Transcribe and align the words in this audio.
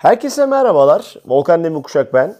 Herkese 0.00 0.46
merhabalar. 0.46 1.14
Volkan 1.26 1.64
Demirkuşak 1.64 2.14
ben. 2.14 2.36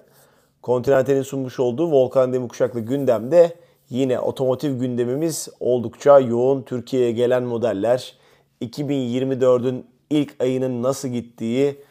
Continental'in 0.63 1.23
sunmuş 1.23 1.61
olduğu 1.61 1.91
Volkan 1.91 2.33
Demirkuşak'la 2.33 2.81
gündemde 2.81 3.57
yine 3.91 4.21
otomotiv 4.21 4.79
gündemimiz 4.79 5.49
oldukça 5.61 6.21
yoğun. 6.21 6.63
Türkiye'ye 6.63 7.13
gelen 7.13 7.43
modeller, 7.43 8.17
2024'ün 8.63 9.87
ilk 10.11 10.43
ayının 10.43 10.83
nasıl 10.83 11.09
gittiği, 11.09 11.83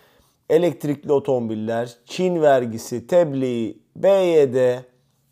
elektrikli 0.50 1.12
otomobiller, 1.12 1.96
Çin 2.06 2.42
vergisi, 2.42 3.08
tebliğ, 3.08 3.78
BYD, 3.96 4.80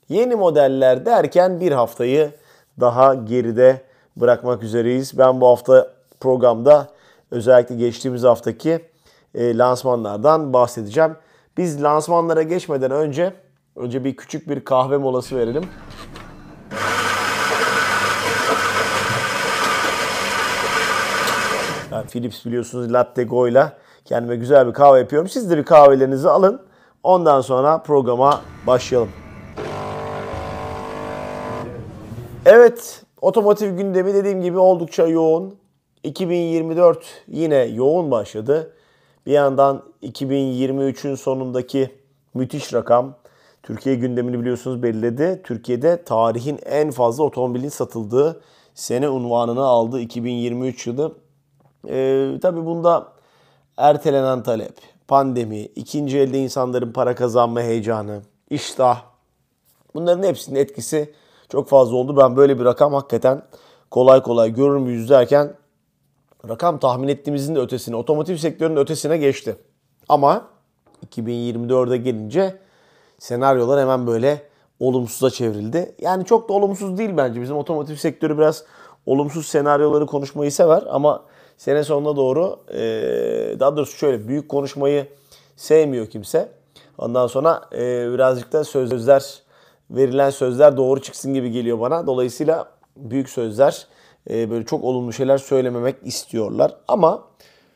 yeni 0.09 0.35
modeller 0.35 1.05
derken 1.05 1.59
bir 1.59 1.71
haftayı 1.71 2.31
daha 2.79 3.13
geride 3.13 3.81
bırakmak 4.17 4.63
üzereyiz. 4.63 5.17
Ben 5.17 5.41
bu 5.41 5.47
hafta 5.47 5.93
programda 6.19 6.88
özellikle 7.31 7.75
geçtiğimiz 7.75 8.23
haftaki 8.23 8.79
e, 9.36 9.57
lansmanlardan 9.57 10.54
bahsedeceğim. 10.54 11.16
Biz 11.57 11.84
lansmanlara 11.84 12.42
geçmeden 12.42 12.92
önce 12.92 13.34
önce 13.75 14.04
bir 14.04 14.15
küçük 14.15 14.50
bir 14.50 14.65
kahve 14.65 14.97
molası 14.97 15.38
verelim. 15.38 15.64
Ben 21.92 22.07
Philips 22.07 22.46
biliyorsunuz 22.46 22.93
Latte 22.93 23.24
Go 23.24 23.48
ile 23.48 23.74
kendime 24.06 24.36
güzel 24.36 24.68
bir 24.68 24.74
kahve 24.74 25.00
yapıyorum. 25.00 25.29
Siz 25.29 25.50
de 25.50 25.57
bir 25.57 25.64
kahvelerinizi 25.64 26.29
alın. 26.29 26.62
Ondan 27.04 27.42
sonra 27.42 27.78
programa 27.78 28.42
başlayalım. 28.68 29.09
Evet, 32.45 33.03
otomotiv 33.22 33.78
gündemi 33.78 34.14
dediğim 34.14 34.42
gibi 34.42 34.58
oldukça 34.58 35.08
yoğun. 35.08 35.56
2024 36.03 37.23
yine 37.28 37.56
yoğun 37.56 38.12
başladı. 38.12 38.73
Bir 39.27 39.31
yandan 39.31 39.83
2023'ün 40.03 41.16
sonundaki 41.16 41.95
müthiş 42.33 42.73
rakam 42.73 43.16
Türkiye 43.63 43.95
gündemini 43.95 44.39
biliyorsunuz 44.39 44.84
belirledi. 44.84 45.42
Türkiye'de 45.44 46.03
tarihin 46.03 46.59
en 46.66 46.92
fazla 46.92 47.23
otomobilin 47.23 47.69
satıldığı 47.69 48.42
sene 48.73 49.09
unvanını 49.09 49.64
aldı 49.66 50.00
2023 50.00 50.88
yılı. 50.88 51.16
Ee, 51.88 52.31
tabii 52.42 52.66
bunda 52.66 53.08
ertelenen 53.78 54.44
talep, 54.44 54.73
pandemi, 55.08 55.62
ikinci 55.62 56.19
elde 56.19 56.39
insanların 56.39 56.91
para 56.91 57.16
kazanma 57.16 57.62
heyecanı, 57.62 58.22
iştah 58.50 59.03
bunların 59.95 60.23
hepsinin 60.23 60.59
etkisi 60.59 61.14
çok 61.50 61.69
fazla 61.69 61.95
oldu. 61.95 62.17
Ben 62.17 62.36
böyle 62.36 62.59
bir 62.59 62.66
rakam 62.66 62.94
hakikaten 62.94 63.41
kolay 63.91 64.22
kolay 64.22 64.53
görür 64.53 64.78
müyüz 64.78 65.09
derken 65.09 65.53
rakam 66.50 66.80
tahmin 66.80 67.08
ettiğimizin 67.08 67.56
de 67.56 67.60
ötesine, 67.60 67.96
otomotiv 67.96 68.36
sektörünün 68.36 68.78
ötesine 68.78 69.18
geçti. 69.18 69.56
Ama 70.10 70.48
2024'e 71.16 71.98
gelince 71.98 72.60
senaryolar 73.20 73.82
hemen 73.82 74.08
böyle 74.08 74.42
olumsuza 74.80 75.30
çevrildi. 75.30 75.96
Yani 76.02 76.26
çok 76.26 76.50
da 76.50 76.54
olumsuz 76.54 76.98
değil 76.98 77.12
bence. 77.18 77.42
Bizim 77.42 77.58
otomotiv 77.58 77.96
sektörü 77.96 78.38
biraz 78.38 78.64
olumsuz 79.06 79.48
senaryoları 79.48 80.06
konuşmayı 80.06 80.52
sever 80.52 80.84
ama 80.90 81.24
sene 81.58 81.84
sonuna 81.84 82.16
doğru 82.16 82.60
daha 83.60 83.78
doğrusu 83.78 83.98
şöyle 83.98 84.28
büyük 84.28 84.50
konuşmayı 84.50 85.08
sevmiyor 85.56 86.08
kimse. 86.08 86.50
Ondan 86.98 87.28
sonra 87.28 87.62
birazcık 88.14 88.54
da 88.54 88.64
sözler 88.64 89.42
verilen 89.92 90.30
sözler 90.30 90.78
doğru 90.78 91.02
çıksın 91.02 91.34
gibi 91.34 91.52
geliyor 91.52 91.80
bana. 91.80 92.08
Dolayısıyla 92.08 92.72
büyük 92.98 93.30
sözler 93.30 93.88
e, 94.30 94.50
böyle 94.50 94.66
çok 94.66 94.83
olumlu 94.83 95.14
şeyler 95.14 95.38
söylememek 95.38 95.95
istiyorlar. 96.03 96.75
Ama 96.88 97.23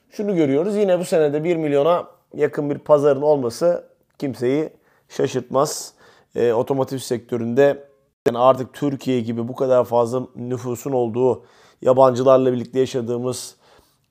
şunu 0.10 0.36
görüyoruz 0.36 0.76
yine 0.76 1.00
bu 1.00 1.06
senede 1.06 1.44
1 1.44 1.56
milyona 1.56 2.08
yakın 2.34 2.70
bir 2.70 2.78
pazarın 2.78 3.22
olması 3.22 3.88
kimseyi 4.20 4.70
şaşırtmaz. 5.10 5.94
E, 6.36 6.54
otomotiv 6.54 6.98
sektöründe 6.98 7.88
yani 8.28 8.38
artık 8.38 8.74
Türkiye 8.74 9.22
gibi 9.22 9.48
bu 9.48 9.56
kadar 9.56 9.86
fazla 9.86 10.28
nüfusun 10.36 10.92
olduğu, 10.92 11.44
yabancılarla 11.82 12.54
birlikte 12.54 12.80
yaşadığımız 12.80 13.56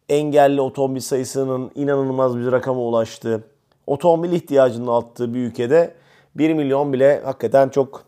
engelli 0.09 0.61
otomobil 0.61 1.01
sayısının 1.01 1.71
inanılmaz 1.75 2.39
bir 2.39 2.53
rakama 2.53 2.81
ulaştığı, 2.81 3.45
otomobil 3.87 4.33
ihtiyacının 4.33 4.87
arttığı 4.87 5.35
bir 5.35 5.39
ülkede 5.39 5.95
1 6.35 6.55
milyon 6.55 6.93
bile 6.93 7.21
hakikaten 7.25 7.69
çok 7.69 8.05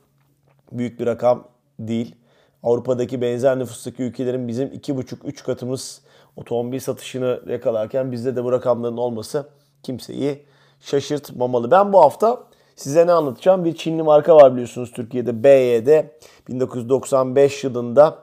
büyük 0.73 1.01
bir 1.01 1.07
rakam 1.07 1.45
değil. 1.79 2.15
Avrupa'daki 2.63 3.21
benzer 3.21 3.59
nüfustaki 3.59 4.03
ülkelerin 4.03 4.49
bizim 4.49 4.69
2,5-3 4.69 5.45
katımız 5.45 6.01
otomobil 6.37 6.81
satışını 6.81 7.41
yakalarken 7.47 8.13
bizde 8.13 8.37
de 8.37 8.45
bu 8.45 8.53
rakamların 8.53 8.97
olması 8.97 9.49
kimseyi 9.83 10.43
şaşırtmamalı. 10.81 11.71
Ben 11.71 11.93
bu 11.93 12.01
hafta 12.01 12.45
size 12.77 13.07
ne 13.07 13.13
anlatacağım? 13.13 13.65
Bir 13.65 13.75
Çinli 13.77 14.03
marka 14.03 14.37
var 14.37 14.53
biliyorsunuz 14.53 14.93
Türkiye'de 14.93 15.45
BYD 15.45 16.05
1995 16.49 17.65
yılında 17.65 18.19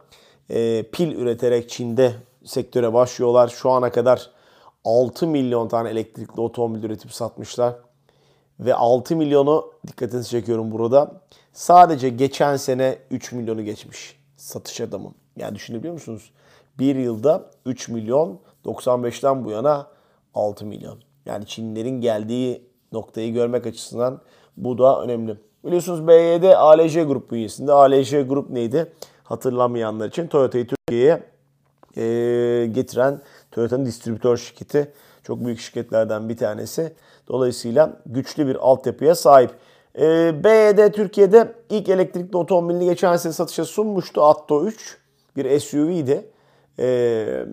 e, 0.49 0.83
pil 0.83 1.11
üreterek 1.11 1.69
Çin'de 1.69 2.13
sektöre 2.45 2.93
başlıyorlar. 2.93 3.47
Şu 3.47 3.69
ana 3.69 3.91
kadar 3.91 4.29
6 4.85 5.27
milyon 5.27 5.67
tane 5.67 5.89
elektrikli 5.89 6.41
otomobil 6.41 6.83
üretip 6.83 7.13
satmışlar. 7.13 7.75
Ve 8.59 8.73
6 8.75 9.15
milyonu 9.15 9.71
dikkatinizi 9.87 10.29
çekiyorum 10.29 10.71
burada. 10.71 11.21
Sadece 11.53 12.09
geçen 12.09 12.57
sene 12.57 12.97
3 13.11 13.31
milyonu 13.31 13.63
geçmiş 13.63 14.18
satış 14.39 14.81
adamı. 14.81 15.13
Yani 15.37 15.55
düşünebiliyor 15.55 15.93
musunuz? 15.93 16.31
Bir 16.79 16.95
yılda 16.95 17.51
3 17.65 17.89
milyon, 17.89 18.39
95'ten 18.65 19.45
bu 19.45 19.51
yana 19.51 19.87
6 20.33 20.65
milyon. 20.65 20.99
Yani 21.25 21.45
Çinlilerin 21.45 22.01
geldiği 22.01 22.67
noktayı 22.91 23.33
görmek 23.33 23.67
açısından 23.67 24.21
bu 24.57 24.77
da 24.77 25.01
önemli. 25.01 25.37
Biliyorsunuz 25.65 26.07
BYD 26.07 26.43
ALJ 26.43 26.93
Grup 26.93 27.31
bünyesinde. 27.31 27.71
ALJ 27.73 28.11
Grup 28.11 28.49
neydi? 28.49 28.93
Hatırlamayanlar 29.23 30.07
için 30.07 30.27
Toyota'yı 30.27 30.67
Türkiye'ye 30.67 31.23
e, 31.97 32.65
getiren 32.65 33.21
Toyota'nın 33.51 33.85
distribütör 33.85 34.37
şirketi. 34.37 34.93
Çok 35.23 35.45
büyük 35.45 35.59
şirketlerden 35.59 36.29
bir 36.29 36.37
tanesi. 36.37 36.93
Dolayısıyla 37.27 38.01
güçlü 38.05 38.47
bir 38.47 38.55
altyapıya 38.55 39.15
sahip. 39.15 39.51
E, 39.95 40.33
BYD 40.43 40.91
Türkiye'de 40.91 41.55
ilk 41.69 41.89
elektrikli 41.89 42.37
otomobilini 42.37 42.85
geçen 42.85 43.15
sene 43.15 43.33
satışa 43.33 43.65
sunmuştu. 43.65 44.23
Atto 44.23 44.65
3 44.65 44.97
bir 45.37 45.59
SUV'ydi. 45.59 46.25
E, 46.79 46.85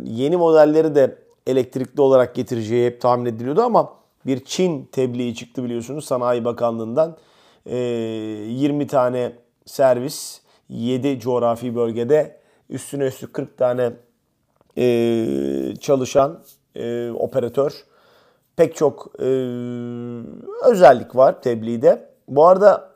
yeni 0.05 0.37
modelleri 0.37 0.95
de 0.95 1.19
elektrikli 1.47 2.01
olarak 2.01 2.35
getireceği 2.35 2.87
hep 2.87 3.01
tahmin 3.01 3.27
ediliyordu 3.27 3.63
ama 3.63 3.93
bir 4.27 4.45
Çin 4.45 4.85
tebliği 4.93 5.35
çıktı 5.35 5.65
biliyorsunuz 5.65 6.05
Sanayi 6.05 6.45
Bakanlığı'ndan. 6.45 7.17
E, 7.67 7.77
20 7.77 8.87
tane 8.87 9.33
servis 9.67 10.41
7 10.69 11.21
coğrafi 11.21 11.77
bölgede 11.77 12.41
üstüne 12.71 13.05
üstü 13.05 13.33
40 13.33 13.59
tane 13.59 13.93
e, 14.79 15.75
çalışan 15.81 16.43
e, 16.75 17.11
operatör 17.11 17.85
pek 18.57 18.77
çok 18.77 19.11
e, 19.19 19.29
özellik 20.65 21.17
var 21.17 21.43
tebliğde. 21.43 22.16
Bu 22.29 22.47
arada 22.47 22.91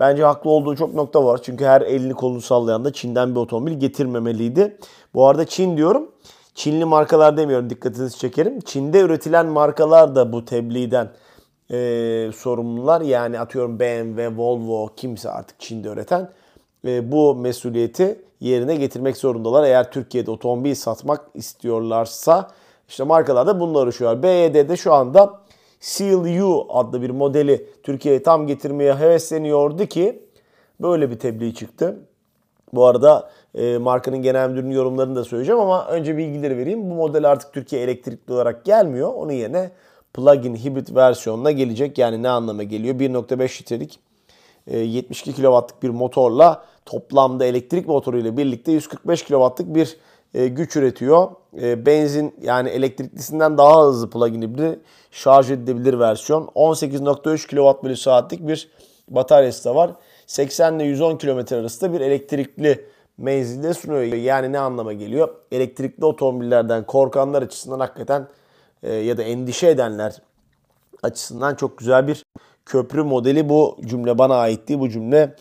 bence 0.00 0.24
haklı 0.24 0.50
olduğu 0.50 0.76
çok 0.76 0.94
nokta 0.94 1.24
var. 1.24 1.40
Çünkü 1.42 1.64
her 1.64 1.80
elini 1.80 2.14
kolunu 2.14 2.40
sallayan 2.40 2.84
da 2.84 2.92
Çin'den 2.92 3.34
bir 3.34 3.40
otomobil 3.40 3.72
getirmemeliydi. 3.72 4.78
Bu 5.14 5.26
arada 5.26 5.46
Çin 5.46 5.76
diyorum. 5.76 6.10
Çinli 6.54 6.84
markalar 6.84 7.36
demiyorum 7.36 7.70
dikkatinizi 7.70 8.18
çekerim. 8.18 8.60
Çin'de 8.60 9.00
üretilen 9.00 9.46
markalar 9.46 10.14
da 10.14 10.32
bu 10.32 10.44
tebliğden 10.44 11.10
e, 11.70 12.30
sorumlular. 12.36 13.00
Yani 13.00 13.40
atıyorum 13.40 13.80
BMW, 13.80 14.36
Volvo 14.36 14.90
kimse 14.96 15.30
artık 15.30 15.60
Çin'de 15.60 15.88
üreten 15.88 16.30
e, 16.84 17.12
bu 17.12 17.34
mesuliyeti 17.34 18.20
yerine 18.40 18.76
getirmek 18.76 19.16
zorundalar. 19.16 19.64
Eğer 19.64 19.90
Türkiye'de 19.90 20.30
otomobil 20.30 20.74
satmak 20.74 21.20
istiyorlarsa 21.34 22.48
işte 22.88 23.04
markalar 23.04 23.46
da 23.46 23.60
bununla 23.60 23.78
uğraşıyorlar. 23.78 24.22
BYD'de 24.22 24.76
şu 24.76 24.92
anda 24.92 25.40
Seal 25.80 26.40
U 26.42 26.66
adlı 26.68 27.02
bir 27.02 27.10
modeli 27.10 27.66
Türkiye'ye 27.82 28.22
tam 28.22 28.46
getirmeye 28.46 28.94
hevesleniyordu 28.94 29.86
ki 29.86 30.22
böyle 30.80 31.10
bir 31.10 31.18
tebliğ 31.18 31.54
çıktı. 31.54 31.98
Bu 32.72 32.86
arada 32.86 33.30
e, 33.54 33.78
markanın 33.78 34.22
genel 34.22 34.50
müdürünün 34.50 34.70
yorumlarını 34.70 35.16
da 35.16 35.24
söyleyeceğim 35.24 35.60
ama 35.60 35.86
önce 35.86 36.16
bilgileri 36.16 36.56
vereyim. 36.56 36.90
Bu 36.90 36.94
model 36.94 37.30
artık 37.30 37.52
Türkiye 37.52 37.82
elektrikli 37.82 38.32
olarak 38.32 38.64
gelmiyor. 38.64 39.12
Onun 39.14 39.32
yerine 39.32 39.70
plug-in 40.14 40.56
hibrit 40.56 40.94
versiyonuna 40.94 41.50
gelecek. 41.50 41.98
Yani 41.98 42.22
ne 42.22 42.28
anlama 42.28 42.62
geliyor? 42.62 42.94
1.5 42.94 43.60
litrelik 43.60 44.00
72 44.70 45.32
kW'lık 45.32 45.82
bir 45.82 45.88
motorla 45.88 46.64
toplamda 46.86 47.44
elektrik 47.44 47.88
motoruyla 47.88 48.36
birlikte 48.36 48.72
145 48.72 49.22
kW'lık 49.22 49.74
bir 49.74 49.96
e, 50.34 50.48
güç 50.48 50.76
üretiyor. 50.76 51.28
E, 51.60 51.86
benzin 51.86 52.34
yani 52.42 52.68
elektriklisinden 52.68 53.58
daha 53.58 53.86
hızlı 53.86 54.10
plug-in 54.10 54.42
hibrit 54.42 54.78
şarj 55.10 55.50
edilebilir 55.50 55.98
versiyon. 55.98 56.44
18.3 56.54 57.46
kWh 57.46 57.96
saatlik 57.96 58.48
bir 58.48 58.70
bataryası 59.08 59.64
da 59.64 59.74
var. 59.74 59.90
80 60.26 60.78
ile 60.78 60.84
110 60.84 61.16
km 61.16 61.54
arasında 61.54 61.92
bir 61.92 62.00
elektrikli 62.00 62.84
menzilde 63.18 63.74
sunuyor. 63.74 64.02
Yani 64.02 64.52
ne 64.52 64.58
anlama 64.58 64.92
geliyor? 64.92 65.28
Elektrikli 65.52 66.04
otomobillerden 66.04 66.86
korkanlar 66.86 67.42
açısından 67.42 67.80
hakikaten 67.80 68.28
e, 68.82 68.94
ya 68.94 69.16
da 69.16 69.22
endişe 69.22 69.68
edenler 69.68 70.22
açısından 71.02 71.54
çok 71.54 71.78
güzel 71.78 72.08
bir 72.08 72.24
köprü 72.66 73.02
modeli. 73.02 73.48
Bu 73.48 73.78
cümle 73.84 74.18
bana 74.18 74.36
aitti. 74.36 74.80
Bu 74.80 74.88
cümle 74.88 75.36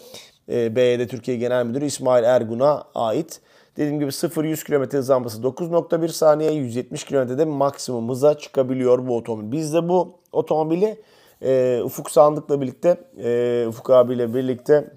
e, 0.49 0.75
BYD 0.75 1.07
Türkiye 1.07 1.37
Genel 1.37 1.65
Müdürü 1.65 1.85
İsmail 1.85 2.23
Ergun'a 2.23 2.83
ait. 2.95 3.41
Dediğim 3.77 3.99
gibi 3.99 4.09
0-100 4.09 4.63
km 4.63 4.97
hız 4.97 5.09
alması 5.09 5.41
9.1 5.41 6.07
saniye, 6.07 6.51
170 6.51 7.03
km'de 7.03 7.45
maksimum 7.45 8.09
hıza 8.09 8.37
çıkabiliyor 8.37 9.07
bu 9.07 9.17
otomobil. 9.17 9.51
Biz 9.51 9.73
de 9.73 9.89
bu 9.89 10.19
otomobili 10.31 11.01
e, 11.41 11.81
Ufuk 11.83 12.11
Sandık'la 12.11 12.61
birlikte, 12.61 12.97
e, 13.23 13.65
Ufuk 13.67 13.89
abiyle 13.89 14.33
birlikte 14.33 14.93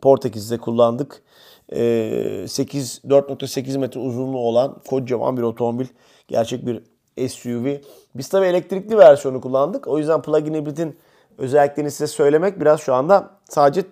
Portekiz'de 0.00 0.58
kullandık. 0.58 1.22
E, 1.72 2.44
8 2.48 3.00
4.8 3.04 3.78
metre 3.78 4.00
uzunluğu 4.00 4.38
olan 4.38 4.76
kocaman 4.88 5.36
bir 5.36 5.42
otomobil. 5.42 5.86
Gerçek 6.28 6.66
bir 6.66 6.82
SUV. 7.28 7.76
Biz 8.14 8.28
tabii 8.28 8.46
elektrikli 8.46 8.98
versiyonu 8.98 9.40
kullandık. 9.40 9.88
O 9.88 9.98
yüzden 9.98 10.22
plug-in 10.22 10.54
hibridin 10.54 10.96
özelliklerini 11.38 11.90
size 11.90 12.06
söylemek 12.06 12.60
biraz 12.60 12.80
şu 12.80 12.94
anda 12.94 13.30
sadece 13.48 13.82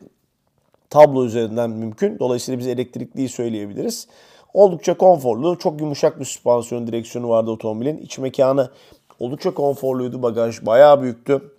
tablo 0.92 1.24
üzerinden 1.24 1.70
mümkün. 1.70 2.18
Dolayısıyla 2.18 2.58
biz 2.58 2.66
elektrikliyi 2.66 3.28
söyleyebiliriz. 3.28 4.08
Oldukça 4.54 4.96
konforlu, 4.96 5.58
çok 5.58 5.80
yumuşak 5.80 6.20
bir 6.20 6.24
süspansiyon 6.24 6.86
direksiyonu 6.86 7.28
vardı 7.28 7.50
otomobilin. 7.50 7.98
İç 7.98 8.18
mekanı 8.18 8.70
oldukça 9.18 9.54
konforluydu. 9.54 10.22
Bagaj 10.22 10.66
bayağı 10.66 11.02
büyüktü. 11.02 11.52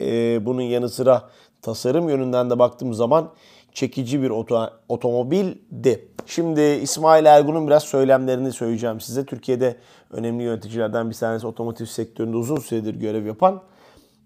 Ee, 0.00 0.46
bunun 0.46 0.62
yanı 0.62 0.88
sıra 0.88 1.22
tasarım 1.62 2.08
yönünden 2.08 2.50
de 2.50 2.58
baktığım 2.58 2.94
zaman 2.94 3.30
çekici 3.72 4.22
bir 4.22 4.30
oto, 4.30 4.70
otomobildi. 4.88 6.08
Şimdi 6.26 6.60
İsmail 6.60 7.24
Ergun'un 7.24 7.66
biraz 7.66 7.82
söylemlerini 7.82 8.52
söyleyeceğim 8.52 9.00
size. 9.00 9.24
Türkiye'de 9.24 9.76
önemli 10.10 10.42
yöneticilerden 10.42 11.10
bir 11.10 11.14
tanesi 11.14 11.46
otomotiv 11.46 11.84
sektöründe 11.84 12.36
uzun 12.36 12.56
süredir 12.56 12.94
görev 12.94 13.26
yapan. 13.26 13.62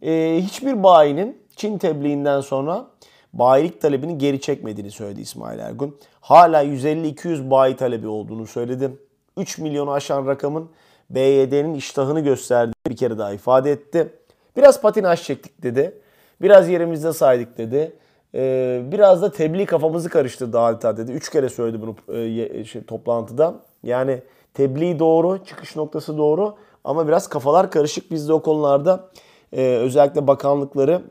Ee, 0.03 0.41
hiçbir 0.43 0.83
bayinin 0.83 1.47
Çin 1.57 1.79
tebliğinden 1.79 2.41
sonra 2.41 2.87
bayilik 3.39 3.81
talebini 3.81 4.19
geri 4.19 4.41
çekmediğini 4.41 4.91
söyledi 4.91 5.21
İsmail 5.21 5.59
Ergun. 5.59 5.97
Hala 6.21 6.65
150-200 6.65 7.51
bayi 7.51 7.77
talebi 7.77 8.09
olduğunu 8.09 8.47
söyledi. 8.47 8.91
3 9.37 9.59
milyonu 9.59 9.93
aşan 9.93 10.27
rakamın 10.27 10.71
BYD'nin 11.11 11.75
iştahını 11.75 12.21
gösterdiğini 12.21 12.75
bir 12.89 12.97
kere 12.97 13.19
daha 13.19 13.33
ifade 13.33 13.73
etti. 13.73 14.13
Biraz 14.57 14.81
patinaj 14.81 15.23
çektik 15.23 15.63
dedi. 15.63 16.01
Biraz 16.43 16.69
yerimizde 16.69 17.13
saydık 17.13 17.59
dedi. 17.59 17.93
Ee, 18.35 18.83
biraz 18.93 19.23
da 19.23 19.33
tebliğ 19.33 19.67
kafamızı 19.67 20.09
karıştırdı 20.09 20.61
adeta 20.61 20.97
dedi. 20.97 21.13
Üç 21.13 21.31
kere 21.31 21.49
söyledi 21.49 21.83
bunu 21.83 22.17
e, 22.19 22.65
şey, 22.65 22.85
toplantıda. 22.85 23.55
Yani 23.83 24.23
tebliğ 24.55 24.99
doğru, 24.99 25.45
çıkış 25.45 25.77
noktası 25.77 26.19
doğru 26.19 26.55
ama 26.85 27.09
biraz 27.09 27.29
kafalar 27.29 27.71
karışık. 27.71 28.11
Biz 28.11 28.29
de 28.29 28.33
o 28.33 28.43
konularda 28.43 29.09
e, 29.53 29.63
özellikle 29.63 30.27
bakanlıkları 30.27 31.03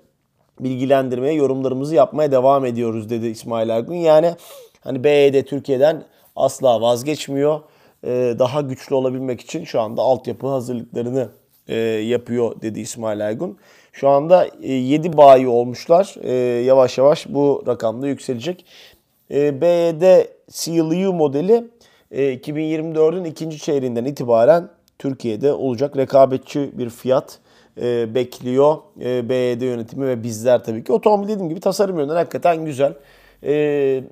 bilgilendirmeye, 0.60 1.34
yorumlarımızı 1.34 1.96
yapmaya 1.96 2.32
devam 2.32 2.66
ediyoruz 2.66 3.10
dedi 3.10 3.28
İsmail 3.28 3.70
Ergun. 3.70 3.96
Yani 3.96 4.36
hani 4.82 5.04
BYD 5.04 5.44
Türkiye'den 5.44 6.04
asla 6.36 6.82
vazgeçmiyor. 6.82 7.60
Ee, 8.04 8.36
daha 8.40 8.62
güçlü 8.62 8.96
olabilmek 8.96 9.42
için 9.42 9.64
şu 9.64 9.82
anda 9.82 10.02
altyapı 10.02 10.48
hazırlıklarını 10.48 11.30
e, 11.68 11.76
yapıyor 11.86 12.62
dedi 12.62 12.80
İsmail 12.80 13.20
Ergun. 13.20 13.58
Şu 13.94 14.10
anda 14.10 14.48
7 14.62 15.08
e, 15.08 15.18
bayi 15.18 15.48
olmuşlar. 15.48 16.16
E, 16.24 16.34
yavaş 16.64 16.98
yavaş 16.98 17.28
bu 17.30 17.64
rakamda 17.68 18.08
yükselecek. 18.08 18.66
BYD 19.30 20.26
CLU 20.50 21.14
modeli 21.14 21.68
2024'ün 22.12 23.24
ikinci 23.24 23.58
çeyreğinden 23.58 24.06
itibaren 24.06 24.70
Türkiye'de 25.00 25.54
olacak 25.54 25.98
rekabetçi 25.98 26.72
bir 26.74 26.90
fiyat 26.90 27.40
e, 27.82 28.16
bekliyor 28.16 28.78
e, 29.02 29.30
BYD 29.30 29.62
yönetimi 29.62 30.08
ve 30.08 30.24
bizler 30.24 30.64
tabii 30.64 30.84
ki. 30.84 30.94
Otomobil 30.94 31.28
dediğim 31.28 31.50
gibi 31.50 31.60
tasarım 31.60 31.98
yönünden 31.98 32.16
hakikaten 32.16 32.66
güzel. 32.66 32.94
E, 33.44 34.04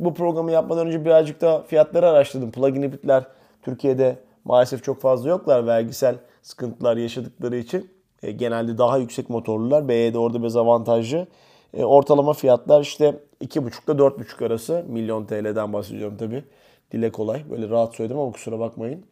bu 0.00 0.14
programı 0.14 0.52
yapmadan 0.52 0.86
önce 0.86 1.04
birazcık 1.04 1.40
da 1.40 1.62
fiyatları 1.62 2.08
araştırdım. 2.08 2.50
Plug-in 2.50 2.82
hibritler 2.82 3.24
Türkiye'de 3.62 4.16
maalesef 4.44 4.84
çok 4.84 5.00
fazla 5.00 5.30
yoklar 5.30 5.66
vergisel 5.66 6.16
sıkıntılar 6.42 6.96
yaşadıkları 6.96 7.56
için. 7.56 7.90
E, 8.22 8.32
genelde 8.32 8.78
daha 8.78 8.98
yüksek 8.98 9.30
motorlular. 9.30 9.88
BYD 9.88 10.14
orada 10.14 10.40
biraz 10.40 10.56
avantajlı. 10.56 11.26
E, 11.74 11.84
ortalama 11.84 12.32
fiyatlar 12.32 12.80
işte 12.80 13.20
2,5 13.40 13.94
ile 13.94 14.02
4,5 14.02 14.46
arası. 14.46 14.84
Milyon 14.88 15.24
TL'den 15.24 15.72
bahsediyorum 15.72 16.16
tabii. 16.16 16.44
Dile 16.92 17.12
kolay. 17.12 17.50
Böyle 17.50 17.68
rahat 17.68 17.94
söyledim 17.94 18.18
ama 18.18 18.32
kusura 18.32 18.58
bakmayın. 18.58 19.04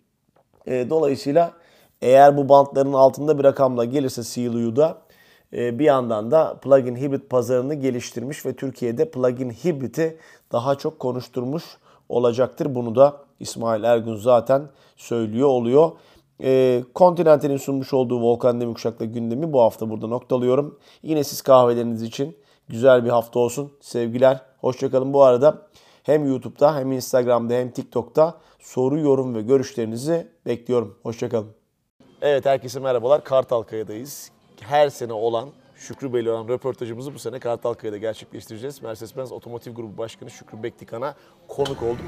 E, 0.67 0.91
dolayısıyla 0.91 1.53
eğer 2.03 2.37
bu 2.37 2.49
bantların 2.49 2.93
altında 2.93 3.39
bir 3.39 3.45
rakamla 3.45 3.85
gelirse 3.85 4.23
CLU'da 4.23 4.99
e, 5.53 5.79
bir 5.79 5.85
yandan 5.85 6.31
da 6.31 6.55
plug-in 6.63 6.97
hibrit 6.97 7.31
pazarını 7.31 7.75
geliştirmiş 7.75 8.47
ve 8.47 8.57
Türkiye'de 8.57 9.11
plug-in 9.11 9.51
hibriti 9.51 10.19
daha 10.53 10.75
çok 10.75 10.99
konuşturmuş 10.99 11.65
olacaktır. 12.09 12.75
Bunu 12.75 12.95
da 12.95 13.17
İsmail 13.41 13.85
Ergun 13.85 14.17
zaten 14.17 14.63
söylüyor 14.97 15.49
oluyor. 15.49 15.91
E, 16.43 16.83
Continental'in 16.97 17.57
sunmuş 17.57 17.93
olduğu 17.93 18.21
Volkan 18.21 18.61
Demirkuşak'la 18.61 19.05
gündemi 19.05 19.53
bu 19.53 19.61
hafta 19.61 19.91
burada 19.91 20.07
noktalıyorum. 20.07 20.79
Yine 21.03 21.25
siz 21.25 21.43
kahveleriniz 21.43 22.03
için 22.03 22.37
güzel 22.69 23.05
bir 23.05 23.11
hafta 23.11 23.39
olsun. 23.39 23.73
Sevgiler, 23.81 24.41
hoşçakalın. 24.61 25.13
Bu 25.13 25.23
arada 25.23 25.63
hem 26.03 26.27
YouTube'da 26.27 26.77
hem 26.77 26.93
Instagram'da 26.93 27.55
hem 27.55 27.71
TikTok'ta 27.71 28.35
soru, 28.61 28.99
yorum 28.99 29.35
ve 29.35 29.43
görüşlerinizi 29.43 30.27
bekliyorum. 30.47 30.99
Hoşçakalın. 31.03 31.60
Evet 32.23 32.47
herkese 32.47 32.81
merhabalar. 32.81 33.25
Kartalkaya'dayız. 33.25 34.31
Her 34.61 34.89
sene 34.89 35.13
olan 35.13 35.49
Şükrü 35.77 36.13
Bey'le 36.13 36.27
olan 36.29 36.49
röportajımızı 36.49 37.15
bu 37.15 37.19
sene 37.19 37.39
Kartalkaya'da 37.39 37.97
gerçekleştireceğiz. 37.97 38.83
Mercedes-Benz 38.83 39.33
Otomotiv 39.33 39.75
Grubu 39.75 39.99
Başkanı 39.99 40.31
Şükrü 40.31 40.63
Bektikan'a 40.63 41.15
konuk 41.49 41.83
oldum. 41.83 42.07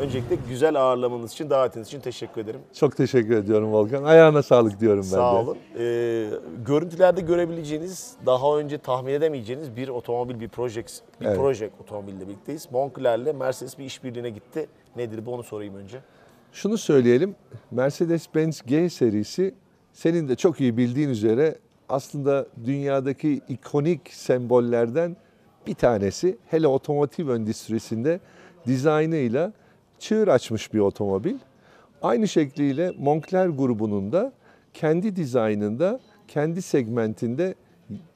Öncelikle 0.00 0.36
güzel 0.48 0.80
ağırlamanız 0.82 1.32
için, 1.32 1.50
davetiniz 1.50 1.86
için 1.86 2.00
teşekkür 2.00 2.40
ederim. 2.40 2.60
Çok 2.74 2.96
teşekkür 2.96 3.36
ediyorum 3.36 3.72
Volkan. 3.72 4.04
Ayağına 4.04 4.42
sağlık 4.42 4.80
diyorum 4.80 5.00
ben 5.02 5.08
Sağ 5.08 5.32
de. 5.34 5.36
olun. 5.36 5.58
Ee, 5.78 6.30
görüntülerde 6.66 7.20
görebileceğiniz, 7.20 8.14
daha 8.26 8.58
önce 8.58 8.78
tahmin 8.78 9.12
edemeyeceğiniz 9.12 9.76
bir 9.76 9.88
otomobil, 9.88 10.40
bir 10.40 10.48
proje, 10.48 10.84
bir 11.20 11.26
Evet. 11.26 11.36
proje 11.36 11.70
otomobille 11.82 12.28
birlikteyiz. 12.28 12.68
Moncler'le 12.72 13.32
Mercedes 13.34 13.78
bir 13.78 13.84
işbirliğine 13.84 14.30
gitti. 14.30 14.66
Nedir 14.96 15.26
bu 15.26 15.34
onu 15.34 15.42
sorayım 15.42 15.74
önce. 15.74 15.98
Şunu 16.52 16.78
söyleyelim. 16.78 17.34
Mercedes-Benz 17.70 18.66
G 18.66 18.90
serisi 18.90 19.54
senin 19.92 20.28
de 20.28 20.36
çok 20.36 20.60
iyi 20.60 20.76
bildiğin 20.76 21.08
üzere 21.08 21.58
aslında 21.88 22.46
dünyadaki 22.64 23.40
ikonik 23.48 24.00
sembollerden 24.10 25.16
bir 25.66 25.74
tanesi. 25.74 26.38
Hele 26.46 26.66
otomotiv 26.66 27.28
endüstrisinde 27.28 28.20
dizaynıyla 28.66 29.52
çığır 29.98 30.28
açmış 30.28 30.74
bir 30.74 30.78
otomobil. 30.78 31.34
Aynı 32.02 32.28
şekliyle 32.28 32.92
Moncler 32.98 33.48
grubunun 33.48 34.12
da 34.12 34.32
kendi 34.74 35.16
dizaynında, 35.16 36.00
kendi 36.28 36.62
segmentinde 36.62 37.54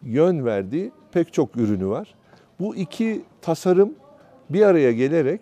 yön 0.03 0.45
verdiği 0.45 0.93
pek 1.13 1.33
çok 1.33 1.57
ürünü 1.57 1.87
var. 1.87 2.15
Bu 2.61 2.77
iki 2.77 3.23
tasarım 3.43 3.95
bir 4.51 4.63
araya 4.63 4.93
gelerek 4.93 5.41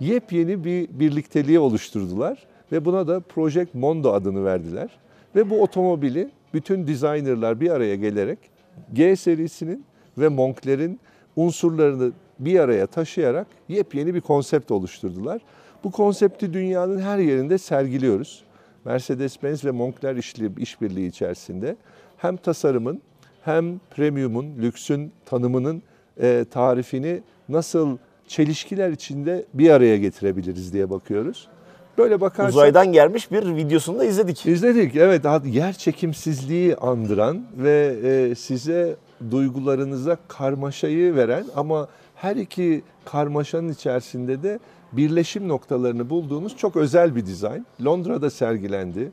yepyeni 0.00 0.64
bir 0.64 0.88
birlikteliği 0.88 1.58
oluşturdular 1.58 2.46
ve 2.72 2.84
buna 2.84 3.08
da 3.08 3.20
Project 3.20 3.74
Mondo 3.74 4.12
adını 4.12 4.44
verdiler. 4.44 4.90
Ve 5.36 5.50
bu 5.50 5.62
otomobili 5.62 6.30
bütün 6.54 6.86
designerlar 6.86 7.60
bir 7.60 7.70
araya 7.70 7.96
gelerek 7.96 8.38
G 8.92 9.16
serisinin 9.16 9.84
ve 10.18 10.28
Moncler'in 10.28 11.00
unsurlarını 11.36 12.12
bir 12.38 12.60
araya 12.60 12.86
taşıyarak 12.86 13.46
yepyeni 13.68 14.14
bir 14.14 14.20
konsept 14.20 14.70
oluşturdular. 14.70 15.40
Bu 15.84 15.90
konsepti 15.90 16.52
dünyanın 16.52 16.98
her 16.98 17.18
yerinde 17.18 17.58
sergiliyoruz. 17.58 18.44
Mercedes-Benz 18.84 19.64
ve 19.64 19.70
Moncler 19.70 20.16
işli- 20.16 20.60
işbirliği 20.60 21.08
içerisinde 21.08 21.76
hem 22.16 22.36
tasarımın 22.36 23.02
hem 23.42 23.78
premiumun, 23.90 24.58
lüksün 24.62 25.12
tanımının 25.24 25.82
e, 26.20 26.44
tarifini 26.50 27.20
nasıl 27.48 27.98
çelişkiler 28.28 28.90
içinde 28.90 29.44
bir 29.54 29.70
araya 29.70 29.96
getirebiliriz 29.96 30.72
diye 30.72 30.90
bakıyoruz. 30.90 31.48
Böyle 31.98 32.20
bakarsak 32.20 32.52
Uzaydan 32.54 32.92
gelmiş 32.92 33.30
bir 33.32 33.56
videosunu 33.56 33.98
da 33.98 34.04
izledik. 34.04 34.46
izledik. 34.46 34.96
Evet, 34.96 35.24
yer 35.44 35.72
çekimsizliği 35.72 36.76
andıran 36.76 37.42
ve 37.56 37.96
e, 38.04 38.34
size 38.34 38.96
duygularınıza 39.30 40.16
karmaşayı 40.28 41.16
veren 41.16 41.44
ama 41.56 41.88
her 42.14 42.36
iki 42.36 42.82
karmaşanın 43.04 43.68
içerisinde 43.68 44.42
de 44.42 44.58
birleşim 44.92 45.48
noktalarını 45.48 46.10
bulduğunuz 46.10 46.56
çok 46.56 46.76
özel 46.76 47.16
bir 47.16 47.26
dizayn. 47.26 47.66
Londra'da 47.84 48.30
sergilendi. 48.30 49.10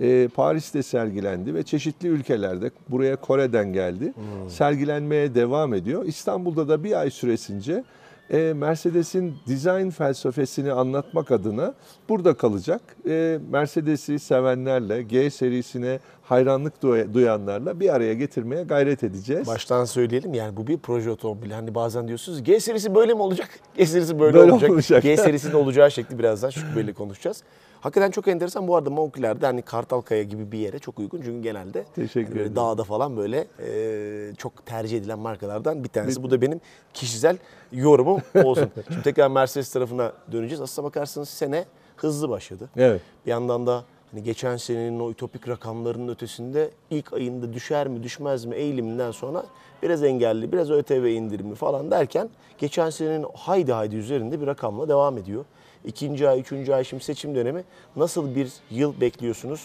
e, 0.00 0.28
Paris'te 0.34 0.82
sergilendi 0.82 1.54
ve 1.54 1.62
çeşitli 1.62 2.08
ülkelerde 2.08 2.70
buraya 2.88 3.16
Kore'den 3.16 3.72
geldi. 3.72 4.12
Sergilenmeye 4.48 5.34
devam 5.34 5.74
ediyor. 5.74 6.04
İstanbul'da 6.04 6.68
da 6.68 6.84
bir 6.84 7.00
ay 7.00 7.10
süresince 7.10 7.84
e, 8.30 8.52
Mercedes'in 8.52 9.34
dizayn 9.46 9.90
felsefesini 9.90 10.72
anlatmak 10.72 11.30
adına 11.30 11.74
burada 12.08 12.34
kalacak. 12.34 12.80
E, 13.08 13.38
Mercedes'i 13.50 14.18
sevenlerle, 14.18 15.02
G 15.02 15.30
serisine 15.30 16.00
hayranlık 16.30 16.82
duy- 16.82 17.14
duyanlarla 17.14 17.80
bir 17.80 17.94
araya 17.94 18.14
getirmeye 18.14 18.62
gayret 18.62 19.04
edeceğiz. 19.04 19.46
Baştan 19.46 19.84
söyleyelim 19.84 20.34
yani 20.34 20.56
bu 20.56 20.66
bir 20.66 20.78
proje 20.78 21.10
otomobili. 21.10 21.54
Hani 21.54 21.74
bazen 21.74 22.08
diyorsunuz 22.08 22.42
G 22.42 22.60
serisi 22.60 22.94
böyle 22.94 23.14
mi 23.14 23.22
olacak? 23.22 23.48
G 23.76 23.86
serisi 23.86 24.18
böyle, 24.20 24.34
Böyle 24.38 24.52
olacak. 24.52 24.70
olacak. 24.70 25.02
G 25.02 25.16
serisinin 25.16 25.54
olacağı 25.54 25.90
şekli 25.90 26.18
birazdan 26.18 26.50
Şükrü 26.50 26.76
Bey'le 26.76 26.94
konuşacağız. 26.94 27.42
Hakikaten 27.80 28.10
çok 28.10 28.28
enteresan. 28.28 28.68
Bu 28.68 28.76
arada 28.76 28.90
Monkey'lerde 28.90 29.46
hani 29.46 29.62
Kartalkaya 29.62 30.22
gibi 30.22 30.52
bir 30.52 30.58
yere 30.58 30.78
çok 30.78 30.98
uygun. 30.98 31.20
Çünkü 31.24 31.42
genelde 31.42 31.84
Teşekkür 31.94 32.28
hani 32.32 32.38
böyle 32.38 32.56
dağda 32.56 32.84
falan 32.84 33.16
böyle 33.16 33.46
e, 33.66 34.34
çok 34.38 34.66
tercih 34.66 34.98
edilen 34.98 35.18
markalardan 35.18 35.84
bir 35.84 35.88
tanesi. 35.88 36.22
Bu 36.22 36.30
da 36.30 36.42
benim 36.42 36.60
kişisel 36.94 37.38
yorumum 37.72 38.20
olsun. 38.44 38.70
Şimdi 38.88 39.02
tekrar 39.02 39.28
Mercedes 39.30 39.72
tarafına 39.72 40.12
döneceğiz. 40.32 40.60
Aslına 40.60 40.86
bakarsanız 40.86 41.28
sene 41.28 41.64
hızlı 41.96 42.28
başladı. 42.28 42.68
Evet. 42.76 43.00
Bir 43.26 43.30
yandan 43.30 43.66
da 43.66 43.84
hani 44.16 44.24
geçen 44.24 44.56
senenin 44.56 45.00
o 45.00 45.10
ütopik 45.10 45.48
rakamlarının 45.48 46.08
ötesinde 46.08 46.70
ilk 46.90 47.12
ayında 47.12 47.52
düşer 47.52 47.88
mi 47.88 48.02
düşmez 48.02 48.44
mi 48.44 48.54
eğiliminden 48.54 49.10
sonra 49.10 49.44
biraz 49.82 50.04
engelli, 50.04 50.52
biraz 50.52 50.70
ÖTV 50.70 51.04
indirimi 51.04 51.54
falan 51.54 51.90
derken 51.90 52.28
geçen 52.58 52.90
senenin 52.90 53.26
haydi 53.34 53.72
haydi 53.72 53.96
üzerinde 53.96 54.40
bir 54.40 54.46
rakamla 54.46 54.88
devam 54.88 55.18
ediyor. 55.18 55.44
İkinci 55.84 56.28
ay, 56.28 56.40
üçüncü 56.40 56.72
ay 56.72 56.84
şimdi 56.84 57.04
seçim 57.04 57.34
dönemi 57.34 57.64
nasıl 57.96 58.34
bir 58.34 58.52
yıl 58.70 59.00
bekliyorsunuz? 59.00 59.60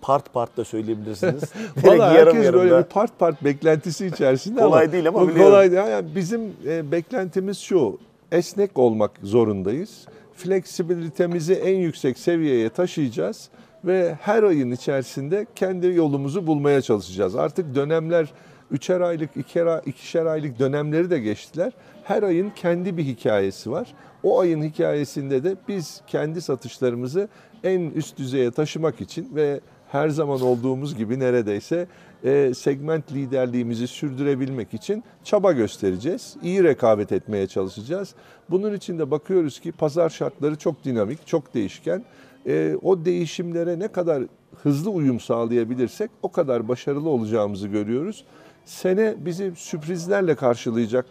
Part 0.00 0.32
part 0.32 0.56
da 0.56 0.64
söyleyebilirsiniz. 0.64 1.42
Valla 1.84 2.10
herkes 2.10 2.44
yarım 2.44 2.60
böyle 2.60 2.78
bir 2.78 2.82
part 2.82 3.18
part 3.18 3.44
beklentisi 3.44 4.06
içerisinde 4.06 4.60
Kolay 4.60 4.92
değil 4.92 5.08
ama 5.08 5.28
biliyorum. 5.28 5.44
kolay 5.44 5.72
değil. 5.72 5.86
Yani 5.86 6.14
bizim 6.14 6.52
e, 6.66 6.92
beklentimiz 6.92 7.58
şu. 7.58 7.98
Esnek 8.32 8.78
olmak 8.78 9.10
zorundayız. 9.22 10.06
Fleksibilitemizi 10.34 11.54
en 11.54 11.76
yüksek 11.76 12.18
seviyeye 12.18 12.68
taşıyacağız 12.68 13.50
ve 13.84 14.14
her 14.20 14.42
ayın 14.42 14.70
içerisinde 14.70 15.46
kendi 15.54 15.86
yolumuzu 15.86 16.46
bulmaya 16.46 16.82
çalışacağız. 16.82 17.36
Artık 17.36 17.74
dönemler 17.74 18.32
üçer 18.70 19.00
aylık, 19.00 19.36
iker, 19.36 19.80
ikişer 19.86 20.26
aylık 20.26 20.58
dönemleri 20.58 21.10
de 21.10 21.18
geçtiler. 21.18 21.72
Her 22.04 22.22
ayın 22.22 22.50
kendi 22.50 22.96
bir 22.96 23.04
hikayesi 23.04 23.70
var. 23.70 23.94
O 24.22 24.40
ayın 24.40 24.62
hikayesinde 24.62 25.44
de 25.44 25.56
biz 25.68 26.00
kendi 26.06 26.40
satışlarımızı 26.40 27.28
en 27.64 27.80
üst 27.80 28.18
düzeye 28.18 28.50
taşımak 28.50 29.00
için 29.00 29.34
ve 29.34 29.60
her 29.88 30.08
zaman 30.08 30.40
olduğumuz 30.40 30.96
gibi 30.96 31.18
neredeyse 31.18 31.86
e, 32.24 32.54
segment 32.54 33.12
liderliğimizi 33.12 33.86
sürdürebilmek 33.86 34.74
için 34.74 35.04
çaba 35.24 35.52
göstereceğiz. 35.52 36.36
İyi 36.42 36.64
rekabet 36.64 37.12
etmeye 37.12 37.46
çalışacağız. 37.46 38.14
Bunun 38.50 38.74
için 38.74 38.98
de 38.98 39.10
bakıyoruz 39.10 39.60
ki 39.60 39.72
pazar 39.72 40.10
şartları 40.10 40.56
çok 40.56 40.84
dinamik, 40.84 41.26
çok 41.26 41.54
değişken. 41.54 42.04
E, 42.46 42.76
o 42.82 43.04
değişimlere 43.04 43.78
ne 43.78 43.88
kadar 43.88 44.22
hızlı 44.62 44.90
uyum 44.90 45.20
sağlayabilirsek 45.20 46.10
o 46.22 46.32
kadar 46.32 46.68
başarılı 46.68 47.08
olacağımızı 47.08 47.68
görüyoruz. 47.68 48.24
Sene 48.64 49.14
bizi 49.18 49.52
sürprizlerle 49.56 50.34
karşılayacak 50.34 51.06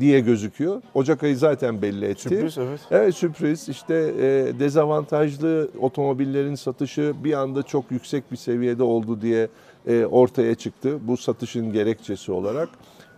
diye 0.00 0.20
gözüküyor. 0.20 0.82
Ocak 0.94 1.22
ayı 1.22 1.36
zaten 1.36 1.82
belli 1.82 2.04
etti. 2.04 2.22
Sürpriz 2.22 2.58
evet. 2.58 2.80
Evet 2.90 3.14
sürpriz. 3.14 3.68
İşte 3.68 3.94
e, 3.94 4.60
dezavantajlı 4.60 5.70
otomobillerin 5.80 6.54
satışı 6.54 7.14
bir 7.24 7.32
anda 7.32 7.62
çok 7.62 7.90
yüksek 7.90 8.32
bir 8.32 8.36
seviyede 8.36 8.82
oldu 8.82 9.20
diye 9.20 9.48
e, 9.86 10.04
ortaya 10.04 10.54
çıktı. 10.54 10.98
Bu 11.02 11.16
satışın 11.16 11.72
gerekçesi 11.72 12.32
olarak. 12.32 12.68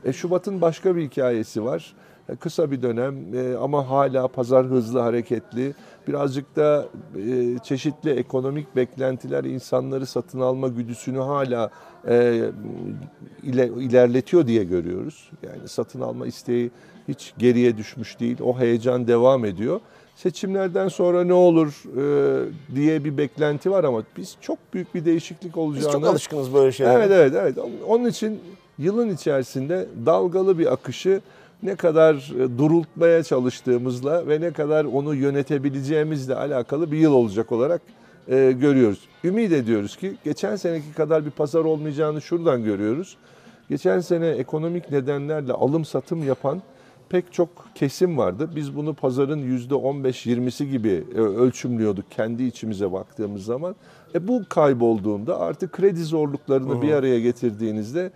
E, 0.04 0.12
Şubat'ın 0.12 0.60
başka 0.60 0.96
bir 0.96 1.02
hikayesi 1.02 1.64
var. 1.64 1.94
E, 2.32 2.36
kısa 2.36 2.70
bir 2.70 2.82
dönem 2.82 3.34
e, 3.34 3.56
ama 3.56 3.90
hala 3.90 4.28
pazar 4.28 4.66
hızlı 4.66 4.98
hareketli. 4.98 5.74
Birazcık 6.08 6.56
da 6.56 6.88
e, 7.16 7.58
çeşitli 7.58 8.10
ekonomik 8.10 8.76
beklentiler 8.76 9.44
insanları 9.44 10.06
satın 10.06 10.40
alma 10.40 10.68
güdüsünü 10.68 11.18
hala 11.18 11.70
ile, 13.42 13.68
ilerletiyor 13.68 14.46
diye 14.46 14.64
görüyoruz. 14.64 15.30
Yani 15.42 15.68
satın 15.68 16.00
alma 16.00 16.26
isteği 16.26 16.70
hiç 17.08 17.34
geriye 17.38 17.76
düşmüş 17.76 18.20
değil. 18.20 18.36
O 18.42 18.58
heyecan 18.58 19.06
devam 19.06 19.44
ediyor. 19.44 19.80
Seçimlerden 20.16 20.88
sonra 20.88 21.24
ne 21.24 21.32
olur 21.32 21.82
e, 21.96 22.74
diye 22.74 23.04
bir 23.04 23.18
beklenti 23.18 23.70
var 23.70 23.84
ama 23.84 24.02
biz 24.16 24.36
çok 24.40 24.58
büyük 24.74 24.94
bir 24.94 25.04
değişiklik 25.04 25.52
Biz 25.52 25.58
olacağını... 25.58 25.92
çok 25.92 26.06
alışkınız 26.06 26.54
böyle 26.54 26.72
şeylere. 26.72 26.94
Evet 26.94 27.10
evet 27.10 27.32
evet. 27.36 27.58
Onun 27.88 28.04
için 28.04 28.40
yılın 28.78 29.14
içerisinde 29.14 29.86
dalgalı 30.06 30.58
bir 30.58 30.72
akışı 30.72 31.20
ne 31.62 31.76
kadar 31.76 32.14
e, 32.14 32.58
durultmaya 32.58 33.22
çalıştığımızla 33.22 34.28
ve 34.28 34.40
ne 34.40 34.50
kadar 34.50 34.84
onu 34.84 35.14
yönetebileceğimizle 35.14 36.34
alakalı 36.34 36.92
bir 36.92 36.98
yıl 36.98 37.12
olacak 37.12 37.52
olarak 37.52 37.82
e, 38.28 38.52
görüyoruz. 38.52 39.00
Ümit 39.24 39.52
ediyoruz 39.52 39.96
ki 39.96 40.14
geçen 40.24 40.56
seneki 40.56 40.92
kadar 40.92 41.24
bir 41.26 41.30
pazar 41.30 41.64
olmayacağını 41.64 42.22
şuradan 42.22 42.64
görüyoruz. 42.64 43.16
Geçen 43.68 44.00
sene 44.00 44.28
ekonomik 44.28 44.90
nedenlerle 44.90 45.52
alım 45.52 45.84
satım 45.84 46.26
yapan 46.26 46.62
pek 47.08 47.32
çok 47.32 47.48
kesim 47.74 48.18
vardı. 48.18 48.50
Biz 48.56 48.76
bunu 48.76 48.94
pazarın 48.94 49.58
%15-20'si 49.58 50.70
gibi 50.70 51.04
e, 51.14 51.18
ölçümlüyorduk 51.18 52.10
kendi 52.10 52.42
içimize 52.42 52.92
baktığımız 52.92 53.44
zaman. 53.44 53.74
E 54.14 54.28
bu 54.28 54.42
kaybolduğunda 54.48 55.40
artık 55.40 55.72
kredi 55.72 56.04
zorluklarını 56.04 56.82
bir 56.82 56.92
araya 56.92 57.20
getirdiğinizde 57.20 58.10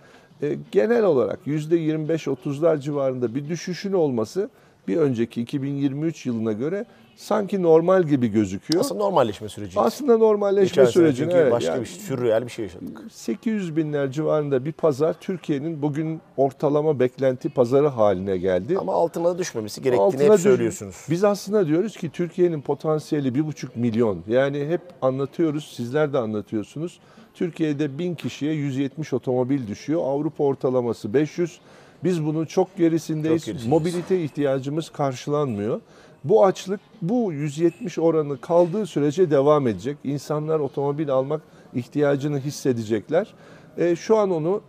genel 0.71 1.03
olarak 1.03 1.39
%25-30'lar 1.47 2.81
civarında 2.81 3.35
bir 3.35 3.49
düşüşün 3.49 3.93
olması 3.93 4.49
bir 4.87 4.97
önceki 4.97 5.41
2023 5.41 6.25
yılına 6.25 6.51
göre 6.51 6.85
sanki 7.15 7.63
normal 7.63 8.03
gibi 8.03 8.27
gözüküyor. 8.27 8.81
Aslında 8.81 9.03
normalleşme 9.03 9.49
süreci. 9.49 9.79
Aslında 9.79 10.17
normalleşme 10.17 10.83
Geçen 10.83 10.85
sürecine 10.85 11.25
çünkü 11.25 11.37
evet, 11.41 11.51
başka 11.51 11.71
yani 11.71 11.81
bir 11.81 11.85
sürreal 11.85 12.45
bir 12.45 12.51
şey 12.51 12.65
yaşadık. 12.65 13.01
800 13.11 13.75
binler 13.77 14.11
civarında 14.11 14.65
bir 14.65 14.71
pazar 14.71 15.13
Türkiye'nin 15.13 15.81
bugün 15.81 16.21
ortalama 16.37 16.99
beklenti 16.99 17.49
pazarı 17.49 17.87
haline 17.87 18.37
geldi. 18.37 18.77
Ama 18.79 18.93
altına 18.93 19.25
da 19.25 19.37
düşmemesi 19.37 19.81
gerektiğini 19.81 20.05
Altına 20.05 20.23
hep 20.23 20.33
düş- 20.33 20.41
söylüyorsunuz. 20.41 20.95
Biz 21.09 21.23
aslında 21.23 21.67
diyoruz 21.67 21.97
ki 21.97 22.09
Türkiye'nin 22.09 22.61
potansiyeli 22.61 23.35
bir 23.35 23.45
buçuk 23.47 23.75
milyon. 23.75 24.23
Yani 24.27 24.65
hep 24.67 24.81
anlatıyoruz, 25.01 25.73
sizler 25.75 26.13
de 26.13 26.17
anlatıyorsunuz. 26.17 26.99
Türkiye'de 27.33 27.99
bin 27.99 28.15
kişiye 28.15 28.53
170 28.53 29.13
otomobil 29.13 29.67
düşüyor. 29.67 30.01
Avrupa 30.03 30.43
ortalaması 30.43 31.13
500. 31.13 31.59
Biz 32.05 32.25
bunun 32.25 32.45
çok 32.45 32.77
gerisindeyiz. 32.77 33.41
Çok 33.41 33.45
gerisindeyiz. 33.45 33.71
Mobilite 33.71 34.23
ihtiyacımız 34.23 34.89
karşılanmıyor. 34.89 35.81
Bu 36.23 36.45
açlık 36.45 36.79
bu 37.01 37.33
170 37.33 37.99
oranı 37.99 38.41
kaldığı 38.41 38.85
sürece 38.85 39.31
devam 39.31 39.67
edecek. 39.67 39.97
İnsanlar 40.03 40.59
otomobil 40.59 41.09
almak 41.09 41.41
ihtiyacını 41.73 42.39
hissedecekler. 42.39 43.33
E, 43.77 43.95
şu 43.95 44.17
an 44.17 44.31
onu 44.31 44.61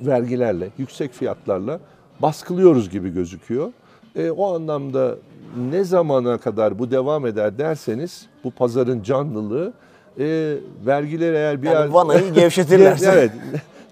vergilerle, 0.00 0.68
yüksek 0.78 1.12
fiyatlarla 1.12 1.80
baskılıyoruz 2.22 2.90
gibi 2.90 3.10
gözüküyor. 3.14 3.72
E, 4.16 4.30
o 4.30 4.54
anlamda 4.54 5.16
ne 5.70 5.84
zamana 5.84 6.38
kadar 6.38 6.78
bu 6.78 6.90
devam 6.90 7.26
eder 7.26 7.58
derseniz 7.58 8.26
bu 8.44 8.50
pazarın 8.50 9.02
canlılığı 9.02 9.72
e, 10.20 10.56
vergiler 10.86 11.32
eğer 11.32 11.62
bir 11.62 11.66
Yani 11.66 11.74
yer- 11.74 11.88
vanayı 11.88 12.32
gevşetirlerse. 12.34 13.10
evet. 13.14 13.32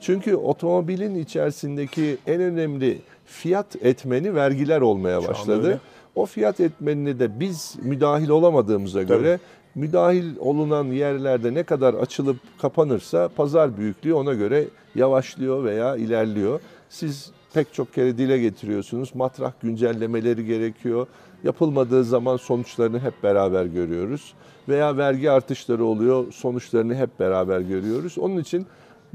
Çünkü 0.01 0.37
otomobilin 0.37 1.15
içerisindeki 1.15 2.17
en 2.27 2.41
önemli 2.41 2.99
fiyat 3.25 3.77
etmeni 3.83 4.35
vergiler 4.35 4.81
olmaya 4.81 5.29
başladı. 5.29 5.81
O 6.15 6.27
fiyat 6.27 6.61
etmenine 6.61 7.19
de 7.19 7.41
biz 7.41 7.77
müdahil 7.83 8.29
olamadığımıza 8.29 9.03
göre 9.03 9.39
müdahil 9.75 10.37
olunan 10.39 10.85
yerlerde 10.85 11.55
ne 11.55 11.63
kadar 11.63 11.95
açılıp 11.95 12.37
kapanırsa 12.59 13.29
pazar 13.37 13.77
büyüklüğü 13.77 14.15
ona 14.15 14.35
göre 14.35 14.65
yavaşlıyor 14.95 15.65
veya 15.65 15.97
ilerliyor. 15.97 16.61
Siz 16.89 17.31
pek 17.55 17.75
çok 17.75 17.95
kere 17.95 18.19
dile 18.19 18.39
getiriyorsunuz. 18.39 19.15
Matrah 19.15 19.53
güncellemeleri 19.63 20.47
gerekiyor. 20.47 21.07
Yapılmadığı 21.45 22.05
zaman 22.05 22.37
sonuçlarını 22.37 22.99
hep 22.99 23.23
beraber 23.23 23.65
görüyoruz. 23.65 24.35
Veya 24.69 24.97
vergi 24.97 25.31
artışları 25.31 25.85
oluyor. 25.85 26.33
Sonuçlarını 26.33 26.95
hep 26.95 27.21
beraber 27.21 27.61
görüyoruz. 27.61 28.19
Onun 28.19 28.37
için 28.37 28.67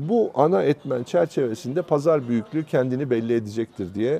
bu 0.10 0.32
ana 0.36 0.64
etmen 0.64 1.04
çerçevesinde 1.04 1.82
pazar 1.82 2.28
büyüklüğü 2.28 2.66
kendini 2.66 3.10
belli 3.10 3.34
edecektir 3.34 3.96
diye 3.96 4.20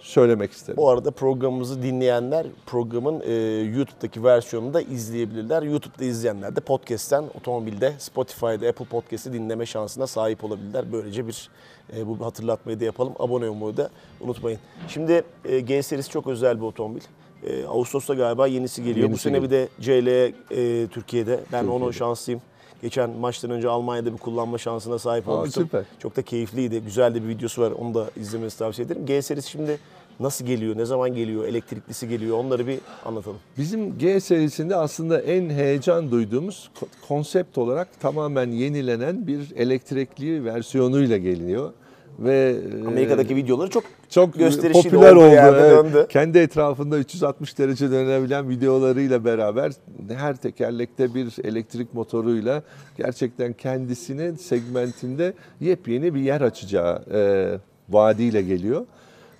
söylemek 0.00 0.52
isterim. 0.52 0.76
Bu 0.76 0.88
arada 0.90 1.10
programımızı 1.10 1.82
dinleyenler 1.82 2.46
programın 2.66 3.20
e, 3.26 3.32
YouTube'daki 3.76 4.24
versiyonunu 4.24 4.74
da 4.74 4.80
izleyebilirler. 4.80 5.62
YouTube'da 5.62 6.04
izleyenler 6.04 6.56
de 6.56 6.60
podcast'ten 6.60 7.24
otomobilde 7.38 7.92
Spotify'da 7.98 8.68
Apple 8.68 8.84
Podcast'i 8.84 9.32
dinleme 9.32 9.66
şansına 9.66 10.06
sahip 10.06 10.44
olabilirler. 10.44 10.92
Böylece 10.92 11.26
bir 11.26 11.48
e, 11.96 12.06
bu 12.06 12.24
hatırlatmayı 12.24 12.80
da 12.80 12.84
yapalım. 12.84 13.12
Abone 13.18 13.48
olmayı 13.48 13.76
da 13.76 13.90
unutmayın. 14.20 14.58
Şimdi 14.88 15.24
e, 15.44 15.60
G 15.60 15.82
serisi 15.82 16.10
çok 16.10 16.26
özel 16.26 16.56
bir 16.60 16.64
otomobil. 16.66 17.00
E, 17.46 17.64
Ağustos'ta 17.66 18.14
galiba 18.14 18.46
yenisi 18.46 18.82
geliyor. 18.84 18.96
bu 18.96 19.08
Yenisi 19.10 19.22
sene 19.22 19.38
geliyor. 19.38 19.50
bir 19.50 19.56
de 19.56 19.68
CL 19.80 20.08
e, 20.56 20.86
Türkiye'de. 20.86 21.40
Ben 21.52 21.64
onu 21.64 21.70
Türkiye'de. 21.72 21.92
şanslıyım. 21.92 22.40
Geçen 22.82 23.10
maçtan 23.10 23.50
önce 23.50 23.68
Almanya'da 23.68 24.12
bir 24.12 24.18
kullanma 24.18 24.58
şansına 24.58 24.98
sahip 24.98 25.28
Aa, 25.28 25.32
olmuştum. 25.32 25.62
süper. 25.64 25.84
Çok 25.98 26.16
da 26.16 26.22
keyifliydi. 26.22 26.80
Güzel 26.80 27.14
de 27.14 27.22
bir 27.22 27.28
videosu 27.28 27.62
var. 27.62 27.70
Onu 27.70 27.94
da 27.94 28.10
izlemenizi 28.16 28.58
tavsiye 28.58 28.86
ederim. 28.86 29.06
G 29.06 29.22
serisi 29.22 29.50
şimdi 29.50 29.78
Nasıl 30.20 30.46
geliyor, 30.46 30.76
ne 30.78 30.84
zaman 30.84 31.14
geliyor, 31.14 31.44
elektriklisi 31.44 32.08
geliyor 32.08 32.38
onları 32.38 32.66
bir 32.66 32.78
anlatalım. 33.04 33.36
Bizim 33.58 33.98
G 33.98 34.20
serisinde 34.20 34.76
aslında 34.76 35.20
en 35.20 35.50
heyecan 35.50 36.10
duyduğumuz 36.10 36.70
ko- 36.80 36.86
konsept 37.08 37.58
olarak 37.58 38.00
tamamen 38.00 38.50
yenilenen 38.50 39.26
bir 39.26 39.52
elektrikli 39.56 40.44
versiyonuyla 40.44 41.16
geliyor. 41.16 41.72
Ve 42.18 42.56
e, 42.84 42.86
Amerika'daki 42.86 43.36
videoları 43.36 43.70
çok 43.70 43.84
çok 44.08 44.34
gösterişli 44.34 44.82
popüler 44.82 45.12
oldu. 45.12 45.24
evet. 45.24 45.70
döndü. 45.70 46.06
Kendi 46.08 46.38
etrafında 46.38 46.98
360 46.98 47.58
derece 47.58 47.90
dönebilen 47.90 48.48
videolarıyla 48.48 49.24
beraber 49.24 49.72
her 50.08 50.36
tekerlekte 50.36 51.14
bir 51.14 51.44
elektrik 51.44 51.94
motoruyla 51.94 52.62
gerçekten 52.98 53.52
kendisinin 53.52 54.36
segmentinde 54.36 55.34
yepyeni 55.60 56.14
bir 56.14 56.20
yer 56.20 56.40
açacağı 56.40 57.02
e, 57.12 57.50
vaadiyle 57.88 58.42
geliyor. 58.42 58.86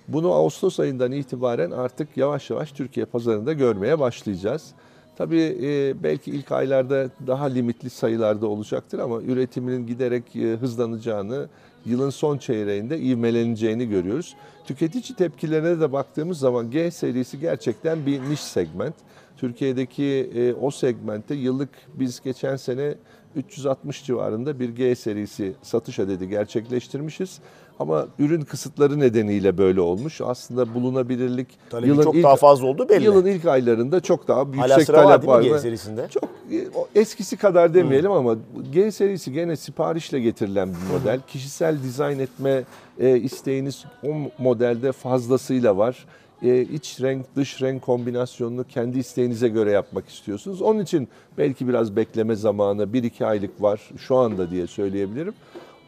Bunu 0.07 0.33
Ağustos 0.33 0.79
ayından 0.79 1.11
itibaren 1.11 1.71
artık 1.71 2.17
yavaş 2.17 2.49
yavaş 2.49 2.71
Türkiye 2.71 3.05
pazarında 3.05 3.53
görmeye 3.53 3.99
başlayacağız. 3.99 4.73
Tabii 5.17 5.57
e, 5.63 6.03
belki 6.03 6.31
ilk 6.31 6.51
aylarda 6.51 7.09
daha 7.27 7.45
limitli 7.45 7.89
sayılarda 7.89 8.47
olacaktır 8.47 8.99
ama 8.99 9.21
üretiminin 9.21 9.87
giderek 9.87 10.35
e, 10.35 10.55
hızlanacağını, 10.55 11.49
yılın 11.85 12.09
son 12.09 12.37
çeyreğinde 12.37 12.99
ivmeleneceğini 12.99 13.89
görüyoruz. 13.89 14.35
Tüketici 14.65 15.15
tepkilerine 15.17 15.79
de 15.79 15.91
baktığımız 15.91 16.39
zaman 16.39 16.71
G 16.71 16.91
serisi 16.91 17.39
gerçekten 17.39 18.05
bir 18.05 18.21
niş 18.21 18.39
segment. 18.39 18.95
Türkiye'deki 19.37 20.31
e, 20.35 20.53
o 20.53 20.71
segmentte 20.71 21.35
yıllık 21.35 21.69
biz 21.93 22.21
geçen 22.21 22.55
sene 22.55 22.95
360 23.35 24.05
civarında 24.05 24.59
bir 24.59 24.69
G 24.69 24.95
serisi 24.95 25.53
satış 25.61 25.99
adedi 25.99 26.29
gerçekleştirmişiz. 26.29 27.39
Ama 27.81 28.07
ürün 28.19 28.41
kısıtları 28.41 28.99
nedeniyle 28.99 29.57
böyle 29.57 29.81
olmuş. 29.81 30.21
Aslında 30.21 30.73
bulunabilirlik 30.73 31.47
Talebi 31.69 32.03
çok 32.03 32.15
daha 32.15 32.35
fazla 32.35 32.67
olduğu 32.67 32.89
belli. 32.89 33.03
Yılın 33.03 33.25
ilk 33.25 33.45
aylarında 33.45 33.99
çok 33.99 34.27
daha 34.27 34.39
Hala 34.39 34.67
yüksek 34.67 34.85
sıra 34.85 34.97
var 34.97 35.03
talep 35.03 35.27
var. 35.27 35.41
G 35.41 35.59
serisinde? 35.59 36.07
Çok 36.09 36.23
e, 36.51 36.67
eskisi 36.99 37.37
kadar 37.37 37.73
demeyelim 37.73 38.11
ama 38.11 38.35
G 38.71 38.91
serisi 38.91 39.33
gene 39.33 39.55
siparişle 39.55 40.19
getirilen 40.19 40.69
bir 40.69 40.99
model. 40.99 41.19
Kişisel 41.27 41.83
dizayn 41.83 42.19
etme 42.19 42.63
e, 42.99 43.17
isteğiniz 43.17 43.85
o 44.03 44.07
modelde 44.37 44.91
fazlasıyla 44.91 45.77
var. 45.77 46.05
E, 46.43 46.61
iç 46.61 47.01
renk 47.01 47.25
dış 47.35 47.61
renk 47.61 47.81
kombinasyonunu 47.81 48.63
kendi 48.63 48.99
isteğinize 48.99 49.47
göre 49.47 49.71
yapmak 49.71 50.09
istiyorsunuz. 50.09 50.61
Onun 50.61 50.79
için 50.79 51.07
belki 51.37 51.67
biraz 51.67 51.95
bekleme 51.95 52.35
zamanı 52.35 52.83
1-2 52.83 53.25
aylık 53.25 53.61
var 53.61 53.81
şu 53.97 54.15
anda 54.15 54.51
diye 54.51 54.67
söyleyebilirim. 54.67 55.33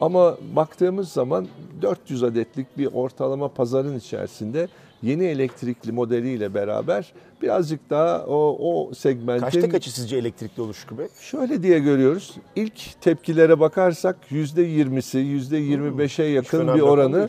Ama 0.00 0.36
baktığımız 0.56 1.08
zaman 1.08 1.46
400 1.82 2.22
adetlik 2.22 2.78
bir 2.78 2.88
ortalama 2.92 3.48
pazarın 3.48 3.98
içerisinde 3.98 4.68
yeni 5.02 5.24
elektrikli 5.24 5.92
modeliyle 5.92 6.54
beraber 6.54 7.12
birazcık 7.42 7.90
daha 7.90 8.24
o, 8.26 8.56
o 8.60 8.94
segmentin... 8.94 9.44
Kaçta 9.44 9.68
kaçı 9.68 9.94
sizce 9.94 10.16
elektrikli 10.16 10.60
olur 10.60 10.74
Şükrü 10.74 10.98
Bey? 10.98 11.06
Şöyle 11.20 11.62
diye 11.62 11.78
görüyoruz. 11.78 12.34
İlk 12.56 13.00
tepkilere 13.00 13.60
bakarsak 13.60 14.16
%20'si, 14.30 15.18
%25'e 15.18 16.24
yakın 16.24 16.58
fena 16.58 16.74
bir 16.74 16.80
oranı 16.80 17.16
değil. 17.16 17.28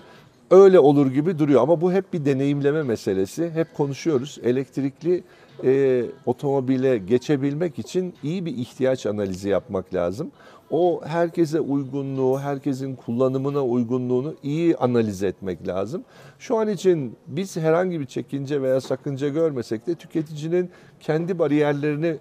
öyle 0.52 0.80
olur 0.80 1.12
gibi 1.12 1.40
duruyor. 1.40 1.62
Ama 1.62 1.82
bu 1.82 1.94
hep 1.94 2.14
bir 2.14 2.26
deneyimleme 2.26 2.84
meselesi. 2.84 3.50
Hep 3.50 3.74
konuşuyoruz. 3.74 4.40
Elektrikli 4.44 5.24
e, 5.64 6.06
otomobile 6.26 6.98
geçebilmek 6.98 7.80
için 7.80 8.14
iyi 8.24 8.46
bir 8.46 8.58
ihtiyaç 8.58 9.06
analizi 9.06 9.50
yapmak 9.50 9.94
lazım. 9.94 10.32
O 10.70 11.02
herkese 11.06 11.60
uygunluğu, 11.60 12.40
herkesin 12.40 12.96
kullanımına 12.96 13.66
uygunluğunu 13.66 14.36
iyi 14.44 14.78
analiz 14.78 15.24
etmek 15.24 15.68
lazım. 15.68 16.04
Şu 16.40 16.58
an 16.58 16.68
için 16.68 17.18
biz 17.28 17.58
herhangi 17.58 18.00
bir 18.00 18.06
çekince 18.06 18.62
veya 18.62 18.82
sakınca 18.82 19.30
görmesek 19.30 19.88
de 19.88 19.96
tüketicinin 19.96 20.70
kendi 21.00 21.40
bariyerlerini 21.40 22.18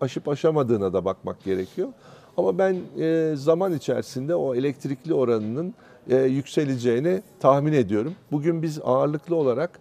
aşıp 0.00 0.28
aşamadığına 0.28 0.92
da 0.92 1.04
bakmak 1.04 1.44
gerekiyor. 1.44 1.88
Ama 2.36 2.58
ben 2.58 2.76
e, 2.98 3.32
zaman 3.36 3.74
içerisinde 3.74 4.34
o 4.34 4.54
elektrikli 4.54 5.14
oranının 5.14 5.74
e, 6.10 6.16
yükseleceğini 6.16 7.22
tahmin 7.40 7.72
ediyorum. 7.72 8.14
Bugün 8.32 8.62
biz 8.62 8.80
ağırlıklı 8.84 9.36
olarak 9.36 9.80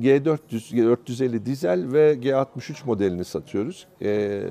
G400, 0.00 0.74
G450 0.74 1.46
dizel 1.46 1.92
ve 1.92 2.14
G63 2.14 2.86
modelini 2.86 3.24
satıyoruz. 3.24 3.86
E, 4.02 4.42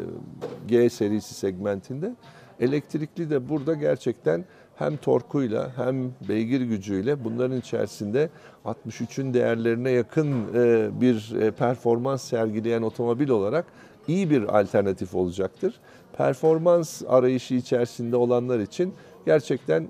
G 0.67 0.89
serisi 0.89 1.33
segmentinde. 1.33 2.15
Elektrikli 2.59 3.29
de 3.29 3.49
burada 3.49 3.73
gerçekten 3.73 4.45
hem 4.75 4.97
torkuyla 4.97 5.71
hem 5.77 6.11
beygir 6.29 6.61
gücüyle 6.61 7.23
bunların 7.23 7.57
içerisinde 7.57 8.29
63'ün 8.65 9.33
değerlerine 9.33 9.91
yakın 9.91 10.31
e, 10.55 10.89
bir 11.01 11.35
e, 11.41 11.51
performans 11.51 12.23
sergileyen 12.23 12.81
otomobil 12.81 13.29
olarak 13.29 13.65
iyi 14.07 14.29
bir 14.29 14.59
alternatif 14.59 15.15
olacaktır. 15.15 15.79
Performans 16.17 17.01
arayışı 17.07 17.53
içerisinde 17.53 18.15
olanlar 18.15 18.59
için 18.59 18.93
gerçekten 19.25 19.87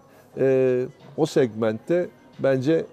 o 1.18 1.26
segmentte 1.26 2.10
bence 2.40 2.86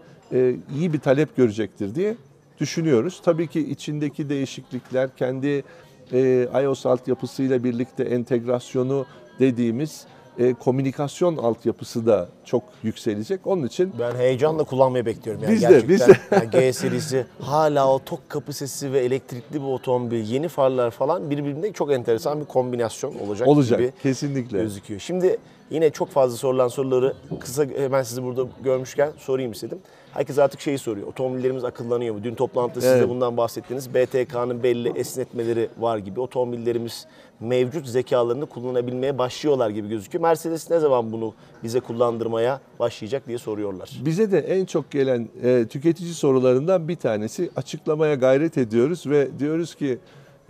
iyi 0.74 0.92
bir 0.92 0.98
talep 0.98 1.36
görecektir 1.36 1.94
diye 1.94 2.16
düşünüyoruz. 2.60 3.20
Tabii 3.24 3.46
ki 3.46 3.70
içindeki 3.70 4.28
değişiklikler 4.28 5.16
kendi 5.16 5.64
e, 6.12 6.48
iOS 6.62 6.86
altyapısıyla 6.86 7.64
birlikte 7.64 8.02
entegrasyonu 8.04 9.06
dediğimiz 9.38 10.04
e, 10.38 10.54
komünikasyon 10.54 11.36
altyapısı 11.36 12.06
da 12.06 12.28
çok 12.44 12.62
yükselecek. 12.82 13.46
Onun 13.46 13.66
için 13.66 13.92
Ben 14.00 14.14
heyecanla 14.16 14.64
kullanmayı 14.64 15.06
bekliyorum. 15.06 15.42
Yani 15.42 15.54
Biz 15.54 15.62
de, 15.62 15.88
biz 15.88 16.00
de. 16.00 16.12
yani 16.32 16.50
G 16.50 16.72
serisi 16.72 17.26
hala 17.40 17.92
o 17.94 17.98
tok 17.98 18.28
kapı 18.28 18.52
sesi 18.52 18.92
ve 18.92 18.98
elektrikli 19.00 19.54
bir 19.54 19.66
otomobil, 19.66 20.28
yeni 20.30 20.48
farlar 20.48 20.90
falan 20.90 21.30
birbirinde 21.30 21.72
çok 21.72 21.92
enteresan 21.92 22.40
bir 22.40 22.44
kombinasyon 22.44 23.14
olacak, 23.26 23.48
olacak 23.48 23.78
gibi 23.78 23.92
kesinlikle. 24.02 24.58
gözüküyor. 24.62 25.00
Şimdi 25.00 25.36
yine 25.70 25.90
çok 25.90 26.08
fazla 26.08 26.36
sorulan 26.36 26.68
soruları 26.68 27.14
kısa 27.40 27.64
hemen 27.76 28.02
sizi 28.02 28.22
burada 28.22 28.44
görmüşken 28.64 29.12
sorayım 29.18 29.52
istedim. 29.52 29.78
Herkes 30.12 30.38
artık 30.38 30.60
şeyi 30.60 30.78
soruyor. 30.78 31.06
Otomobillerimiz 31.06 31.64
akıllanıyor 31.64 32.14
mu? 32.14 32.24
Dün 32.24 32.34
toplantıda 32.34 32.80
siz 32.80 32.90
Evet. 32.90 33.02
de 33.02 33.08
bundan 33.08 33.36
bahsettiniz. 33.36 33.94
BTK'nın 33.94 34.62
belli 34.62 34.88
esnetmeleri 34.98 35.68
var 35.78 35.98
gibi. 35.98 36.20
Otomobillerimiz 36.20 37.06
mevcut 37.40 37.86
zekalarını 37.86 38.46
kullanabilmeye 38.46 39.18
başlıyorlar 39.18 39.70
gibi 39.70 39.88
gözüküyor. 39.88 40.22
Mercedes 40.22 40.70
ne 40.70 40.78
zaman 40.80 41.12
bunu 41.12 41.34
bize 41.62 41.80
kullandırmaya 41.80 42.60
başlayacak 42.78 43.26
diye 43.26 43.38
soruyorlar. 43.38 43.90
Bize 44.04 44.32
de 44.32 44.38
en 44.38 44.64
çok 44.64 44.90
gelen 44.90 45.28
e, 45.42 45.66
tüketici 45.70 46.14
sorularından 46.14 46.88
bir 46.88 46.96
tanesi 46.96 47.50
açıklamaya 47.56 48.14
gayret 48.14 48.58
ediyoruz 48.58 49.06
ve 49.06 49.38
diyoruz 49.38 49.74
ki 49.74 49.98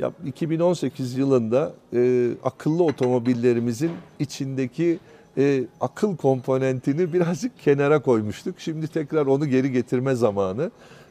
ya 0.00 0.12
2018 0.26 1.16
yılında 1.16 1.72
e, 1.94 2.30
akıllı 2.44 2.84
otomobillerimizin 2.84 3.90
içindeki 4.18 4.98
e, 5.38 5.64
akıl 5.80 6.16
komponentini 6.16 7.12
birazcık 7.12 7.58
kenara 7.58 8.02
koymuştuk. 8.02 8.60
Şimdi 8.60 8.88
tekrar 8.88 9.26
onu 9.26 9.46
geri 9.46 9.72
getirme 9.72 10.14
zamanı. 10.14 10.70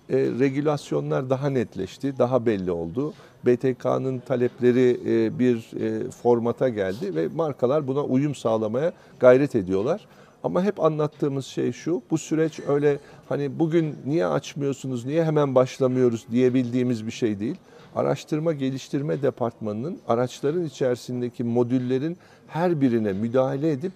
E, 0.10 0.18
regülasyonlar 0.18 1.30
daha 1.30 1.50
netleşti, 1.50 2.18
daha 2.18 2.46
belli 2.46 2.72
oldu. 2.72 3.14
BTK'nın 3.46 4.20
talepleri 4.20 5.00
e, 5.06 5.40
bir 5.40 5.56
e, 5.56 6.12
formata 6.12 6.70
geldi 6.70 7.16
ve 7.16 7.28
markalar 7.28 7.88
buna 7.88 8.04
uyum 8.04 8.36
sağlamaya 8.36 8.94
gayret 9.20 9.56
ediyorlar. 9.56 10.08
Ama 10.44 10.64
hep 10.64 10.80
anlattığımız 10.84 11.46
şey 11.46 11.72
şu, 11.72 12.02
bu 12.12 12.18
süreç 12.18 12.60
öyle 12.68 12.98
hani 13.30 13.60
bugün 13.60 13.96
niye 14.06 14.26
açmıyorsunuz, 14.26 15.06
niye 15.06 15.26
hemen 15.26 15.56
başlamıyoruz 15.56 16.26
diyebildiğimiz 16.32 17.08
bir 17.08 17.12
şey 17.12 17.40
değil. 17.40 17.56
Araştırma 17.96 18.54
Geliştirme 18.54 19.22
Departmanı'nın 19.22 20.00
araçların 20.08 20.66
içerisindeki 20.66 21.44
modüllerin 21.44 22.18
her 22.48 22.82
birine 22.82 23.14
müdahale 23.14 23.72
edip 23.72 23.92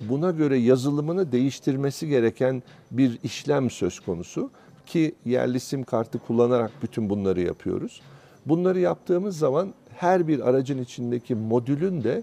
buna 0.00 0.30
göre 0.30 0.58
yazılımını 0.58 1.32
değiştirmesi 1.32 2.08
gereken 2.08 2.62
bir 2.90 3.18
işlem 3.22 3.70
söz 3.70 4.00
konusu 4.00 4.50
ki 4.86 5.14
yerli 5.24 5.60
sim 5.60 5.84
kartı 5.84 6.18
kullanarak 6.18 6.70
bütün 6.82 7.10
bunları 7.10 7.40
yapıyoruz. 7.40 8.00
Bunları 8.46 8.80
yaptığımız 8.80 9.38
zaman 9.38 9.74
her 9.96 10.28
bir 10.28 10.48
aracın 10.48 10.82
içindeki 10.82 11.34
modülün 11.34 12.04
de 12.04 12.22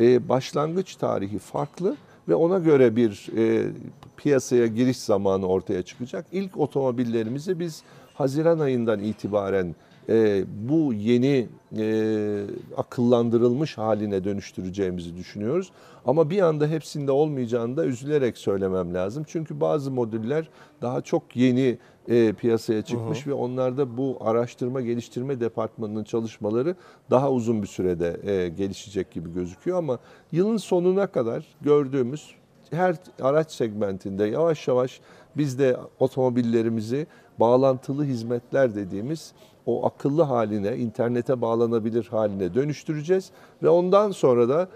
e, 0.00 0.28
başlangıç 0.28 0.96
tarihi 0.96 1.38
farklı 1.38 1.96
ve 2.28 2.34
ona 2.34 2.58
göre 2.58 2.96
bir 2.96 3.28
e, 3.36 3.70
piyasaya 4.16 4.66
giriş 4.66 4.96
zamanı 4.96 5.46
ortaya 5.46 5.82
çıkacak. 5.82 6.26
İlk 6.32 6.56
otomobillerimizi 6.58 7.60
biz 7.60 7.82
Haziran 8.14 8.58
ayından 8.58 9.00
itibaren 9.00 9.74
e, 10.08 10.44
bu 10.68 10.92
yeni 10.94 11.48
e, 11.78 12.44
akıllandırılmış 12.76 13.78
haline 13.78 14.24
dönüştüreceğimizi 14.24 15.16
düşünüyoruz. 15.16 15.72
Ama 16.06 16.30
bir 16.30 16.42
anda 16.42 16.66
hepsinde 16.66 17.12
olmayacağını 17.12 17.76
da 17.76 17.84
üzülerek 17.84 18.38
söylemem 18.38 18.94
lazım. 18.94 19.24
Çünkü 19.26 19.60
bazı 19.60 19.90
modüller 19.90 20.48
daha 20.82 21.00
çok 21.00 21.36
yeni 21.36 21.78
e, 22.08 22.32
piyasaya 22.32 22.82
çıkmış 22.82 23.26
ve 23.26 23.32
onlarda 23.32 23.96
bu 23.96 24.16
araştırma 24.20 24.80
geliştirme 24.80 25.40
departmanının 25.40 26.04
çalışmaları 26.04 26.74
daha 27.10 27.32
uzun 27.32 27.62
bir 27.62 27.66
sürede 27.66 28.20
e, 28.32 28.48
gelişecek 28.48 29.10
gibi 29.10 29.34
gözüküyor. 29.34 29.78
Ama 29.78 29.98
yılın 30.32 30.56
sonuna 30.56 31.06
kadar 31.06 31.44
gördüğümüz 31.60 32.34
her 32.70 32.96
araç 33.22 33.52
segmentinde 33.52 34.24
yavaş 34.24 34.68
yavaş 34.68 35.00
Biz 35.36 35.58
de 35.58 35.76
otomobillerimizi 35.98 37.06
bağlantılı 37.40 38.04
hizmetler 38.04 38.74
dediğimiz 38.74 39.32
o 39.68 39.86
akıllı 39.86 40.22
haline, 40.22 40.76
internete 40.76 41.40
bağlanabilir 41.40 42.08
haline 42.10 42.54
dönüştüreceğiz 42.54 43.30
ve 43.62 43.68
ondan 43.68 44.10
sonra 44.10 44.48
da 44.48 44.68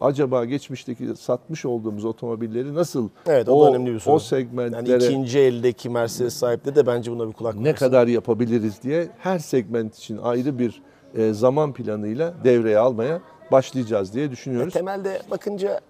acaba 0.00 0.44
geçmişteki 0.44 1.16
satmış 1.16 1.64
olduğumuz 1.64 2.04
otomobilleri 2.04 2.74
nasıl 2.74 3.08
Evet 3.26 3.48
o, 3.48 3.64
da 3.64 3.70
önemli 3.70 3.94
bir 3.94 4.00
soru. 4.00 4.14
o 4.14 4.16
Yani 4.16 4.26
segmentlere 4.26 5.04
ikinci 5.04 5.38
eldeki 5.38 5.90
Mercedes 5.90 6.34
sahipleri 6.34 6.76
de 6.76 6.86
bence 6.86 7.12
buna 7.12 7.28
bir 7.28 7.32
kulak 7.32 7.54
ne 7.54 7.74
kadar 7.74 8.06
yapabiliriz 8.06 8.82
diye 8.82 9.08
her 9.18 9.38
segment 9.38 9.96
için 9.96 10.18
ayrı 10.22 10.58
bir 10.58 10.82
e, 11.14 11.32
zaman 11.32 11.72
planıyla 11.72 12.34
devreye 12.44 12.78
almaya 12.78 13.20
başlayacağız 13.52 14.14
diye 14.14 14.30
düşünüyoruz. 14.30 14.72
Temelde 14.72 15.20
bakınca 15.30 15.80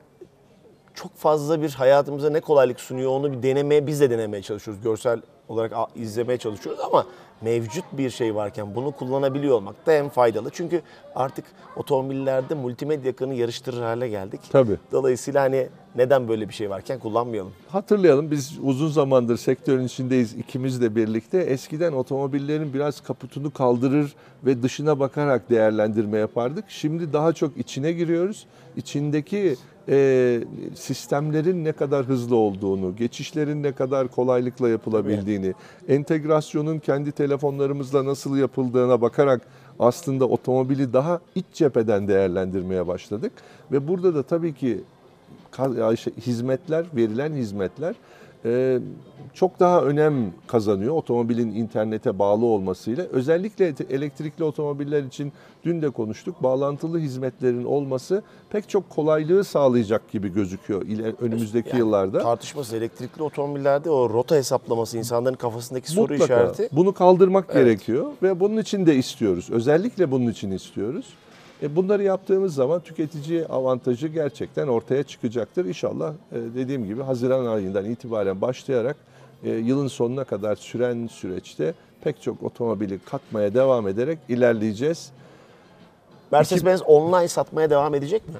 çok 0.94 1.16
fazla 1.16 1.62
bir 1.62 1.70
hayatımıza 1.70 2.30
ne 2.30 2.40
kolaylık 2.40 2.80
sunuyor 2.80 3.10
onu 3.10 3.32
bir 3.32 3.42
denemeye 3.42 3.86
biz 3.86 4.00
de 4.00 4.10
denemeye 4.10 4.42
çalışıyoruz. 4.42 4.82
Görsel 4.82 5.20
olarak 5.48 5.72
izlemeye 5.94 6.38
çalışıyoruz 6.38 6.80
ama 6.80 7.06
mevcut 7.42 7.84
bir 7.92 8.10
şey 8.10 8.34
varken 8.34 8.74
bunu 8.74 8.92
kullanabiliyor 8.92 9.54
olmak 9.54 9.86
da 9.86 9.92
en 9.92 10.08
faydalı. 10.08 10.50
Çünkü 10.52 10.82
artık 11.14 11.44
otomobillerde 11.76 12.54
multimedya 12.54 13.10
ekranı 13.10 13.34
yarıştırır 13.34 13.82
hale 13.82 14.08
geldik. 14.08 14.40
Tabii. 14.52 14.76
Dolayısıyla 14.92 15.42
hani 15.42 15.68
neden 15.94 16.28
böyle 16.28 16.48
bir 16.48 16.54
şey 16.54 16.70
varken 16.70 16.98
kullanmayalım. 16.98 17.52
Hatırlayalım 17.68 18.30
biz 18.30 18.58
uzun 18.62 18.88
zamandır 18.88 19.36
sektörün 19.36 19.84
içindeyiz 19.84 20.34
ikimiz 20.34 20.82
de 20.82 20.96
birlikte. 20.96 21.38
Eskiden 21.38 21.92
otomobillerin 21.92 22.74
biraz 22.74 23.00
kaputunu 23.00 23.50
kaldırır 23.50 24.14
ve 24.44 24.62
dışına 24.62 25.00
bakarak 25.00 25.50
değerlendirme 25.50 26.18
yapardık. 26.18 26.64
Şimdi 26.68 27.12
daha 27.12 27.32
çok 27.32 27.56
içine 27.56 27.92
giriyoruz. 27.92 28.46
İçindeki 28.76 29.56
e, 29.88 30.40
sistemlerin 30.74 31.64
ne 31.64 31.72
kadar 31.72 32.06
hızlı 32.06 32.36
olduğunu, 32.36 32.96
geçişlerin 32.96 33.62
ne 33.62 33.72
kadar 33.72 34.08
kolaylıkla 34.08 34.68
yapılabildiğini, 34.68 35.54
entegrasyonun 35.88 36.78
kendi 36.78 37.12
telefonlarımızla 37.12 38.04
nasıl 38.04 38.36
yapıldığına 38.36 39.00
bakarak 39.00 39.40
aslında 39.78 40.24
otomobili 40.28 40.92
daha 40.92 41.20
iç 41.34 41.46
cepheden 41.52 42.08
değerlendirmeye 42.08 42.86
başladık. 42.86 43.32
Ve 43.72 43.88
burada 43.88 44.14
da 44.14 44.22
tabii 44.22 44.54
ki 44.54 44.80
hizmetler, 46.26 46.86
verilen 46.96 47.32
hizmetler 47.32 47.94
çok 49.34 49.60
daha 49.60 49.82
önem 49.82 50.32
kazanıyor 50.46 50.94
otomobilin 50.94 51.54
internete 51.54 52.18
bağlı 52.18 52.46
olmasıyla. 52.46 53.04
Özellikle 53.04 53.74
elektrikli 53.90 54.44
otomobiller 54.44 55.02
için 55.02 55.32
dün 55.64 55.82
de 55.82 55.90
konuştuk. 55.90 56.42
Bağlantılı 56.42 56.98
hizmetlerin 56.98 57.64
olması 57.64 58.22
pek 58.50 58.68
çok 58.68 58.90
kolaylığı 58.90 59.44
sağlayacak 59.44 60.10
gibi 60.10 60.32
gözüküyor 60.32 60.82
önümüzdeki 61.20 61.68
Yani 61.68 61.78
yıllarda. 61.78 62.18
Tartışması 62.22 62.76
elektrikli 62.76 63.22
otomobillerde 63.22 63.90
o 63.90 64.10
rota 64.10 64.34
hesaplaması 64.36 64.98
insanların 64.98 65.34
kafasındaki 65.36 65.90
soru 65.90 66.12
Mutlaka 66.12 66.24
işareti. 66.24 66.68
bunu 66.76 66.94
kaldırmak 66.94 67.44
Evet. 67.48 67.64
gerekiyor 67.64 68.06
ve 68.22 68.40
bunun 68.40 68.56
için 68.56 68.86
de 68.86 68.94
istiyoruz. 68.96 69.48
Özellikle 69.50 70.10
bunun 70.10 70.30
için 70.30 70.50
istiyoruz. 70.50 71.06
E 71.62 71.76
bunları 71.76 72.02
yaptığımız 72.02 72.54
zaman 72.54 72.80
tüketici 72.80 73.46
avantajı 73.46 74.08
gerçekten 74.08 74.68
ortaya 74.68 75.02
çıkacaktır. 75.02 75.64
İnşallah 75.64 76.12
e, 76.32 76.36
dediğim 76.54 76.86
gibi 76.86 77.02
Haziran 77.02 77.46
ayından 77.46 77.84
itibaren 77.84 78.40
başlayarak 78.40 78.96
e, 79.44 79.50
yılın 79.50 79.88
sonuna 79.88 80.24
kadar 80.24 80.56
süren 80.56 81.06
süreçte 81.06 81.74
pek 82.04 82.22
çok 82.22 82.42
otomobili 82.42 82.98
katmaya 82.98 83.54
devam 83.54 83.88
ederek 83.88 84.18
ilerleyeceğiz. 84.28 85.10
Mercedes-Benz 86.32 86.82
online 86.82 87.28
satmaya 87.28 87.70
devam 87.70 87.94
edecek 87.94 88.28
mi? 88.28 88.34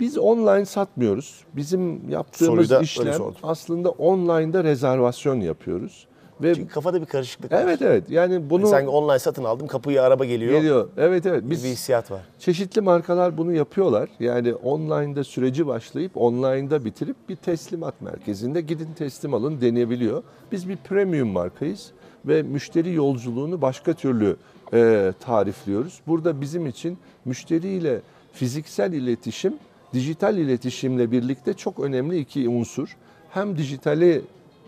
Biz 0.00 0.18
online 0.18 0.64
satmıyoruz. 0.64 1.44
Bizim 1.56 2.10
yaptığımız 2.10 2.68
Soruyu 2.68 2.84
işlem 2.84 3.22
aslında 3.42 3.90
online'da 3.90 4.64
rezervasyon 4.64 5.40
yapıyoruz. 5.40 6.06
Ve 6.42 6.54
Çünkü 6.54 6.68
kafada 6.72 7.00
bir 7.00 7.06
karışıklık 7.06 7.52
var. 7.52 7.62
evet 7.62 7.82
evet 7.82 8.10
yani 8.10 8.50
bunu 8.50 8.66
Sen 8.66 8.86
online 8.86 9.18
satın 9.18 9.44
aldım 9.44 9.66
kapıya 9.66 10.02
araba 10.02 10.24
geliyor. 10.24 10.52
geliyor. 10.52 10.88
Evet 10.96 11.26
evet 11.26 11.44
Bir 11.44 11.50
biz 11.50 11.64
hissiyat 11.64 12.10
var. 12.10 12.20
Çeşitli 12.38 12.80
markalar 12.80 13.38
bunu 13.38 13.52
yapıyorlar. 13.52 14.08
Yani 14.20 14.54
online'da 14.54 15.24
süreci 15.24 15.66
başlayıp 15.66 16.16
online'da 16.16 16.84
bitirip 16.84 17.16
bir 17.28 17.36
teslimat 17.36 18.00
merkezinde 18.02 18.60
gidin 18.60 18.88
teslim 18.98 19.34
alın 19.34 19.60
deneyebiliyor. 19.60 20.22
Biz 20.52 20.68
bir 20.68 20.76
premium 20.76 21.28
markayız 21.28 21.90
ve 22.26 22.42
müşteri 22.42 22.92
yolculuğunu 22.94 23.62
başka 23.62 23.92
türlü 23.92 24.36
e, 24.74 25.12
tarifliyoruz. 25.20 26.00
Burada 26.06 26.40
bizim 26.40 26.66
için 26.66 26.98
müşteriyle 27.24 28.00
fiziksel 28.32 28.92
iletişim, 28.92 29.54
dijital 29.92 30.36
iletişimle 30.38 31.10
birlikte 31.10 31.52
çok 31.54 31.80
önemli 31.80 32.18
iki 32.18 32.48
unsur. 32.48 32.96
Hem 33.30 33.58
dijitali 33.58 34.22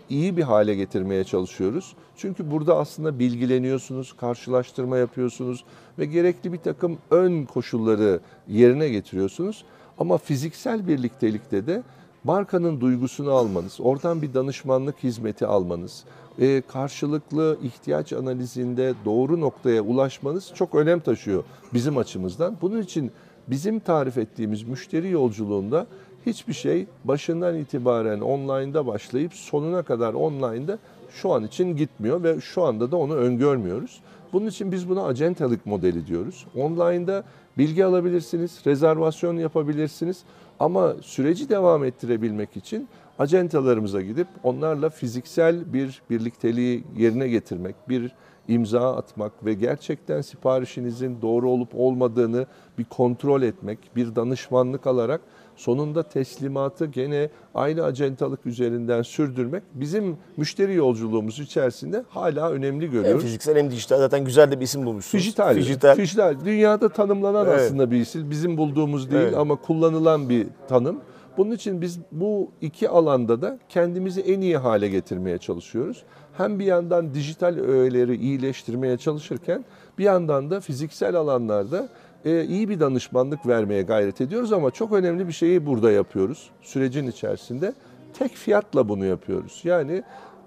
iyi 0.09 0.37
bir 0.37 0.43
hale 0.43 0.75
getirmeye 0.75 1.23
çalışıyoruz. 1.23 1.95
Çünkü 2.17 2.51
burada 2.51 2.77
aslında 2.77 3.19
bilgileniyorsunuz, 3.19 4.13
karşılaştırma 4.13 4.97
yapıyorsunuz 4.97 5.63
ve 5.99 6.05
gerekli 6.05 6.53
bir 6.53 6.57
takım 6.57 6.97
ön 7.11 7.45
koşulları 7.45 8.19
yerine 8.47 8.89
getiriyorsunuz. 8.89 9.65
Ama 9.97 10.17
fiziksel 10.17 10.87
birliktelikte 10.87 11.67
de 11.67 11.83
markanın 12.23 12.81
duygusunu 12.81 13.31
almanız, 13.31 13.77
oradan 13.81 14.21
bir 14.21 14.33
danışmanlık 14.33 15.03
hizmeti 15.03 15.45
almanız, 15.45 16.03
e, 16.39 16.61
karşılıklı 16.61 17.57
ihtiyaç 17.63 18.13
analizinde 18.13 18.93
doğru 19.05 19.41
noktaya 19.41 19.81
ulaşmanız 19.81 20.51
çok 20.55 20.75
önem 20.75 20.99
taşıyor 20.99 21.43
bizim 21.73 21.97
açımızdan. 21.97 22.57
Bunun 22.61 22.81
için 22.81 23.11
bizim 23.47 23.79
tarif 23.79 24.17
ettiğimiz 24.17 24.63
müşteri 24.63 25.09
yolculuğunda 25.09 25.87
hiçbir 26.25 26.53
şey 26.53 26.85
başından 27.03 27.55
itibaren 27.55 28.19
online'da 28.19 28.87
başlayıp 28.87 29.33
sonuna 29.33 29.83
kadar 29.83 30.13
online'da 30.13 30.77
şu 31.11 31.31
an 31.31 31.43
için 31.43 31.75
gitmiyor 31.75 32.23
ve 32.23 32.41
şu 32.41 32.63
anda 32.63 32.91
da 32.91 32.97
onu 32.97 33.15
öngörmüyoruz. 33.15 34.01
Bunun 34.33 34.47
için 34.47 34.71
biz 34.71 34.89
buna 34.89 35.03
acentalık 35.05 35.65
modeli 35.65 36.07
diyoruz. 36.07 36.45
Online'da 36.55 37.23
bilgi 37.57 37.85
alabilirsiniz, 37.85 38.59
rezervasyon 38.65 39.37
yapabilirsiniz 39.37 40.23
ama 40.59 40.95
süreci 41.01 41.49
devam 41.49 41.83
ettirebilmek 41.83 42.57
için 42.57 42.87
acentalarımıza 43.19 44.01
gidip 44.01 44.27
onlarla 44.43 44.89
fiziksel 44.89 45.73
bir 45.73 46.01
birlikteliği 46.09 46.83
yerine 46.97 47.27
getirmek, 47.27 47.75
bir 47.89 48.11
imza 48.47 48.95
atmak 48.95 49.45
ve 49.45 49.53
gerçekten 49.53 50.21
siparişinizin 50.21 51.21
doğru 51.21 51.49
olup 51.49 51.69
olmadığını 51.75 52.45
bir 52.77 52.83
kontrol 52.83 53.41
etmek, 53.41 53.79
bir 53.95 54.15
danışmanlık 54.15 54.87
alarak 54.87 55.21
sonunda 55.59 56.03
teslimatı 56.03 56.85
gene 56.85 57.29
aynı 57.55 57.83
acentalık 57.83 58.45
üzerinden 58.45 59.01
sürdürmek 59.01 59.63
bizim 59.73 60.17
müşteri 60.37 60.73
yolculuğumuz 60.75 61.39
içerisinde 61.39 62.03
hala 62.09 62.49
önemli 62.51 62.85
Hem 62.85 62.91
görüyoruz. 62.91 63.23
fiziksel 63.23 63.57
hem 63.57 63.71
dijital. 63.71 63.97
Zaten 63.97 64.25
güzel 64.25 64.51
de 64.51 64.59
bir 64.59 64.65
isim 64.65 64.85
bulmuşsunuz. 64.85 65.23
Dijital. 65.23 65.55
Dijital. 65.55 65.97
Dijital. 65.97 66.35
Dünyada 66.45 66.89
tanımlanan 66.89 67.47
Evet. 67.47 67.59
aslında 67.59 67.91
bir 67.91 67.97
isim. 67.97 68.31
Bizim 68.31 68.57
bulduğumuz 68.57 69.11
değil 69.11 69.23
Evet. 69.23 69.37
ama 69.37 69.55
kullanılan 69.55 70.29
bir 70.29 70.47
tanım. 70.69 70.99
Bunun 71.37 71.51
için 71.51 71.81
biz 71.81 71.99
bu 72.11 72.51
iki 72.61 72.89
alanda 72.89 73.41
da 73.41 73.59
kendimizi 73.69 74.21
en 74.21 74.41
iyi 74.41 74.57
hale 74.57 74.87
getirmeye 74.89 75.37
çalışıyoruz. 75.37 76.03
Hem 76.37 76.59
bir 76.59 76.65
yandan 76.65 77.13
dijital 77.13 77.57
öğeleri 77.57 78.15
iyileştirmeye 78.15 78.97
çalışırken 78.97 79.65
bir 79.97 80.03
yandan 80.03 80.51
da 80.51 80.59
fiziksel 80.59 81.15
alanlarda 81.15 81.89
e, 82.25 82.45
iyi 82.45 82.69
bir 82.69 82.79
danışmanlık 82.79 83.47
vermeye 83.47 83.81
gayret 83.81 84.21
ediyoruz 84.21 84.53
ama 84.53 84.71
çok 84.71 84.93
önemli 84.93 85.27
bir 85.27 85.33
şeyi 85.33 85.65
burada 85.65 85.91
yapıyoruz 85.91 86.49
sürecin 86.61 87.07
içerisinde. 87.07 87.73
Tek 88.19 88.31
fiyatla 88.31 88.89
bunu 88.89 89.05
yapıyoruz. 89.05 89.61
Yani 89.63 90.03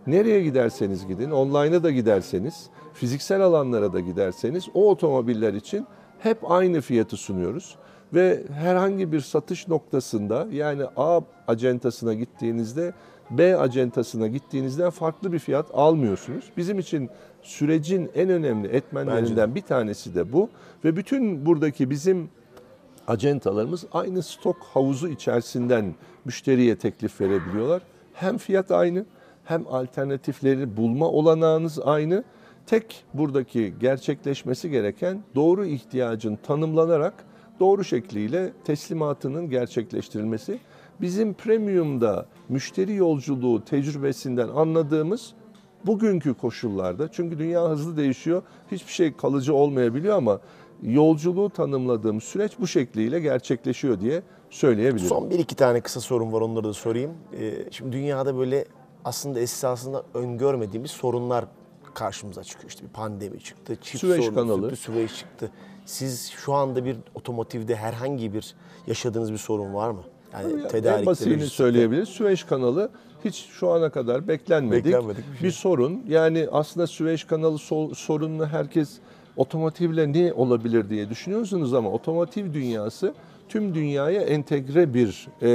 Nereye 0.06 0.42
giderseniz 0.42 1.06
gidin, 1.06 1.30
online'a 1.30 1.82
da 1.82 1.90
giderseniz, 1.90 2.66
fiziksel 2.94 3.40
alanlara 3.40 3.92
da 3.92 4.00
giderseniz 4.00 4.68
o 4.74 4.90
otomobiller 4.90 5.54
için 5.54 5.86
hep 6.18 6.50
aynı 6.50 6.80
fiyatı 6.80 7.16
sunuyoruz. 7.16 7.76
Ve 8.14 8.42
herhangi 8.52 9.12
bir 9.12 9.20
satış 9.20 9.68
noktasında 9.68 10.46
yani 10.52 10.82
A 10.96 11.20
acentasına 11.48 12.14
gittiğinizde 12.14 12.92
B 13.30 13.56
acentasına 13.56 14.26
gittiğinizden 14.26 14.90
farklı 14.90 15.32
bir 15.32 15.38
fiyat 15.38 15.66
almıyorsunuz. 15.74 16.44
Bizim 16.56 16.78
için 16.78 17.10
sürecin 17.42 18.10
en 18.14 18.30
önemli 18.30 18.68
etmenlerinden 18.68 19.54
bir 19.54 19.60
tanesi 19.60 20.14
de 20.14 20.32
bu. 20.32 20.48
Ve 20.84 20.96
bütün 20.96 21.46
buradaki 21.46 21.90
bizim 21.90 22.28
acentalarımız 23.06 23.84
aynı 23.92 24.22
stok 24.22 24.56
havuzu 24.56 25.08
içerisinden 25.08 25.94
müşteriye 26.24 26.76
teklif 26.78 27.20
verebiliyorlar. 27.20 27.82
Hem 28.12 28.38
fiyat 28.38 28.70
aynı 28.70 29.04
hem 29.44 29.66
alternatifleri 29.66 30.76
bulma 30.76 31.08
olanağınız 31.08 31.78
aynı. 31.84 32.24
Tek 32.66 33.04
buradaki 33.14 33.74
gerçekleşmesi 33.80 34.70
gereken 34.70 35.22
doğru 35.34 35.64
ihtiyacın 35.66 36.36
tanımlanarak 36.36 37.14
doğru 37.60 37.84
şekliyle 37.84 38.52
teslimatının 38.64 39.50
gerçekleştirilmesi. 39.50 40.58
Bizim 41.00 41.34
premiumda 41.34 42.26
müşteri 42.48 42.94
yolculuğu 42.94 43.64
tecrübesinden 43.64 44.48
anladığımız 44.48 45.34
bugünkü 45.86 46.34
koşullarda 46.34 47.08
çünkü 47.12 47.38
dünya 47.38 47.68
hızlı 47.68 47.96
değişiyor. 47.96 48.42
Hiçbir 48.72 48.92
şey 48.92 49.16
kalıcı 49.16 49.54
olmayabiliyor 49.54 50.16
ama 50.16 50.40
yolculuğu 50.82 51.50
tanımladığım 51.50 52.20
süreç 52.20 52.52
bu 52.60 52.66
şekliyle 52.66 53.20
gerçekleşiyor 53.20 54.00
diye 54.00 54.22
söyleyebilirim. 54.50 55.08
Son 55.08 55.30
bir 55.30 55.38
iki 55.38 55.54
tane 55.56 55.80
kısa 55.80 56.00
sorum 56.00 56.32
var 56.32 56.40
onları 56.40 56.64
da 56.64 56.72
sorayım. 56.72 57.10
Ee, 57.40 57.54
şimdi 57.70 57.92
dünyada 57.92 58.38
böyle 58.38 58.64
aslında 59.04 59.40
esasında 59.40 60.02
öngörmediğimiz 60.14 60.90
sorunlar 60.90 61.44
karşımıza 61.94 62.44
çıkıyor. 62.44 62.70
İşte 62.70 62.84
bir 62.84 62.90
pandemi 62.90 63.40
çıktı, 63.40 63.76
çip 63.82 64.00
Süveyş 64.00 64.24
sorunu 64.24 64.34
kanalı. 64.40 64.60
çıktı, 64.70 64.76
Süveyş 64.76 65.18
çıktı. 65.18 65.50
Siz 65.86 66.30
şu 66.30 66.52
anda 66.52 66.84
bir 66.84 66.96
otomotivde 67.14 67.76
herhangi 67.76 68.34
bir 68.34 68.54
yaşadığınız 68.86 69.32
bir 69.32 69.38
sorun 69.38 69.74
var 69.74 69.90
mı? 69.90 70.02
Yani 70.32 70.62
en 70.62 70.68
tedarikte, 70.68 71.06
basitini 71.06 71.32
lojistikte. 71.34 71.56
söyleyebiliriz. 71.56 72.08
Süveyş 72.08 72.44
kanalı 72.44 72.90
hiç 73.24 73.34
şu 73.50 73.70
ana 73.70 73.90
kadar 73.90 74.28
beklenmedik, 74.28 74.84
Beklenmedik 74.84 75.24
bir 75.28 75.34
bir, 75.34 75.38
şey. 75.38 75.50
sorun. 75.50 76.02
Yani 76.08 76.48
aslında 76.52 76.86
Süveyş 76.86 77.24
kanalı 77.24 77.56
so- 77.56 77.94
sorununu 77.94 78.46
herkes 78.46 78.90
otomotivle 79.36 80.12
ne 80.12 80.32
olabilir 80.32 80.90
diye 80.90 81.10
düşünüyorsunuz 81.10 81.74
ama 81.74 81.90
otomotiv 81.90 82.54
dünyası 82.54 83.14
tüm 83.48 83.74
dünyaya 83.74 84.22
entegre 84.22 84.94
bir 84.94 85.28
e, 85.42 85.48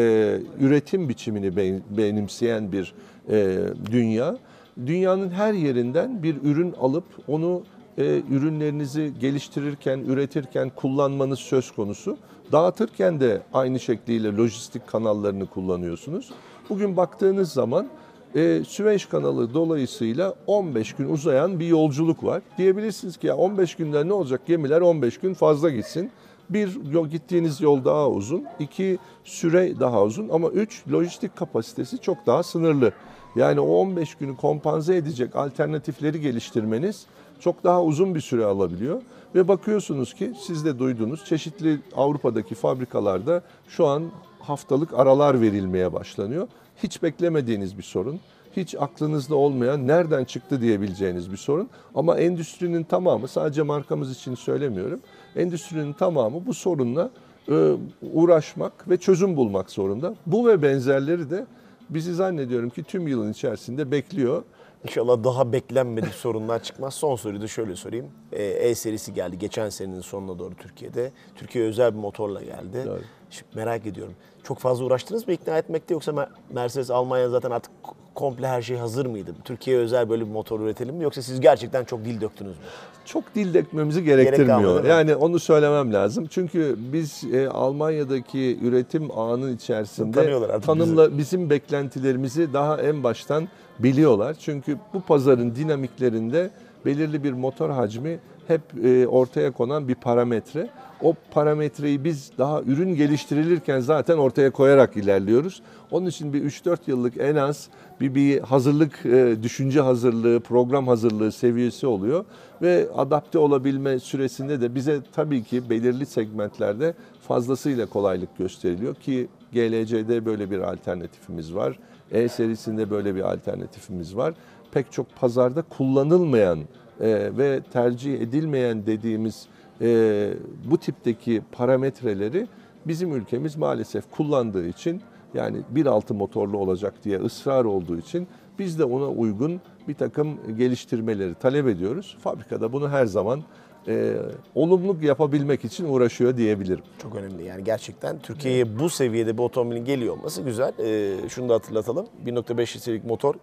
üretim 0.60 1.10
biçimini 1.10 1.56
be- 1.56 1.80
benimseyen 1.97 2.71
bir 2.71 2.93
e, 3.32 3.60
dünya. 3.91 4.38
Dünyanın 4.86 5.30
her 5.30 5.53
yerinden 5.53 6.23
bir 6.23 6.36
ürün 6.43 6.73
alıp 6.82 7.03
onu 7.27 7.63
e, 7.97 8.21
ürünlerinizi 8.32 9.13
geliştirirken, 9.19 9.99
üretirken 9.99 10.71
kullanmanız 10.75 11.39
söz 11.39 11.71
konusu. 11.71 12.17
Dağıtırken 12.51 13.19
de 13.19 13.41
aynı 13.53 13.80
şekliyle 13.80 14.36
lojistik 14.38 14.88
kanallarını 14.88 15.45
kullanıyorsunuz. 15.45 16.30
Bugün 16.69 16.97
baktığınız 16.97 17.51
zaman 17.51 17.88
e, 18.36 18.63
Süveyş 18.67 19.06
kanalı 19.06 19.53
dolayısıyla 19.53 20.34
15 20.47 20.93
gün 20.93 21.10
uzayan 21.10 21.60
bir 21.60 21.67
yolculuk 21.67 22.23
var. 22.23 22.41
Diyebilirsiniz 22.58 23.17
ki 23.17 23.27
ya 23.27 23.36
15 23.38 23.75
günden 23.75 24.10
ne 24.10 24.13
olacak 24.13 24.41
gemiler 24.45 24.82
15 24.82 25.17
gün 25.17 25.34
fazla 25.34 25.69
gitsin. 25.69 26.12
Bir, 26.49 26.80
gittiğiniz 27.12 27.62
yol 27.62 27.86
daha 27.86 28.10
uzun. 28.10 28.45
iki 28.60 28.97
süre 29.23 29.80
daha 29.80 30.03
uzun. 30.03 30.30
Ama 30.30 30.49
üç, 30.49 30.84
lojistik 30.91 31.36
kapasitesi 31.36 31.97
çok 31.97 32.17
daha 32.25 32.43
sınırlı. 32.43 32.91
Yani 33.36 33.60
o 33.60 33.75
15 33.75 34.15
günü 34.15 34.38
kompanze 34.38 34.95
edecek 34.95 35.36
alternatifleri 35.36 36.21
geliştirmeniz 36.21 37.06
çok 37.39 37.63
daha 37.63 37.84
uzun 37.84 38.15
bir 38.15 38.21
süre 38.21 38.45
alabiliyor. 38.45 39.01
Ve 39.38 39.47
bakıyorsunuz 39.47 40.13
ki 40.13 40.34
siz 40.39 40.65
de 40.65 40.80
duydunuz 40.80 41.26
çeşitli 41.26 41.80
Avrupa'daki 41.95 42.56
fabrikalarda 42.56 43.41
şu 43.67 43.88
an 43.88 44.04
haftalık 44.39 44.93
aralar 44.93 45.41
verilmeye 45.41 45.93
başlanıyor. 45.93 46.47
Hiç 46.84 47.04
beklemediğiniz 47.04 47.78
bir 47.78 47.84
sorun 47.84 48.19
hiç 48.58 48.76
aklınızda 48.76 49.36
olmayan 49.36 49.88
nereden 49.88 50.26
çıktı 50.26 50.62
diyebileceğiniz 50.62 51.32
bir 51.32 51.38
sorun. 51.38 51.69
Ama 51.95 52.17
endüstrinin 52.17 52.84
tamamı 52.84 53.28
sadece 53.28 53.62
markamız 53.62 54.12
için 54.12 54.36
söylemiyorum. 54.36 55.00
Endüstrinin 55.36 55.93
tamamı 55.93 56.45
bu 56.45 56.54
sorunla 56.54 57.10
e, 57.50 57.71
uğraşmak 58.13 58.89
ve 58.89 58.97
çözüm 58.97 59.38
bulmak 59.38 59.71
zorunda. 59.71 60.15
Bu 60.26 60.47
ve 60.47 60.62
benzerleri 60.62 61.30
de 61.30 61.45
bizi 61.89 62.13
zannediyorum 62.13 62.69
ki 62.69 62.84
tüm 62.84 63.08
yılın 63.08 63.32
içerisinde 63.32 63.91
bekliyor. 63.91 64.43
İnşallah 64.88 65.23
daha 65.23 65.52
beklenmedik 65.54 66.13
sorunlar 66.13 66.63
çıkmaz. 66.63 66.93
Son 66.93 67.15
soruyu 67.15 67.41
da 67.41 67.47
şöyle 67.47 67.76
sorayım. 67.76 68.06
Ee, 68.32 68.43
E 68.43 68.76
serisi 68.76 69.13
geldi 69.13 69.39
geçen 69.39 69.69
senenin 69.69 70.02
sonuna 70.02 70.39
doğru 70.39 70.56
Türkiye'de. 70.56 71.12
Türkiye'ye 71.36 71.69
özel 71.69 71.93
bir 71.93 72.00
motorla 72.00 72.41
geldi. 72.41 72.86
Evet. 72.89 73.02
Şimdi 73.30 73.47
merak 73.56 73.86
ediyorum. 73.86 74.13
Çok 74.43 74.60
fazla 74.60 74.86
uğraştınız 74.86 75.28
mı 75.28 75.34
ikna 75.34 75.58
etmekte 75.58 75.93
yoksa 75.93 76.12
Mer- 76.12 76.28
Mercedes 76.54 76.91
Almanya 76.91 77.30
zaten 77.30 77.52
artık 77.52 77.71
komple 78.15 78.47
her 78.47 78.62
şey 78.62 78.78
hazır 78.78 79.06
mıydı? 79.06 79.32
Türkiye'ye 79.45 79.82
özel 79.84 80.10
böyle 80.10 80.26
bir 80.26 80.32
motor 80.32 80.60
üretelim 80.60 80.95
mi 80.95 81.04
yoksa 81.04 81.21
siz 81.21 81.39
gerçekten 81.41 81.84
çok 81.84 82.06
dil 82.06 82.21
döktünüz 82.21 82.52
mü? 82.58 82.63
çok 83.06 83.36
dil 83.36 83.54
dökmemizi 83.54 84.04
Gerek 84.04 84.26
gerektirmiyor. 84.26 84.84
mi? 84.84 84.89
yani 84.89 85.15
onu 85.15 85.39
söylemem 85.39 85.93
lazım. 85.93 86.28
Çünkü 86.30 86.76
biz 86.80 87.23
e, 87.34 87.50
Almanya'daki 87.50 88.60
üretim 88.62 89.19
ağının 89.19 89.56
içerisinde 89.56 90.60
tanımla 90.60 91.17
bizim 91.17 91.50
beklentilerimizi 91.50 92.54
daha 92.54 92.82
en 92.82 93.04
baştan 93.04 93.47
biliyorlar. 93.80 94.36
Çünkü 94.40 94.78
bu 94.94 95.02
pazarın 95.02 95.56
dinamiklerinde 95.56 96.50
belirli 96.86 97.24
bir 97.24 97.34
motor 97.34 97.70
hacmi 97.70 98.20
hep 98.48 98.62
e, 98.84 99.08
ortaya 99.08 99.52
konan 99.52 99.88
bir 99.88 99.96
parametre. 99.96 100.70
O 101.02 101.13
parametreyi 101.32 102.04
biz 102.04 102.32
daha 102.38 102.62
ürün 102.62 102.96
geliştirilirken 102.96 103.80
zaten 103.80 104.18
ortaya 104.18 104.52
koyarak 104.52 104.98
ilerliyoruz. 104.98 105.62
Onun 105.92 106.06
için 106.06 106.34
bir 106.34 106.44
3-4 106.44 106.78
yıllık 106.88 107.18
en 107.18 107.36
az 107.36 107.70
bir, 108.02 108.16
bir 108.16 108.40
hazırlık, 108.40 109.06
e, 109.06 109.44
düşünce 109.44 109.82
hazırlığı, 109.82 110.40
program 110.40 110.88
hazırlığı 110.88 111.32
seviyesi 111.32 111.88
oluyor. 111.88 112.26
Ve 112.62 112.88
adapte 112.96 113.40
olabilme 113.40 114.00
süresinde 114.00 114.62
de 114.62 114.76
bize 114.76 115.00
tabii 115.12 115.44
ki 115.44 115.70
belirli 115.70 116.06
segmentlerde 116.06 116.94
fazlasıyla 117.28 117.86
kolaylık 117.86 118.38
gösteriliyor 118.38 118.96
ki 118.96 119.28
GLC'de 119.54 120.26
böyle 120.26 120.52
bir 120.52 120.60
alternatifimiz 120.60 121.56
var. 121.56 121.80
E 122.12 122.28
serisinde 122.30 122.89
böyle 122.89 123.15
bir 123.15 123.22
alternatifimiz 123.22 124.17
var. 124.17 124.34
Pek 124.72 124.91
çok 124.91 125.15
pazarda 125.15 125.62
kullanılmayan 125.62 126.60
e, 127.00 127.38
ve 127.38 127.62
tercih 127.74 128.22
edilmeyen 128.22 128.86
dediğimiz 128.86 129.48
e, 129.82 130.34
bu 130.72 130.78
tipteki 130.78 131.41
parametreleri 131.52 132.48
bizim 132.86 133.15
ülkemiz 133.15 133.56
maalesef 133.56 134.12
kullandığı 134.12 134.67
için 134.67 135.02
yani 135.34 135.58
1.6 135.76 136.13
motorlu 136.13 136.58
olacak 136.58 136.93
diye 137.04 137.20
ısrar 137.20 137.65
olduğu 137.65 137.98
için 137.98 138.28
biz 138.60 138.80
de 138.80 138.84
ona 138.84 139.08
uygun 139.08 139.62
bir 139.88 139.93
takım 139.93 140.58
geliştirmeleri 140.58 141.36
talep 141.36 141.67
ediyoruz. 141.67 142.17
Fabrikada 142.20 142.74
bunu 142.74 142.89
her 142.89 143.06
zaman 143.06 143.43
e, 143.88 144.13
olumlu 144.56 144.97
yapabilmek 145.06 145.65
için 145.65 145.86
uğraşıyor 145.86 146.38
diyebilirim. 146.38 146.84
Çok 147.02 147.15
önemli 147.15 147.43
yani 147.43 147.63
gerçekten 147.63 148.19
Türkiye'ye 148.19 148.80
bu 148.80 148.89
seviyede 148.89 149.38
bir 149.38 149.43
otomobilin 149.43 149.86
geliyor 149.86 150.17
olması 150.17 150.41
güzel. 150.41 150.73
Ee, 150.80 151.30
şunu 151.30 151.50
da 151.50 151.54
hatırlatalım. 151.54 152.06
1.5 152.26 152.78
litrelik 152.78 153.06
motor 153.06 153.36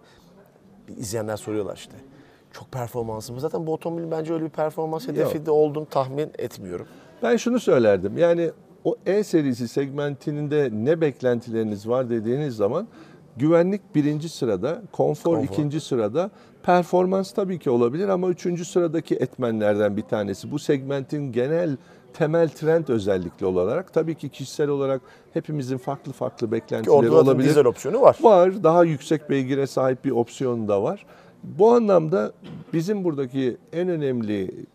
izleyenler 0.97 1.37
soruyorlar 1.37 1.75
işte. 1.75 1.93
Çok 2.53 2.71
performanslı 2.71 3.33
mı? 3.33 3.39
Zaten 3.39 3.67
bu 3.67 3.73
otomobilin 3.73 4.11
bence 4.11 4.33
öyle 4.33 4.45
bir 4.45 4.49
performans 4.49 5.07
hedefi 5.07 5.45
de 5.45 5.51
olduğunu 5.51 5.85
tahmin 5.85 6.29
etmiyorum. 6.37 6.85
Ben 7.23 7.37
şunu 7.37 7.59
söylerdim. 7.59 8.17
Yani 8.17 8.51
o 8.83 8.95
E 9.05 9.23
serisi 9.23 9.67
segmentinde 9.67 10.69
ne 10.73 11.01
beklentileriniz 11.01 11.87
var 11.89 12.09
dediğiniz 12.09 12.55
zaman 12.55 12.87
güvenlik 13.37 13.95
birinci 13.95 14.29
sırada, 14.29 14.81
konfor, 14.91 15.35
Konfor. 15.35 15.53
ikinci 15.53 15.79
sırada, 15.79 16.31
performans 16.65 17.31
tabii 17.31 17.59
ki 17.59 17.69
olabilir 17.69 18.09
ama 18.09 18.29
üçüncü 18.29 18.65
sıradaki 18.65 19.15
etmenlerden 19.15 19.97
bir 19.97 20.01
tanesi. 20.01 20.51
Bu 20.51 20.59
segmentin 20.59 21.31
genel 21.31 21.77
temel 22.13 22.49
trend 22.49 22.87
özellikle 22.87 23.45
olarak 23.45 23.93
tabii 23.93 24.15
ki 24.15 24.29
kişisel 24.29 24.69
olarak 24.69 25.01
hepimizin 25.33 25.77
farklı 25.77 26.11
farklı 26.11 26.51
beklentileri 26.51 26.91
orada 26.91 27.15
olabilir. 27.15 27.49
dizel 27.49 27.65
opsiyonu 27.65 28.01
var. 28.01 28.17
Var. 28.21 28.63
Daha 28.63 28.83
yüksek 28.83 29.29
beygire 29.29 29.67
sahip 29.67 30.05
bir 30.05 30.11
opsiyon 30.11 30.67
da 30.67 30.83
var. 30.83 31.05
Bu 31.43 31.71
anlamda 31.71 32.31
bizim 32.73 33.03
buradaki 33.03 33.57
en 33.73 33.89
önemli 33.89 34.65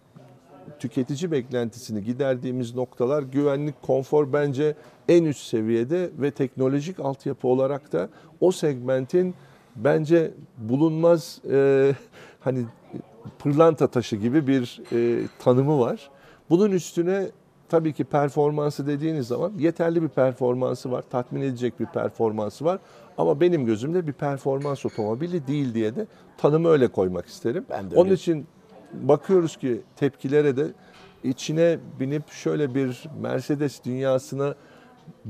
tüketici 0.79 1.31
beklentisini 1.31 2.05
giderdiğimiz 2.05 2.75
noktalar 2.75 3.23
güvenlik, 3.23 3.83
konfor 3.83 4.33
bence 4.33 4.75
en 5.09 5.25
üst 5.25 5.43
seviyede 5.43 6.11
ve 6.19 6.31
teknolojik 6.31 7.01
altyapı 7.01 7.49
olarak 7.49 7.93
da 7.93 8.09
o 8.41 8.53
segmentin 8.53 9.35
bence 9.77 10.35
bulunmaz 10.59 11.41
e, 11.51 11.93
hani 12.41 12.65
pırlanta 13.39 13.87
taşı 13.87 14.17
gibi 14.17 14.47
bir 14.47 14.83
e, 14.93 15.27
tanımı 15.39 15.81
var. 15.81 16.11
Bunun 16.51 16.71
üstüne 16.71 17.27
tabii 17.69 17.93
ki 17.93 18.05
performansı 18.05 18.87
dediğiniz 18.87 19.27
zaman 19.27 19.53
yeterli 19.59 20.03
bir 20.03 20.09
performansı 20.09 20.91
var, 20.93 21.05
tatmin 21.11 21.41
edecek 21.41 21.81
bir 21.81 21.87
performansı 21.87 22.65
var. 22.65 22.79
Ama 23.19 23.41
benim 23.41 23.67
gözümde 23.67 24.07
bir 24.07 24.13
performans 24.13 24.87
otomobili 24.87 25.47
değil 25.47 25.75
diye 25.75 25.97
de 25.97 26.07
tanımı 26.39 26.69
öyle 26.69 26.89
koymak 26.89 27.27
isterim. 27.27 27.65
Ben 27.71 27.91
de 27.91 27.95
Onun 27.97 28.05
öyle. 28.05 28.15
için 28.15 28.47
bakıyoruz 28.93 29.57
ki 29.57 29.81
tepkilere 29.97 30.57
de 30.57 30.67
içine 31.25 31.79
binip 32.01 32.31
şöyle 32.31 32.75
bir 32.75 33.05
Mercedes 33.21 33.85
dünyasına 33.85 34.55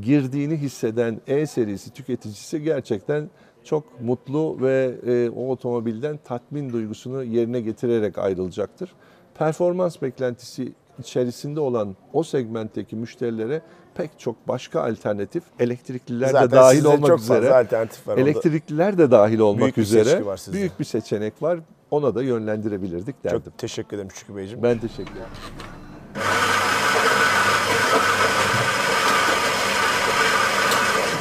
girdiğini 0.00 0.56
hisseden 0.56 1.20
E 1.26 1.46
serisi 1.46 1.90
tüketicisi 1.90 2.62
gerçekten 2.62 3.30
çok 3.64 4.00
mutlu 4.00 4.56
ve 4.60 4.94
e, 5.06 5.30
o 5.30 5.50
otomobilden 5.50 6.18
tatmin 6.24 6.72
duygusunu 6.72 7.24
yerine 7.24 7.60
getirerek 7.60 8.18
ayrılacaktır. 8.18 8.92
Performans 9.34 10.02
beklentisi 10.02 10.72
içerisinde 10.98 11.60
olan 11.60 11.96
o 12.12 12.22
segmentteki 12.22 12.96
müşterilere 12.96 13.62
pek 13.94 14.10
çok 14.18 14.48
başka 14.48 14.82
alternatif 14.82 15.42
elektrikliler 15.58 16.28
de 16.28 16.32
Zaten 16.32 16.50
dahil 16.50 16.74
sizde 16.76 16.88
olmak 16.88 17.06
çok 17.06 17.18
fazla 17.18 17.38
üzere 17.38 17.54
alternatif 17.54 18.08
var. 18.08 18.18
elektrikliler 18.18 18.98
de 18.98 19.10
dahil 19.10 19.38
olmak 19.38 19.62
Büyük 19.62 19.76
bir 19.76 19.82
üzere 19.82 20.04
seçki 20.04 20.26
var 20.26 20.36
sizde. 20.36 20.56
büyük 20.58 20.80
bir 20.80 20.84
seçenek 20.84 21.42
var. 21.42 21.58
Ona 21.90 22.14
da 22.14 22.22
yönlendirebilirdik 22.22 23.24
derdim. 23.24 23.40
Çok 23.44 23.58
teşekkür 23.58 23.96
ederim 23.96 24.10
Şükrü 24.10 24.36
Beyciğim. 24.36 24.62
Ben 24.62 24.78
teşekkür 24.78 25.12
ederim. 25.12 25.79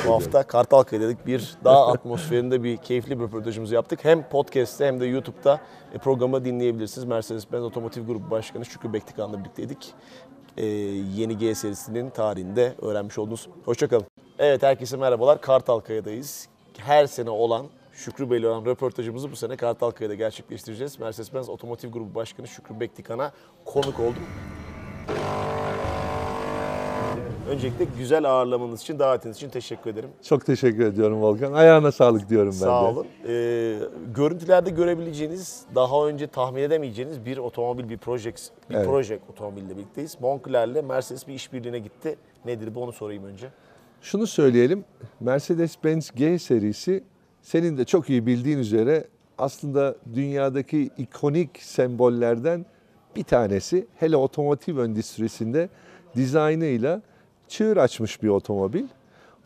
Bu 0.07 0.13
hafta 0.13 0.43
Kartalkaya'daydık. 0.43 1.27
Bir 1.27 1.57
dağ 1.63 1.87
atmosferinde 1.91 2.63
bir 2.63 2.77
keyifli 2.77 3.19
bir 3.19 3.23
röportajımızı 3.23 3.75
yaptık. 3.75 4.05
Hem 4.05 4.29
podcast'te 4.29 4.85
hem 4.85 4.99
de 4.99 5.05
YouTube'da 5.05 5.59
e, 5.93 5.97
programı 5.97 6.45
dinleyebilirsiniz. 6.45 7.07
Mercedes-Benz 7.07 7.63
Otomotiv 7.63 8.07
Grubu 8.07 8.31
Başkanı 8.31 8.65
Şükrü 8.65 8.93
Bektikan'la 8.93 9.39
birlikteydik. 9.39 9.93
Ee, 10.57 10.65
yeni 11.15 11.37
G 11.37 11.55
serisinin 11.55 12.09
tarihinde 12.09 12.73
öğrenmiş 12.81 13.17
oldunuz. 13.17 13.49
Hoşçakalın. 13.65 14.05
Evet 14.39 14.63
herkese 14.63 14.97
merhabalar. 14.97 15.41
Kartalkaya'dayız. 15.41 16.47
Her 16.77 17.07
sene 17.07 17.29
olan 17.29 17.65
Şükrü 17.93 18.31
Bey'le 18.31 18.43
olan 18.43 18.65
röportajımızı 18.65 19.31
bu 19.31 19.35
sene 19.35 19.55
Kartalkaya'da 19.57 20.15
gerçekleştireceğiz. 20.15 20.99
Mercedes-Benz 20.99 21.49
Otomotiv 21.49 21.91
Grubu 21.91 22.15
Başkanı 22.15 22.47
Şükrü 22.47 22.79
Bektikan'a 22.79 23.31
konuk 23.65 23.99
oldum. 23.99 24.23
Öncelikle 27.49 27.85
güzel 27.97 28.25
ağırlamanız 28.31 28.81
için, 28.81 28.99
davetiniz 28.99 29.37
için 29.37 29.49
teşekkür 29.49 29.89
ederim. 29.89 30.09
Çok 30.23 30.45
teşekkür 30.45 30.85
ediyorum 30.85 31.21
Volkan. 31.21 31.53
Ayağına 31.53 31.91
sağlık 31.91 32.29
diyorum 32.29 32.49
ben 32.53 32.59
de. 32.59 32.63
Sağ 32.63 32.89
olun. 32.89 33.07
Ee, 33.27 33.75
görüntülerde 34.15 34.69
görebileceğiniz, 34.69 35.63
daha 35.75 36.07
önce 36.07 36.27
tahmin 36.27 36.61
edemeyeceğiniz 36.61 37.25
bir 37.25 37.37
otomobil, 37.37 37.89
bir 37.89 37.97
proje, 37.97 38.33
bir 38.69 38.75
Evet. 38.75 38.85
proje 38.87 39.19
otomobille 39.31 39.77
birlikteyiz. 39.77 40.17
Moncler'le 40.21 40.81
Mercedes 40.83 41.27
bir 41.27 41.33
işbirliğine 41.33 41.79
gitti. 41.79 42.15
Nedir 42.45 42.75
bu 42.75 42.83
onu 42.83 42.91
sorayım 42.91 43.23
önce. 43.23 43.47
Şunu 44.01 44.27
söyleyelim. 44.27 44.85
Mercedes-Benz 45.21 46.15
G 46.15 46.39
serisi 46.39 47.03
senin 47.41 47.77
de 47.77 47.85
çok 47.85 48.09
iyi 48.09 48.25
bildiğin 48.25 48.57
üzere 48.57 49.07
aslında 49.37 49.95
dünyadaki 50.13 50.89
ikonik 50.97 51.49
sembollerden 51.61 52.65
bir 53.15 53.23
tanesi. 53.23 53.87
Hele 53.95 54.15
otomotiv 54.17 54.77
endüstrisinde 54.77 55.69
dizaynıyla 56.15 57.01
çığır 57.49 57.77
açmış 57.77 58.23
bir 58.23 58.27
otomobil. 58.27 58.83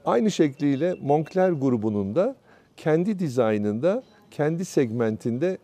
Aynı 0.05 0.31
şekliyle 0.31 0.95
Moncler 1.01 1.49
grubunun 1.49 2.15
da 2.15 2.35
kendi 2.77 3.19
dizaynında, 3.19 4.03
kendi 4.31 4.65
segmentinde 4.65 5.57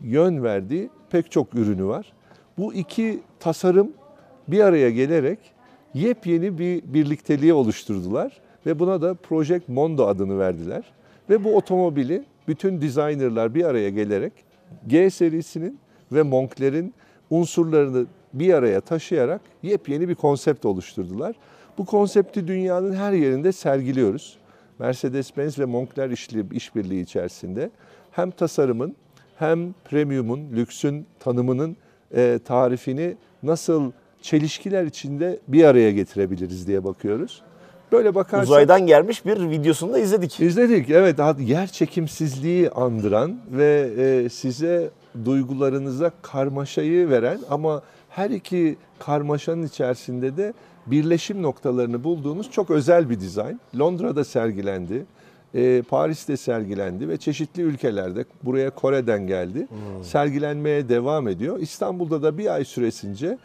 yön 0.00 0.42
verdiği 0.42 0.90
pek 1.10 1.30
çok 1.30 1.54
ürünü 1.54 1.84
var. 1.84 2.12
Bu 2.58 2.74
iki 2.74 3.20
tasarım 3.40 3.92
bir 4.48 4.60
araya 4.60 4.90
gelerek 4.90 5.38
yepyeni 5.94 6.58
bir 6.58 6.82
birlikteliği 6.94 7.54
oluşturdular 7.54 8.40
ve 8.66 8.78
buna 8.78 9.02
da 9.02 9.14
Project 9.14 9.68
Mondo 9.68 10.06
adını 10.06 10.38
verdiler. 10.38 10.84
Ve 11.30 11.44
bu 11.44 11.56
otomobili 11.56 12.24
bütün 12.48 12.80
designerlar 12.80 13.54
bir 13.54 13.64
araya 13.64 13.90
gelerek 13.90 14.32
G 14.86 15.10
serisinin 15.10 15.78
ve 16.12 16.22
Moncler'in 16.22 16.94
unsurlarını 17.30 18.06
bir 18.32 18.54
araya 18.54 18.80
taşıyarak 18.80 19.40
yepyeni 19.62 20.08
bir 20.08 20.14
konsept 20.14 20.64
oluşturdular. 20.64 21.36
Bu 21.78 21.84
konsepti 21.84 22.48
dünyanın 22.48 22.94
her 22.94 23.12
yerinde 23.12 23.52
sergiliyoruz. 23.52 24.38
Mercedes-Benz 24.78 25.58
ve 25.58 25.64
Moncler 25.64 26.10
işbirliği 26.52 27.02
içerisinde 27.02 27.70
hem 28.10 28.30
tasarımın 28.30 28.96
hem 29.38 29.72
premiumun, 29.84 30.40
lüksün 30.56 31.06
tanımının 31.20 31.76
e, 32.14 32.38
tarifini 32.44 33.16
nasıl 33.42 33.92
çelişkiler 34.22 34.84
içinde 34.84 35.40
bir 35.48 35.64
araya 35.64 35.90
getirebiliriz 35.90 36.66
diye 36.66 36.84
bakıyoruz. 36.84 37.42
Böyle 37.92 38.14
bakarsak 38.14 38.48
Uzaydan 38.48 38.86
gelmiş 38.86 39.26
bir 39.26 39.50
videosunu 39.50 39.92
da 39.92 39.98
izledik. 39.98 40.40
izledik. 40.40 40.90
Evet, 40.90 41.18
yer 41.38 41.66
çekimsizliği 41.66 42.70
andıran 42.70 43.36
ve 43.50 43.90
e, 43.98 44.28
size 44.28 44.90
duygularınıza 45.24 46.12
karmaşayı 46.22 47.10
veren 47.10 47.38
ama 47.50 47.82
her 48.10 48.30
iki 48.30 48.76
karmaşanın 48.98 49.66
içerisinde 49.66 50.36
de 50.36 50.52
birleşim 50.86 51.42
noktalarını 51.42 52.04
bulduğunuz 52.04 52.50
çok 52.50 52.70
özel 52.70 53.10
bir 53.10 53.20
dizayn. 53.20 53.60
Londra'da 53.78 54.24
sergilendi. 54.24 55.06
e, 55.54 55.82
Paris'te 55.82 56.36
sergilendi 56.36 57.08
ve 57.08 57.16
çeşitli 57.16 57.62
ülkelerde 57.62 58.24
buraya 58.42 58.70
Kore'den 58.70 59.26
geldi. 59.26 59.66
Sergilenmeye 60.02 60.88
devam 60.88 61.28
ediyor. 61.28 61.58
İstanbul'da 61.58 62.22
da 62.22 62.38
bir 62.38 62.54
ay 62.54 62.64
süresince 62.64 63.38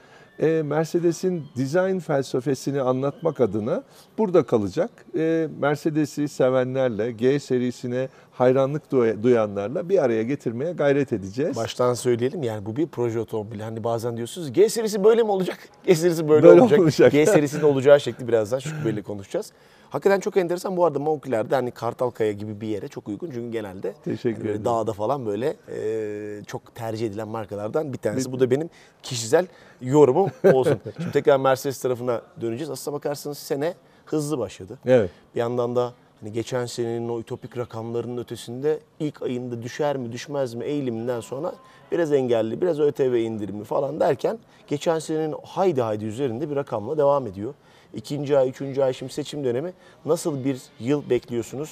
Mercedes'in 0.46 1.44
dizayn 1.56 2.00
felsefesini 2.00 2.82
anlatmak 2.82 3.42
adına 3.42 3.84
burada 4.18 4.44
kalacak. 4.44 4.90
E, 5.18 5.48
Mercedes'i 5.60 6.28
sevenlerle, 6.28 7.12
G 7.12 7.40
serisine 7.40 8.10
hayranlık 8.32 8.92
duya- 8.92 9.24
duyanlarla 9.24 9.90
bir 9.90 10.04
araya 10.04 10.24
getirmeye 10.24 10.72
gayret 10.72 11.14
edeceğiz. 11.14 11.56
Baştan 11.58 11.94
söyleyelim 11.94 12.44
yani 12.44 12.66
bu 12.66 12.76
bir 12.76 12.88
proje 12.88 13.20
otomobili. 13.20 13.64
Hani 13.64 13.84
bazen 13.84 14.18
diyorsunuz 14.18 14.54
G 14.54 14.70
serisi 14.70 15.04
böyle 15.04 15.24
mi 15.24 15.32
olacak? 15.32 15.58
G 15.86 15.96
serisi 15.96 16.30
böyle, 16.30 16.44
Böyle 16.48 16.62
olacak. 16.62 16.80
olacak. 16.80 17.12
G 17.12 17.26
serisinin 17.26 17.64
olacağı 17.64 18.00
şekli 18.00 18.28
birazdan 18.28 18.60
Şükrü 18.60 18.86
Bey'le 18.86 19.04
konuşacağız. 19.04 19.52
Hakikaten 19.90 20.20
çok 20.20 20.38
enteresan. 20.38 20.78
Bu 20.78 20.86
arada 20.86 21.00
Moncler'de 21.00 21.56
hani 21.56 21.72
Kartalkaya 21.72 22.32
gibi 22.32 22.62
bir 22.62 22.68
yere 22.68 22.88
çok 22.88 23.08
uygun. 23.08 23.32
Çünkü 23.32 23.52
genelde 23.52 23.94
Teşekkür 24.04 24.50
hani 24.50 24.66
dağda 24.66 24.94
falan 24.94 25.26
böyle 25.26 25.56
e, 25.72 26.44
çok 26.48 26.76
tercih 26.76 27.08
edilen 27.08 27.28
markalardan 27.28 27.94
bir 27.94 27.98
tanesi. 27.98 28.32
Bu 28.32 28.40
da 28.40 28.52
benim 28.52 28.70
kişisel 29.04 29.48
yorumum 29.82 30.30
olsun. 30.54 30.80
Şimdi 30.98 31.12
tekrar 31.12 31.40
Mercedes 31.40 31.82
tarafına 31.82 32.22
döneceğiz. 32.42 32.70
Aslına 32.70 32.96
bakarsanız 32.96 33.38
sene 33.38 33.74
hızlı 34.06 34.40
başladı. 34.40 34.80
Evet. 34.86 35.10
Bir 35.36 35.40
yandan 35.40 35.76
da 35.76 35.94
hani 36.22 36.32
geçen 36.32 36.66
senenin 36.66 37.10
o 37.10 37.20
ütopik 37.20 37.58
rakamlarının 37.58 38.18
ötesinde 38.18 38.80
ilk 39.00 39.22
ayında 39.22 39.64
düşer 39.64 39.98
mi 39.98 40.12
düşmez 40.12 40.54
mi 40.54 40.66
eğiliminden 40.66 41.20
sonra 41.20 41.54
biraz 41.92 42.14
engelli, 42.14 42.62
biraz 42.62 42.80
ÖTV 42.80 43.16
indirimi 43.16 43.64
falan 43.64 44.00
derken 44.00 44.40
geçen 44.68 45.00
senenin 45.00 45.36
haydi 45.44 45.82
haydi 45.82 46.06
üzerinde 46.06 46.50
bir 46.50 46.56
rakamla 46.56 46.98
devam 46.98 47.28
ediyor. 47.28 47.54
İkinci 47.94 48.38
ay, 48.38 48.50
üçüncü 48.50 48.82
ay 48.82 48.94
şimdi 48.94 49.14
seçim 49.14 49.44
dönemi 49.44 49.74
nasıl 50.06 50.44
bir 50.46 50.62
yıl 50.80 51.10
bekliyorsunuz? 51.10 51.70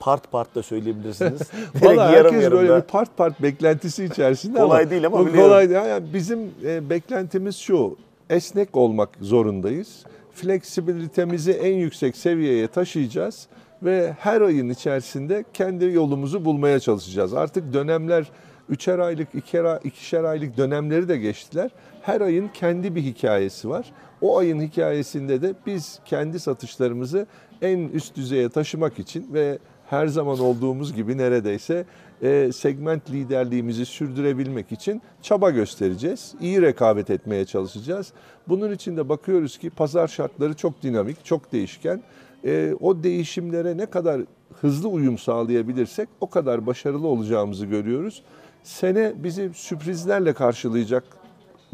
Part 0.00 0.32
part 0.32 0.54
da 0.54 0.62
söyleyebilirsiniz. 0.62 1.40
Valla 1.82 2.10
yarım 2.10 2.24
herkes 2.24 2.42
yarım 2.42 2.58
böyle 2.58 2.68
da. 2.68 2.76
bir 2.76 2.82
part 2.82 3.16
part 3.16 3.42
beklentisi 3.42 4.04
içerisinde 4.04 4.58
Kolay 4.58 4.82
ama 4.82 4.90
değil 4.90 5.06
ama 5.06 5.18
bu 5.18 5.26
biliyorum. 5.26 5.48
kolay 5.48 5.70
değil. 5.70 5.80
Yani 5.86 6.14
bizim 6.14 6.50
e, 6.64 6.90
beklentimiz 6.90 7.56
şu. 7.56 7.96
Esnek 8.30 8.76
olmak 8.76 9.08
zorundayız. 9.20 10.04
Fleksibilitemizi 10.32 11.52
en 11.52 11.74
yüksek 11.74 12.16
seviyeye 12.16 12.68
taşıyacağız 12.68 13.46
ve 13.82 14.14
her 14.18 14.40
ayın 14.40 14.68
içerisinde 14.68 15.44
kendi 15.54 15.84
yolumuzu 15.84 16.44
bulmaya 16.44 16.80
çalışacağız. 16.80 17.34
Artık 17.34 17.72
dönemler 17.72 18.30
üçer 18.68 18.98
aylık, 18.98 19.34
iker, 19.34 19.78
ikişer 19.84 20.24
aylık 20.24 20.56
dönemleri 20.56 21.08
de 21.08 21.16
geçtiler. 21.16 21.70
Her 22.02 22.20
ayın 22.20 22.48
kendi 22.54 22.94
bir 22.94 23.02
hikayesi 23.02 23.68
var. 23.68 23.92
O 24.22 24.38
ayın 24.38 24.60
hikayesinde 24.60 25.42
de 25.42 25.54
biz 25.66 25.98
kendi 26.04 26.40
satışlarımızı 26.40 27.26
en 27.62 27.78
üst 27.78 28.16
düzeye 28.16 28.48
taşımak 28.48 28.98
için 28.98 29.34
ve 29.34 29.58
her 29.90 30.06
zaman 30.06 30.38
olduğumuz 30.38 30.94
gibi 30.94 31.18
neredeyse 31.18 31.84
e, 32.22 32.52
segment 32.52 33.10
liderliğimizi 33.10 33.86
sürdürebilmek 33.86 34.72
için 34.72 35.02
çaba 35.22 35.50
göstereceğiz. 35.50 36.34
İyi 36.40 36.62
rekabet 36.62 37.10
etmeye 37.10 37.44
çalışacağız. 37.44 38.12
Bunun 38.48 38.72
için 38.72 38.96
de 38.96 39.08
bakıyoruz 39.08 39.58
ki 39.58 39.70
pazar 39.70 40.08
şartları 40.08 40.54
çok 40.54 40.82
dinamik, 40.82 41.24
çok 41.24 41.52
değişken. 41.52 42.02
E, 42.44 42.74
o 42.80 43.02
değişimlere 43.02 43.76
ne 43.76 43.86
kadar 43.86 44.20
hızlı 44.60 44.88
uyum 44.88 45.18
sağlayabilirsek 45.18 46.08
o 46.20 46.30
kadar 46.30 46.66
başarılı 46.66 47.06
olacağımızı 47.06 47.66
görüyoruz. 47.66 48.22
Sene 48.62 49.12
bizi 49.16 49.50
sürprizlerle 49.54 50.32
karşılayacak 50.32 51.04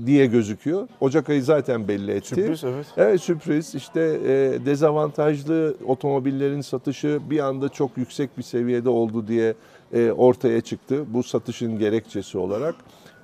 diye 0.06 0.26
gözüküyor. 0.26 0.88
Ocak 1.00 1.28
ayı 1.28 1.42
zaten 1.42 1.88
belli 1.88 2.10
etti. 2.10 2.28
Sürpriz, 2.28 2.64
evet. 2.64 2.86
Evet 2.96 3.20
sürpriz. 3.20 3.74
İşte 3.74 4.00
e, 4.00 4.66
dezavantajlı 4.66 5.76
otomobillerin 5.86 6.60
satışı 6.60 7.20
bir 7.30 7.38
anda 7.38 7.68
çok 7.68 7.96
yüksek 7.96 8.38
bir 8.38 8.42
seviyede 8.42 8.88
oldu 8.88 9.28
diye 9.28 9.54
e, 9.92 10.10
ortaya 10.10 10.60
çıktı. 10.60 11.04
Bu 11.08 11.22
satışın 11.22 11.78
gerekçesi 11.78 12.38
olarak. 12.38 12.74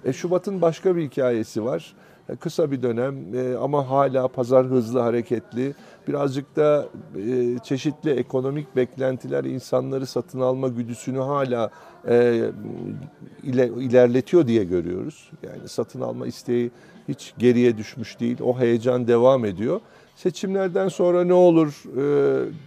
E, 0.05 0.13
Şubat'ın 0.13 0.63
başka 0.63 0.97
bir 0.97 1.03
hikayesi 1.03 1.65
var. 1.65 1.95
E, 2.29 2.37
kısa 2.37 2.71
bir 2.71 2.83
dönem 2.83 3.35
e, 3.35 3.57
ama 3.57 3.91
hala 3.91 4.29
pazar 4.29 4.67
hızlı 4.67 5.01
hareketli. 5.01 5.75
Birazcık 6.09 6.57
da 6.57 6.89
e, 7.17 7.59
çeşitli 7.59 8.11
ekonomik 8.11 8.77
beklentiler 8.77 9.45
insanları 9.45 10.07
satın 10.07 10.41
alma 10.41 10.69
güdüsünü 10.69 11.19
hala 11.19 11.71
ile, 13.43 13.69
ilerletiyor 13.69 14.47
diye 14.47 14.65
görüyoruz. 14.65 15.31
Yani 15.43 15.69
satın 15.69 16.01
alma 16.01 16.27
isteği 16.27 16.71
hiç 17.09 17.35
geriye 17.39 17.79
düşmüş 17.79 18.21
değil. 18.21 18.37
O 18.43 18.59
heyecan 18.59 19.09
devam 19.09 19.45
ediyor. 19.45 19.81
Seçimlerden 20.17 20.89
sonra 20.89 21.25
ne 21.25 21.33
olur 21.33 21.83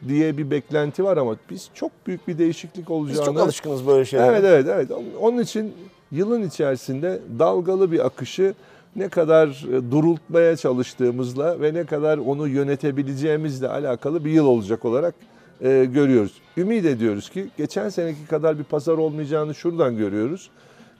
diye 0.07 0.37
bir 0.37 0.51
beklenti 0.51 1.03
var 1.03 1.17
ama 1.17 1.35
biz 1.49 1.69
çok 1.73 1.91
büyük 2.07 2.27
bir 2.27 2.37
değişiklik 2.37 2.85
Biz 2.85 2.91
olacağını... 2.91 3.25
çok 3.25 3.37
alışkınız 3.37 3.87
böyle 3.87 4.05
şeylere. 4.05 4.27
Evet 4.31 4.43
evet 4.43 4.65
evet. 4.69 4.91
Onun 5.21 5.37
için 5.37 5.73
yılın 6.11 6.43
içerisinde 6.43 7.19
dalgalı 7.39 7.91
bir 7.91 8.05
akışı 8.05 8.53
ne 8.95 9.09
kadar 9.09 9.47
e, 9.47 9.91
durultmaya 9.91 10.55
çalıştığımızla 10.57 11.61
ve 11.61 11.73
ne 11.73 11.83
kadar 11.83 12.17
onu 12.17 12.47
yönetebileceğimizle 12.47 13.69
alakalı 13.69 14.25
bir 14.25 14.31
yıl 14.31 14.45
olacak 14.45 14.85
olarak 14.85 15.15
e, 15.61 15.85
görüyoruz. 15.85 16.33
Ümit 16.57 16.85
ediyoruz 16.85 17.29
ki 17.29 17.47
geçen 17.57 17.89
seneki 17.89 18.25
kadar 18.27 18.59
bir 18.59 18.63
pazar 18.63 18.97
olmayacağını 18.97 19.55
şuradan 19.55 19.97
görüyoruz. 19.97 20.49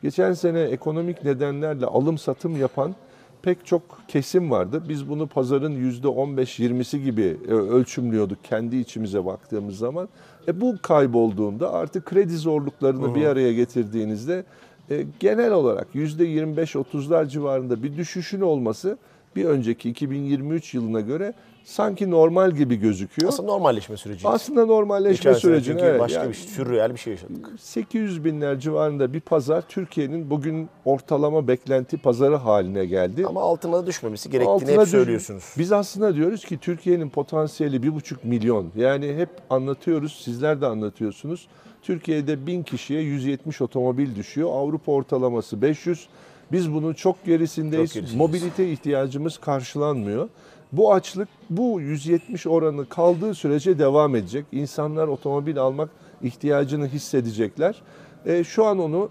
Geçen 0.03 0.33
sene 0.33 0.61
ekonomik 0.61 1.23
nedenlerle 1.23 1.85
alım 1.85 2.17
satım 2.17 2.57
yapan 2.57 2.95
pek 3.41 3.65
çok 3.65 3.81
kesim 4.07 4.51
vardı. 4.51 4.83
Biz 4.89 5.09
bunu 5.09 5.27
pazarın 5.27 5.91
%15-20'si 5.91 7.03
gibi 7.03 7.37
e, 7.47 7.51
ölçümlüyorduk 7.51 8.43
kendi 8.43 8.77
içimize 8.77 9.25
baktığımız 9.25 9.77
zaman. 9.77 10.09
E 10.47 10.61
bu 10.61 10.75
kaybolduğunda 10.81 11.73
artık 11.73 12.05
kredi 12.05 12.37
zorluklarını 12.37 13.15
bir 13.15 13.25
araya 13.25 13.53
getirdiğinizde 13.53 14.43
e, 14.89 15.05
genel 15.19 15.51
olarak 15.51 15.87
%25-30'lar 15.95 17.29
civarında 17.29 17.83
bir 17.83 17.97
düşüşün 17.97 18.41
olması 18.41 18.97
bir 19.35 19.45
önceki 19.45 19.89
2023 19.89 20.73
yılına 20.73 21.01
göre 21.01 21.33
sanki 21.63 22.11
normal 22.11 22.51
gibi 22.51 22.75
gözüküyor. 22.75 23.29
Aslında 23.29 23.51
normalleşme 23.51 23.97
süreci. 23.97 24.27
Aslında 24.27 24.65
normalleşme 24.65 25.33
sürecini 25.33 25.73
çünkü 25.73 25.85
evet, 25.85 25.99
başka 25.99 26.19
yani 26.19 26.29
bir 26.29 26.35
şey, 26.35 26.47
sürreal 26.47 26.93
bir 26.93 26.99
şey 26.99 27.13
yaşadık. 27.13 27.49
800 27.59 28.25
binler 28.25 28.59
civarında 28.59 29.13
bir 29.13 29.19
pazar 29.19 29.61
Türkiye'nin 29.61 30.29
bugün 30.29 30.69
ortalama 30.85 31.47
beklenti 31.47 31.97
pazarı 31.97 32.35
haline 32.35 32.85
geldi. 32.85 33.25
Ama 33.27 33.41
altına 33.41 33.87
düşmemesi 33.87 34.29
gerektiğini 34.29 34.53
Altına 34.53 34.71
hep 34.71 34.81
düş- 34.81 34.89
söylüyorsunuz. 34.89 35.43
Biz 35.57 35.71
aslında 35.71 36.15
diyoruz 36.15 36.45
ki 36.45 36.57
Türkiye'nin 36.57 37.09
potansiyeli 37.09 37.83
bir 37.83 37.95
buçuk 37.95 38.23
milyon. 38.23 38.71
Yani 38.75 39.15
hep 39.15 39.29
anlatıyoruz, 39.49 40.21
sizler 40.23 40.61
de 40.61 40.65
anlatıyorsunuz. 40.65 41.47
Türkiye'de 41.85 42.47
bin 42.47 42.63
kişiye 42.63 43.01
170 43.01 43.61
otomobil 43.61 44.15
düşüyor. 44.15 44.49
Avrupa 44.53 44.91
ortalaması 44.91 45.61
500. 45.61 46.07
Biz 46.51 46.73
bunun 46.73 46.93
çok 46.93 47.25
gerisindeyiz. 47.25 47.89
Çok 47.89 47.93
gerisindeyiz. 47.93 48.19
Mobilite 48.19 48.71
ihtiyacımız 48.71 49.37
karşılanmıyor. 49.37 50.29
Bu 50.71 50.93
açlık 50.93 51.27
bu 51.49 51.81
170 51.81 52.47
oranı 52.47 52.89
kaldığı 52.89 53.33
sürece 53.33 53.79
devam 53.79 54.15
edecek. 54.15 54.45
İnsanlar 54.51 55.07
otomobil 55.07 55.57
almak 55.57 55.89
ihtiyacını 56.21 56.87
hissedecekler. 56.87 57.81
E, 58.25 58.43
şu 58.43 58.65
an 58.65 58.79
onu 58.79 59.09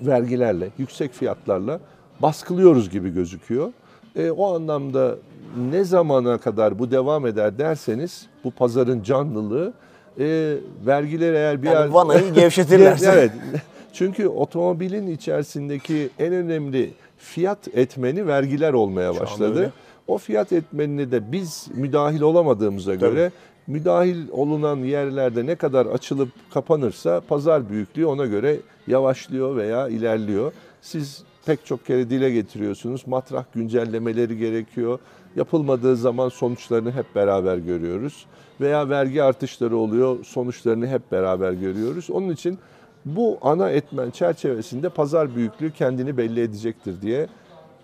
vergilerle, 0.00 0.68
yüksek 0.78 1.12
fiyatlarla 1.12 1.80
baskılıyoruz 2.22 2.90
gibi 2.90 3.10
gözüküyor. 3.10 3.72
E, 4.16 4.30
o 4.30 4.54
anlamda 4.54 5.16
ne 5.70 5.84
zamana 5.84 6.38
kadar 6.38 6.78
bu 6.78 6.90
devam 6.90 7.26
eder 7.26 7.58
derseniz 7.58 8.26
bu 8.44 8.50
pazarın 8.50 9.02
canlılığı 9.02 9.72
e, 10.18 10.56
vergiler 10.86 11.32
eğer 11.34 11.62
bir 11.62 11.66
Yani 11.66 11.74
yer- 11.74 11.88
vanayı 11.88 12.32
gevşetirlerse. 12.34 13.10
evet. 13.14 13.32
Çünkü 13.92 14.28
otomobilin 14.28 15.06
içerisindeki 15.06 16.10
en 16.18 16.32
önemli 16.32 16.90
fiyat 17.18 17.68
etmeni 17.74 18.26
vergiler 18.26 18.72
olmaya 18.72 19.20
başladı. 19.20 19.72
O 20.06 20.18
fiyat 20.18 20.52
etmenine 20.52 21.10
de 21.10 21.32
biz 21.32 21.68
müdahil 21.74 22.20
olamadığımıza 22.20 22.94
göre 22.94 23.30
müdahil 23.66 24.28
olunan 24.30 24.76
yerlerde 24.76 25.46
ne 25.46 25.54
kadar 25.54 25.86
açılıp 25.86 26.28
kapanırsa 26.54 27.20
pazar 27.28 27.70
büyüklüğü 27.70 28.06
ona 28.06 28.26
göre 28.26 28.56
yavaşlıyor 28.86 29.56
veya 29.56 29.88
ilerliyor. 29.88 30.52
Siz 30.82 31.22
pek 31.46 31.66
çok 31.66 31.86
kere 31.86 32.10
dile 32.10 32.30
getiriyorsunuz. 32.30 33.06
Matrah 33.06 33.44
güncellemeleri 33.54 34.38
gerekiyor. 34.38 34.98
Yapılmadığı 35.36 35.96
zaman 35.96 36.28
sonuçlarını 36.28 36.92
hep 36.92 37.14
beraber 37.14 37.56
görüyoruz. 37.56 38.26
Veya 38.60 38.88
vergi 38.88 39.22
artışları 39.22 39.76
oluyor. 39.76 40.24
Sonuçlarını 40.24 40.86
hep 40.86 41.12
beraber 41.12 41.52
görüyoruz. 41.52 42.10
Onun 42.10 42.30
için 42.30 42.58
bu 43.04 43.38
ana 43.42 43.70
etmen 43.70 44.10
çerçevesinde 44.10 44.88
pazar 44.88 45.34
büyüklüğü 45.36 45.72
kendini 45.72 46.16
belli 46.16 46.40
edecektir 46.40 47.02
diye 47.02 47.26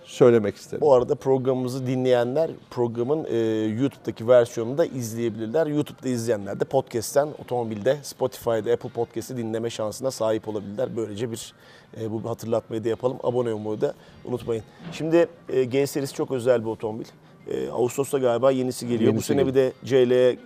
söylemek 0.05 0.57
isterim. 0.57 0.81
Bu 0.81 0.95
arada 0.95 1.14
programımızı 1.14 1.87
dinleyenler 1.87 2.51
programın 2.70 3.24
e, 3.24 3.37
YouTube'daki 3.81 4.29
versiyonunu 4.29 4.79
da 4.79 4.87
izleyebilirler. 4.87 5.66
YouTube'da 5.66 6.09
izleyenler 6.09 6.61
de 6.61 6.64
podcast'ten 6.64 7.29
otomobilde, 7.45 7.97
Spotify'da, 8.03 8.72
Apple 8.72 8.89
Podcast'i 8.89 9.37
dinleme 9.37 9.70
şansına 9.70 10.11
sahip 10.11 10.49
olabilirler. 10.49 10.97
Böylece 10.97 11.31
bir 11.31 11.55
e, 12.01 12.11
bu 12.11 12.31
hatırlatmayı 12.31 12.85
da 12.85 12.89
yapalım. 12.89 13.16
Abone 13.22 13.53
olmayı 13.53 13.81
da 13.81 13.95
unutmayın. 14.24 14.64
Şimdi 14.93 15.29
e, 15.49 15.64
G 15.64 15.87
serisi 15.87 16.14
çok 16.14 16.31
özel 16.31 16.61
bir 16.61 16.70
otomobil. 16.70 17.07
E, 17.51 17.69
Ağustos'ta 17.71 18.19
galiba 18.19 18.51
yenisi 18.51 18.87
geliyor. 18.89 19.01
bu 19.01 19.15
Yenisi 19.15 19.27
sene 19.27 19.47
bir 19.47 19.55
de 19.55 19.73
CL 19.85 20.11
e, 20.13 20.37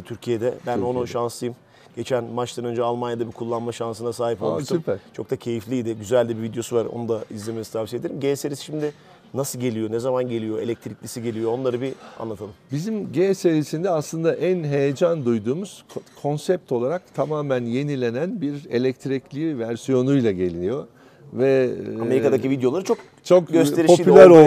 Türkiye'de. 0.00 0.54
Ben 0.66 0.78
onu 0.78 0.84
Türkiye'de. 0.86 1.06
şanslıyım. 1.06 1.56
Geçen 1.96 2.24
maçtan 2.24 2.64
önce 2.64 2.82
Almanya'da 2.82 3.26
bir 3.26 3.32
kullanma 3.32 3.72
şansına 3.72 4.12
sahip 4.12 4.42
Aa, 4.42 4.46
olmuştum. 4.46 4.76
süper. 4.78 4.98
Çok 5.12 5.30
da 5.30 5.36
keyifliydi. 5.36 5.94
Güzel 5.94 6.28
de 6.28 6.36
bir 6.36 6.42
videosu 6.42 6.76
var. 6.76 6.84
Onu 6.86 7.08
da 7.08 7.24
izlemenizi 7.30 7.72
tavsiye 7.72 8.00
ederim. 8.00 8.20
G 8.20 8.36
serisi 8.36 8.64
şimdi 8.64 8.92
nasıl 9.34 9.60
geliyor, 9.60 9.90
ne 9.92 9.98
zaman 9.98 10.28
geliyor, 10.28 10.58
elektriklisi 10.58 11.22
geliyor 11.22 11.52
onları 11.52 11.80
bir 11.80 11.92
anlatalım. 12.18 12.52
Bizim 12.72 13.12
G 13.12 13.34
serisinde 13.34 13.90
aslında 13.90 14.34
en 14.34 14.64
heyecan 14.64 15.24
duyduğumuz 15.24 15.84
ko- 15.94 16.00
konsept 16.22 16.72
olarak 16.72 17.14
tamamen 17.14 17.64
yenilenen 17.64 18.40
bir 18.40 18.70
elektrikli 18.70 19.58
versiyonuyla 19.58 20.32
geliyor 20.32 20.86
ve 21.32 21.70
e, 21.98 22.00
Amerika'daki 22.02 22.50
videoları 22.50 22.84
çok 22.84 22.98
çok 23.26 23.48
gösterişli 23.52 23.96
popüler 24.04 24.26
oldu. 24.26 24.38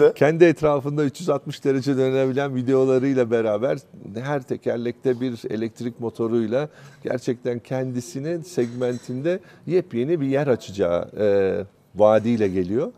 evet. 0.00 0.14
Kendi 0.14 0.44
etrafında 0.44 1.04
360 1.04 1.64
derece 1.64 1.96
dönebilen 1.96 2.54
videolarıyla 2.54 3.30
beraber 3.30 3.78
her 4.14 4.42
tekerlekte 4.42 5.20
bir 5.20 5.40
elektrik 5.50 6.00
motoruyla 6.00 6.68
gerçekten 7.04 7.58
kendisinin 7.58 8.42
segmentinde 8.42 9.40
yepyeni 9.66 10.20
bir 10.20 10.26
yer 10.26 10.46
açacağı 10.46 11.08
e, 11.18 11.56
vaadiyle 11.94 12.48
geliyor. 12.48 12.92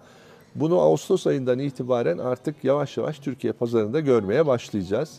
Bunu 0.55 0.81
Ağustos 0.81 1.27
ayından 1.27 1.59
itibaren 1.59 2.19
artık 2.19 2.65
yavaş 2.65 2.97
yavaş 2.97 3.19
Türkiye 3.19 3.53
pazarında 3.53 4.01
görmeye 4.01 4.47
başlayacağız. 4.47 5.11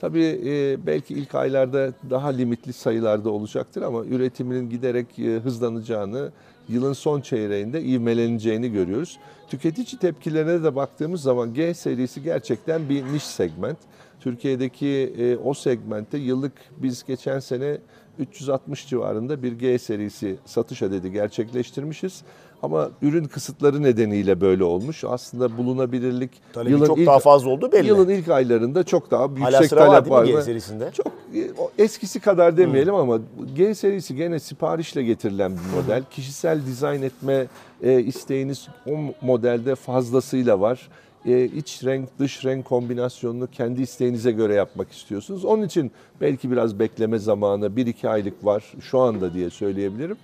Tabii 0.00 0.40
e, 0.46 0.86
belki 0.86 1.14
ilk 1.14 1.34
aylarda 1.34 1.92
daha 2.10 2.28
limitli 2.28 2.72
sayılarda 2.72 3.30
olacaktır 3.30 3.82
ama 3.82 4.04
üretiminin 4.04 4.70
giderek 4.70 5.18
e, 5.18 5.22
hızlanacağını, 5.22 6.32
yılın 6.68 6.92
son 6.92 7.20
çeyreğinde 7.20 7.82
ivmeleneceğini 7.82 8.72
görüyoruz. 8.72 9.18
Tüketici 9.48 9.98
tepkilerine 10.00 10.64
de 10.64 10.76
baktığımız 10.76 11.22
zaman 11.22 11.54
G 11.54 11.74
serisi 11.74 12.22
gerçekten 12.22 12.88
bir 12.88 13.04
niş 13.04 13.22
segment. 13.22 13.78
Türkiye'deki 14.20 15.14
e, 15.18 15.36
o 15.36 15.54
segmentte 15.54 16.18
yıllık 16.18 16.52
biz 16.76 17.04
geçen 17.04 17.38
sene 17.38 17.78
360 18.18 18.88
civarında 18.88 19.42
bir 19.42 19.52
G 19.52 19.78
serisi 19.78 20.36
satış 20.44 20.82
adedi 20.82 21.12
gerçekleştirmişiz. 21.12 22.22
Ama 22.62 22.90
ürün 23.02 23.24
kısıtları 23.24 23.82
nedeniyle 23.82 24.40
böyle 24.40 24.64
olmuş. 24.64 25.04
Aslında 25.04 25.56
bulunabilirlik 25.58 26.30
Talebi 26.52 26.86
çok 26.86 26.98
daha 27.06 27.18
fazla 27.18 27.50
olduğu 27.50 27.72
belli. 27.72 27.86
Yılın 27.86 28.08
ilk 28.08 28.28
aylarında 28.28 28.84
çok 28.84 29.10
daha 29.10 29.22
Hala 29.22 29.38
yüksek 29.38 29.68
sıra 29.68 29.80
var 29.80 29.86
talep 29.86 30.10
var. 30.10 30.24
G 30.24 30.42
serisinde? 30.42 30.90
Çok 30.92 31.06
e, 31.34 31.50
eskisi 31.78 32.20
kadar 32.20 32.56
demeyelim 32.56 32.94
ama 32.94 33.18
G 33.54 33.74
serisi 33.74 34.16
gene 34.16 34.38
siparişle 34.38 35.02
getirilen 35.02 35.52
bir 35.52 35.82
model. 35.82 36.02
Kişisel 36.10 36.66
dizayn 36.66 37.02
etme 37.02 37.46
e, 37.82 38.02
isteğiniz 38.02 38.68
o 38.86 38.90
modelde 39.26 39.74
fazlasıyla 39.74 40.60
var. 40.60 40.88
E, 41.26 41.44
iç 41.44 41.84
renk 41.84 42.08
dış 42.18 42.44
renk 42.44 42.64
kombinasyonunu 42.64 43.46
kendi 43.46 43.82
isteğinize 43.82 44.32
göre 44.32 44.54
yapmak 44.54 44.92
istiyorsunuz. 44.92 45.44
Onun 45.44 45.62
için 45.62 45.90
belki 46.20 46.50
biraz 46.50 46.78
bekleme 46.78 47.18
zamanı 47.18 47.66
1-2 47.66 48.08
aylık 48.08 48.44
var 48.44 48.64
şu 48.80 48.98
anda 48.98 49.34
diye 49.34 49.50
söyleyebilirim. 49.50 50.16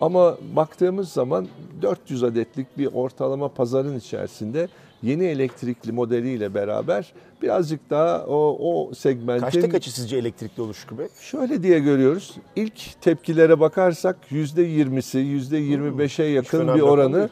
Ama 0.00 0.36
baktığımız 0.56 1.08
zaman 1.08 1.46
400 1.82 2.22
adetlik 2.22 2.78
bir 2.78 2.86
ortalama 2.86 3.48
pazarın 3.48 3.98
içerisinde 3.98 4.68
yeni 5.02 5.24
elektrikli 5.24 5.92
modeliyle 5.92 6.54
beraber 6.54 7.12
birazcık 7.42 7.90
daha 7.90 8.26
o, 8.26 8.58
o 8.60 8.94
segmentin... 8.94 9.44
Kaçta 9.44 9.68
kaçı 9.68 9.94
sizce 9.94 10.16
elektrikli 10.16 10.74
Şükrü 10.74 10.98
Bey? 10.98 11.06
Şöyle 11.20 11.62
diye 11.62 11.78
görüyoruz. 11.78 12.34
İlk 12.56 13.00
tepkilere 13.00 13.60
bakarsak 13.60 14.16
%20'si, 14.30 15.18
%25'e 15.18 16.24
yakın 16.24 16.58
fena 16.58 16.74
bir 16.74 16.80
oranı 16.80 17.16
değil. 17.16 17.28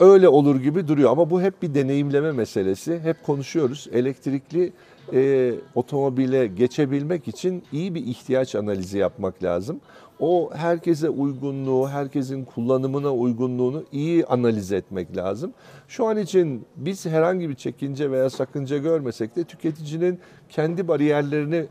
öyle 0.00 0.28
olur 0.28 0.60
gibi 0.60 0.88
duruyor. 0.88 1.10
Ama 1.10 1.30
bu 1.30 1.42
hep 1.42 1.62
bir 1.62 1.74
deneyimleme 1.74 2.32
meselesi. 2.32 2.98
Hep 2.98 3.22
konuşuyoruz. 3.26 3.88
Elektrikli 3.92 4.72
e, 5.12 5.52
otomobile 5.74 6.46
geçebilmek 6.46 7.28
için 7.28 7.62
iyi 7.72 7.94
bir 7.94 8.06
ihtiyaç 8.06 8.54
analizi 8.54 8.98
yapmak 8.98 9.42
lazım. 9.42 9.80
O 10.20 10.50
herkese 10.54 11.08
uygunluğu, 11.08 11.88
herkesin 11.88 12.44
kullanımına 12.44 13.14
uygunluğunu 13.14 13.84
iyi 13.92 14.26
analiz 14.26 14.72
etmek 14.72 15.16
lazım. 15.16 15.52
Şu 15.88 16.06
an 16.06 16.16
için 16.16 16.66
biz 16.76 17.06
herhangi 17.06 17.48
bir 17.48 17.54
çekince 17.54 18.10
veya 18.10 18.30
sakınca 18.30 18.78
görmesek 18.78 19.36
de 19.36 19.44
tüketicinin 19.44 20.18
kendi 20.48 20.88
bariyerlerini 20.88 21.66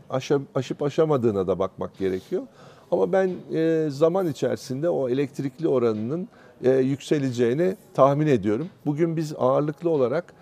aşıp 0.54 0.82
aşamadığına 0.82 1.46
da 1.46 1.58
bakmak 1.58 1.98
gerekiyor. 1.98 2.42
Ama 2.90 3.12
ben 3.12 3.30
e, 3.52 3.86
zaman 3.90 4.26
içerisinde 4.26 4.88
o 4.88 5.08
elektrikli 5.08 5.68
oranının 5.68 6.28
e, 6.64 6.70
yükseleceğini 6.70 7.76
tahmin 7.94 8.26
ediyorum. 8.26 8.68
Bugün 8.86 9.16
biz 9.16 9.34
ağırlıklı 9.38 9.90
olarak 9.90 10.34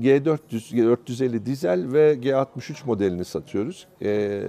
G400, 0.00 0.38
G450 0.50 1.46
dizel 1.46 1.92
ve 1.92 2.14
G63 2.14 2.86
modelini 2.86 3.24
satıyoruz. 3.24 3.86
E, 4.02 4.42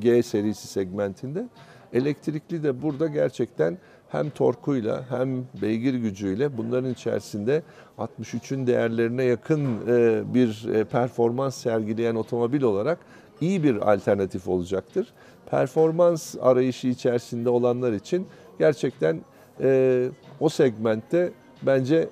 G 0.00 0.22
serisi 0.22 0.68
segmentinde. 0.68 1.48
Elektrikli 1.92 2.62
de 2.62 2.82
burada 2.82 3.06
gerçekten 3.06 3.78
hem 4.08 4.30
torkuyla 4.30 5.04
hem 5.08 5.44
beygir 5.62 5.94
gücüyle 5.94 6.56
bunların 6.56 6.90
içerisinde 6.90 7.62
63'ün 7.98 8.66
değerlerine 8.66 9.24
yakın 9.24 9.66
e, 9.88 10.22
bir 10.34 10.68
e, 10.74 10.84
performans 10.84 11.56
sergileyen 11.56 12.14
otomobil 12.14 12.62
olarak 12.62 12.98
iyi 13.40 13.62
bir 13.62 13.92
alternatif 13.92 14.48
olacaktır. 14.48 15.12
Performans 15.50 16.34
arayışı 16.40 16.88
içerisinde 16.88 17.48
olanlar 17.48 17.92
için 17.92 18.26
gerçekten 18.58 19.20
e, 19.60 20.08
o 20.40 20.48
segmentte 20.48 21.32
bence 21.62 22.08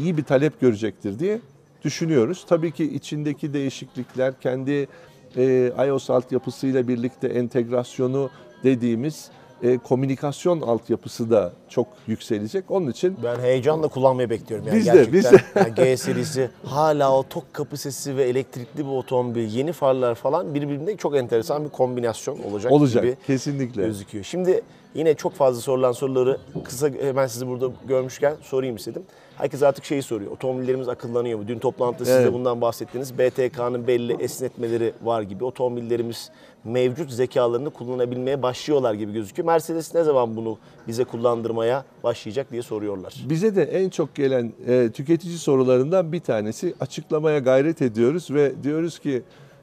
iyi 0.00 0.16
bir 0.16 0.22
talep 0.22 0.60
görecektir 0.60 1.18
diye 1.18 1.40
düşünüyoruz. 1.84 2.44
Tabii 2.48 2.72
ki 2.72 2.84
içindeki 2.94 3.52
değişiklikler 3.52 4.40
kendi 4.40 4.88
e, 5.36 5.72
iOS 5.86 6.10
altyapısıyla 6.10 6.88
birlikte 6.88 7.28
entegrasyonu 7.28 8.30
dediğimiz 8.66 9.30
e, 9.62 9.78
komünikasyon 9.78 10.60
altyapısı 10.60 11.30
da 11.30 11.52
çok 11.68 11.86
yükselecek. 12.06 12.70
Onun 12.70 12.90
için 12.90 13.16
Ben 13.24 13.40
heyecanla 13.40 13.88
kullanmayı 13.88 14.30
bekliyorum. 14.30 14.66
Yani 14.66 14.78
Biz 14.78 14.86
de, 14.86 14.90
gerçekten. 14.92 15.12
biz 15.12 15.24
de. 15.32 15.36
Yani 15.60 15.74
G 15.74 15.96
serisi 15.96 16.50
hala 16.64 17.16
o 17.18 17.22
tok 17.22 17.54
kapı 17.54 17.76
sesi 17.76 18.16
ve 18.16 18.24
elektrikli 18.24 18.78
bir 18.78 18.90
otomobil, 18.90 19.48
yeni 19.54 19.72
farlar 19.72 20.14
falan 20.14 20.54
birbirine 20.54 20.96
çok 20.96 21.16
enteresan 21.16 21.64
bir 21.64 21.68
kombinasyon 21.70 22.38
olacak, 22.50 22.72
olacak 22.72 23.02
gibi 23.04 23.16
kesinlikle. 23.26 23.82
gözüküyor. 23.86 24.24
Şimdi 24.24 24.62
yine 24.94 25.14
çok 25.14 25.32
fazla 25.32 25.60
sorulan 25.60 25.92
soruları 25.92 26.38
kısa 26.64 26.88
hemen 27.00 27.26
sizi 27.26 27.46
burada 27.48 27.68
görmüşken 27.88 28.34
sorayım 28.42 28.76
istedim. 28.76 29.02
Herkes 29.36 29.62
artık 29.62 29.84
şeyi 29.84 30.02
soruyor. 30.02 30.30
Otomobillerimiz 30.32 30.88
akıllanıyor 30.88 31.38
mu? 31.38 31.48
Dün 31.48 31.58
toplantıda 31.58 32.04
siz 32.04 32.14
de 32.14 32.20
Evet. 32.20 32.32
bundan 32.32 32.60
bahsettiniz. 32.60 33.18
BTK'nın 33.18 33.86
belli 33.86 34.12
esnetmeleri 34.12 34.92
var 35.02 35.22
gibi. 35.22 35.44
Otomobillerimiz 35.44 36.30
mevcut 36.64 37.10
zekalarını 37.10 37.70
kullanabilmeye 37.70 38.42
başlıyorlar 38.42 38.94
gibi 38.94 39.12
gözüküyor. 39.12 39.46
Mercedes 39.46 39.94
ne 39.94 40.04
zaman 40.04 40.36
bunu 40.36 40.58
bize 40.88 41.04
kullandırmaya 41.04 41.84
başlayacak 42.04 42.50
diye 42.52 42.62
soruyorlar. 42.62 43.14
Bize 43.28 43.56
de 43.56 43.62
en 43.62 43.88
çok 43.90 44.14
gelen 44.14 44.52
e, 44.66 44.90
tüketici 44.92 45.38
sorularından 45.38 46.12
bir 46.12 46.20
tanesi 46.20 46.74
açıklamaya 46.80 47.38
gayret 47.38 47.82
ediyoruz 47.82 48.30
ve 48.30 48.52
diyoruz 48.62 48.98
ki 48.98 49.22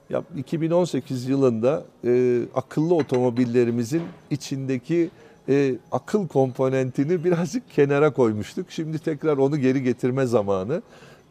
ya 0.10 0.24
2018 0.38 1.30
yılında 1.30 1.84
e, 2.06 2.42
akıllı 2.56 2.96
otomobillerimizin 2.96 4.02
içindeki 4.30 5.10
e, 5.50 5.76
akıl 5.92 6.28
komponentini 6.28 7.24
birazcık 7.24 7.72
kenara 7.72 8.14
koymuştuk. 8.14 8.72
Şimdi 8.72 9.00
tekrar 9.00 9.38
onu 9.38 9.58
geri 9.58 9.84
getirme 9.84 10.26
zamanı. 10.26 10.82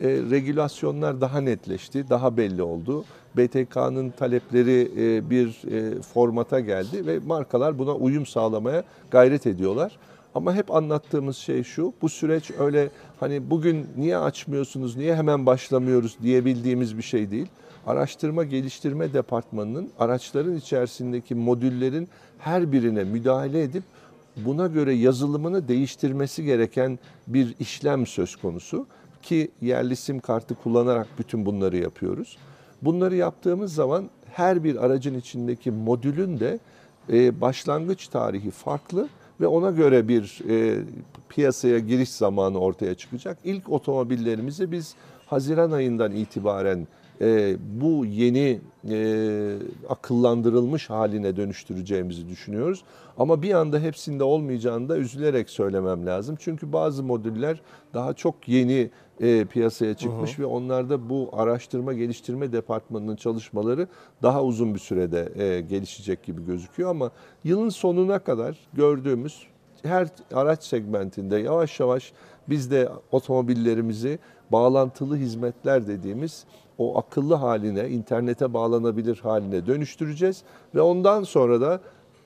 E, 0.00 0.08
regülasyonlar 0.08 1.20
daha 1.20 1.40
netleşti, 1.40 2.10
daha 2.10 2.36
belli 2.36 2.62
oldu. 2.62 3.04
BTK'nın 3.36 4.10
talepleri 4.10 4.90
e, 4.96 5.30
bir 5.30 5.46
e, 5.72 6.02
formata 6.02 6.60
geldi 6.60 7.06
ve 7.06 7.18
markalar 7.18 7.78
buna 7.78 7.94
uyum 7.94 8.26
sağlamaya 8.26 8.84
gayret 9.10 9.46
ediyorlar. 9.46 9.98
Ama 10.34 10.54
hep 10.54 10.74
anlattığımız 10.74 11.36
şey 11.36 11.62
şu, 11.64 11.92
bu 12.02 12.08
süreç 12.08 12.50
öyle 12.58 12.88
hani 13.20 13.50
bugün 13.50 13.86
niye 13.96 14.18
açmıyorsunuz, 14.18 14.96
niye 14.96 15.16
hemen 15.16 15.46
başlamıyoruz 15.46 16.16
diyebildiğimiz 16.22 16.98
bir 16.98 17.02
şey 17.02 17.30
değil. 17.30 17.46
Araştırma 17.86 18.44
Geliştirme 18.44 19.12
Departmanı'nın 19.12 19.88
araçların 19.98 20.56
içerisindeki 20.56 21.34
modüllerin 21.34 22.08
her 22.38 22.72
birine 22.72 23.04
müdahale 23.04 23.62
edip 23.62 23.82
buna 24.36 24.66
göre 24.66 24.94
yazılımını 24.94 25.68
değiştirmesi 25.68 26.44
gereken 26.44 26.98
bir 27.26 27.54
işlem 27.60 28.06
söz 28.06 28.36
konusu 28.36 28.86
ki 29.22 29.50
yerli 29.60 29.96
sim 29.96 30.20
kartı 30.20 30.54
kullanarak 30.54 31.08
bütün 31.18 31.46
bunları 31.46 31.76
yapıyoruz. 31.76 32.36
Bunları 32.82 33.16
yaptığımız 33.16 33.74
zaman 33.74 34.10
her 34.32 34.64
bir 34.64 34.84
aracın 34.84 35.18
içindeki 35.18 35.70
modülün 35.70 36.40
de 36.40 36.58
e, 37.12 37.40
başlangıç 37.40 38.08
tarihi 38.08 38.50
farklı 38.50 39.08
ve 39.40 39.46
ona 39.46 39.70
göre 39.70 40.08
bir 40.08 40.40
e, 40.48 40.84
piyasaya 41.28 41.78
giriş 41.78 42.10
zamanı 42.10 42.58
ortaya 42.58 42.94
çıkacak. 42.94 43.38
İlk 43.44 43.68
otomobillerimizi 43.68 44.72
biz 44.72 44.94
Haziran 45.26 45.70
ayından 45.70 46.12
itibaren 46.12 46.86
e, 47.22 47.56
bu 47.80 48.06
yeni 48.06 48.60
e, 48.90 49.56
akıllandırılmış 49.88 50.90
haline 50.90 51.36
dönüştüreceğimizi 51.36 52.28
düşünüyoruz. 52.28 52.84
Ama 53.18 53.42
bir 53.42 53.54
anda 53.54 53.78
hepsinde 53.78 54.24
olmayacağını 54.24 54.88
da 54.88 54.96
üzülerek 54.96 55.50
söylemem 55.50 56.06
lazım. 56.06 56.36
Çünkü 56.40 56.72
bazı 56.72 57.02
modüller 57.02 57.60
daha 57.94 58.14
çok 58.14 58.48
yeni 58.48 58.90
e, 59.20 59.44
piyasaya 59.44 59.94
çıkmış 59.94 60.38
ve 60.38 60.46
onlarda 60.46 61.08
bu 61.08 61.30
araştırma 61.32 61.92
geliştirme 61.92 62.52
departmanının 62.52 63.16
çalışmaları 63.16 63.88
daha 64.22 64.44
uzun 64.44 64.74
bir 64.74 64.78
sürede 64.78 65.32
e, 65.44 65.60
gelişecek 65.60 66.22
gibi 66.22 66.46
gözüküyor. 66.46 66.90
Ama 66.90 67.10
yılın 67.44 67.68
sonuna 67.68 68.18
kadar 68.18 68.56
gördüğümüz 68.72 69.46
her 69.82 70.08
araç 70.34 70.64
segmentinde 70.64 71.38
yavaş 71.38 71.80
yavaş 71.80 72.12
biz 72.48 72.70
de 72.70 72.88
otomobillerimizi 73.12 74.18
bağlantılı 74.52 75.16
hizmetler 75.16 75.86
dediğimiz 75.86 76.44
o 76.78 76.98
akıllı 76.98 77.34
haline, 77.34 77.88
internete 77.88 78.54
bağlanabilir 78.54 79.16
haline 79.22 79.66
dönüştüreceğiz 79.66 80.42
ve 80.74 80.80
ondan 80.80 81.22
sonra 81.22 81.60
da 81.60 81.80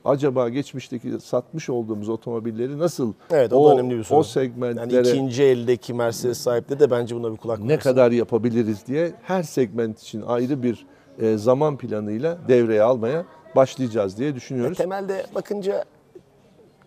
acaba 0.04 0.48
geçmişteki 0.48 1.20
satmış 1.20 1.70
olduğumuz 1.70 2.08
otomobilleri 2.08 2.78
nasıl 2.78 3.12
Evet, 3.30 3.52
o 3.52 3.68
da 3.68 3.74
önemli 3.74 3.98
bir 3.98 4.04
soru. 4.04 4.18
o 4.18 4.22
Yani 4.22 4.26
segmentlere 4.26 5.08
ikinci 5.08 5.42
eldeki 5.42 5.94
Mercedes 5.94 6.38
sahipleri 6.38 6.80
de 6.80 6.90
bence 6.90 7.16
buna 7.16 7.32
bir 7.32 7.36
kulak 7.36 7.60
ne 7.60 7.78
kadar 7.78 8.10
yapabiliriz 8.10 8.86
diye 8.86 9.12
her 9.22 9.42
segment 9.42 10.00
için 10.02 10.22
ayrı 10.22 10.62
bir 10.62 10.86
e, 11.18 11.36
zaman 11.36 11.76
planıyla 11.76 12.38
devreye 12.48 12.82
almaya 12.82 13.24
başlayacağız 13.56 14.18
diye 14.18 14.34
düşünüyoruz. 14.34 14.78
Temelde 14.78 15.26
bakınca 15.34 15.84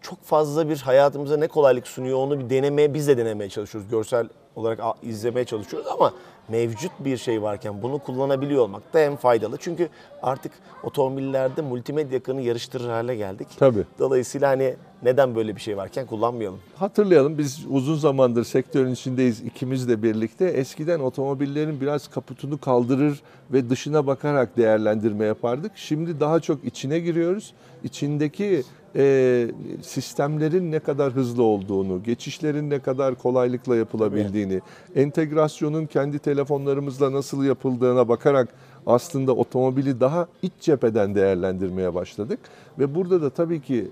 çok 0.02 0.24
fazla 0.24 0.70
bir 0.70 0.78
hayatımıza 0.78 1.38
ne 1.38 1.48
kolaylık 1.48 1.88
sunuyor 1.88 2.18
onu 2.18 2.40
bir 2.40 2.50
denemeye 2.50 2.94
biz 2.94 3.08
de 3.08 3.18
denemeye 3.18 3.50
çalışıyoruz. 3.50 3.90
Görsel 3.90 4.28
olarak 4.56 4.80
izlemeye 5.04 5.46
çalışıyoruz 5.46 5.88
ama 5.88 6.14
mevcut 6.50 6.92
bir 7.00 7.18
şey 7.18 7.42
varken 7.42 7.82
bunu 7.82 8.00
kullanabiliyor 8.00 8.64
olmak 8.64 8.94
da 8.94 9.00
en 9.00 9.16
faydalı. 9.16 9.58
Çünkü 9.58 9.90
artık 10.24 10.52
otomobillerde 10.84 11.62
multimedya 11.62 12.18
ekranı 12.18 12.42
yarıştırır 12.42 12.90
hale 12.90 13.16
geldik. 13.16 13.48
Tabii. 13.60 13.84
Dolayısıyla 14.00 14.50
hani 14.50 14.76
neden 15.04 15.36
böyle 15.36 15.56
bir 15.56 15.62
şey 15.62 15.78
varken 15.78 16.06
kullanmayalım? 16.06 16.60
Hatırlayalım 16.76 17.38
biz 17.38 17.66
uzun 17.70 17.96
zamandır 17.96 18.44
sektörün 18.44 18.92
içindeyiz 18.92 19.42
ikimiz 19.42 19.90
de 19.90 20.04
birlikte. 20.04 20.46
Eskiden 20.46 21.00
otomobillerin 21.00 21.82
biraz 21.82 22.08
kaputunu 22.08 22.58
kaldırır 22.58 23.22
ve 23.54 23.70
dışına 23.70 24.08
bakarak 24.08 24.58
değerlendirme 24.58 25.26
yapardık. 25.26 25.72
Şimdi 25.76 26.20
daha 26.20 26.40
çok 26.40 26.64
içine 26.66 27.00
giriyoruz. 27.00 27.54
İçindeki 27.84 28.64
e, 28.96 29.48
sistemlerin 29.82 30.72
ne 30.72 30.80
kadar 30.80 31.14
hızlı 31.14 31.44
olduğunu, 31.44 32.04
geçişlerin 32.04 32.70
ne 32.70 32.80
kadar 32.80 33.16
kolaylıkla 33.16 33.76
yapılabildiğini, 33.76 34.62
entegrasyonun 34.96 35.86
kendi 35.86 36.20
telefonlarımızla 36.20 37.12
nasıl 37.12 37.44
yapıldığına 37.44 38.08
bakarak 38.08 38.50
aslında 38.86 39.36
otomobili 39.36 40.00
daha 40.00 40.28
iç 40.42 40.54
cepheden 40.60 41.16
değerlendirmeye 41.16 41.94
başladık. 41.94 42.40
Ve 42.80 42.96
burada 42.96 43.22
da 43.22 43.30
tabii 43.30 43.62
ki 43.62 43.88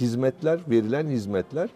hizmetler, 0.00 0.60
verilen 0.70 1.06
hizmetler 1.06 1.68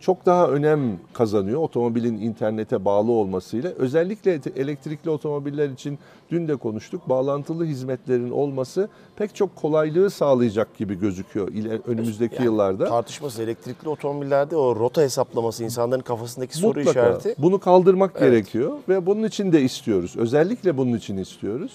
çok 0.00 0.26
daha 0.26 0.48
önem 0.48 0.98
kazanıyor 1.12 1.60
otomobilin 1.60 2.20
internete 2.20 2.84
bağlı 2.84 3.12
olmasıyla. 3.12 3.70
Özellikle 3.70 4.40
elektrikli 4.56 5.10
otomobiller 5.10 5.68
için 5.70 5.98
dün 6.30 6.48
de 6.48 6.56
konuştuk. 6.56 7.08
Bağlantılı 7.08 7.64
hizmetlerin 7.64 8.30
olması 8.30 8.88
pek 9.16 9.34
çok 9.34 9.56
kolaylığı 9.56 10.10
sağlayacak 10.10 10.78
gibi 10.78 10.98
gözüküyor 11.00 11.48
önümüzdeki 11.86 12.34
Yani 12.34 12.44
yıllarda. 12.44 12.88
Tartışması 12.88 13.42
elektrikli 13.42 13.88
otomobillerde 13.88 14.56
o 14.56 14.76
rota 14.76 15.02
hesaplaması 15.02 15.64
insanların 15.64 16.02
kafasındaki 16.02 16.56
soru 16.56 16.78
Mutlaka 16.78 16.90
işareti. 16.90 17.34
bunu 17.38 17.58
kaldırmak 17.60 18.10
Evet. 18.18 18.30
gerekiyor 18.30 18.72
ve 18.88 19.06
bunun 19.06 19.22
için 19.24 19.52
de 19.52 19.62
istiyoruz. 19.62 20.14
Özellikle 20.16 20.76
bunun 20.76 20.96
için 20.96 21.16
istiyoruz. 21.16 21.72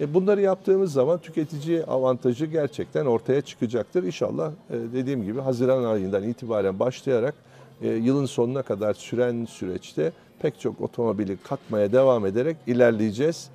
E 0.00 0.14
bunları 0.14 0.40
yaptığımız 0.40 0.92
zaman 0.92 1.18
tüketici 1.18 1.84
avantajı 1.84 2.46
gerçekten 2.46 3.06
ortaya 3.06 3.40
çıkacaktır. 3.40 4.02
İnşallah 4.02 4.50
e, 4.70 4.74
dediğim 4.92 5.24
gibi 5.24 5.40
Haziran 5.40 5.84
ayından 5.84 6.22
itibaren 6.22 6.78
başlayarak 6.78 7.34
e, 7.82 7.88
yılın 7.88 8.26
sonuna 8.26 8.62
kadar 8.62 8.94
süren 8.94 9.44
süreçte 9.44 10.12
pek 10.42 10.60
çok 10.60 10.80
otomobili 10.80 11.36
katmaya 11.36 11.92
devam 11.92 12.26
ederek 12.26 12.56
ilerleyeceğiz. 12.66 13.48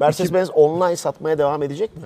Mercedes-Benz 0.00 0.50
online 0.50 0.96
satmaya 0.96 1.38
devam 1.38 1.62
edecek 1.62 1.96
mi? 1.96 2.02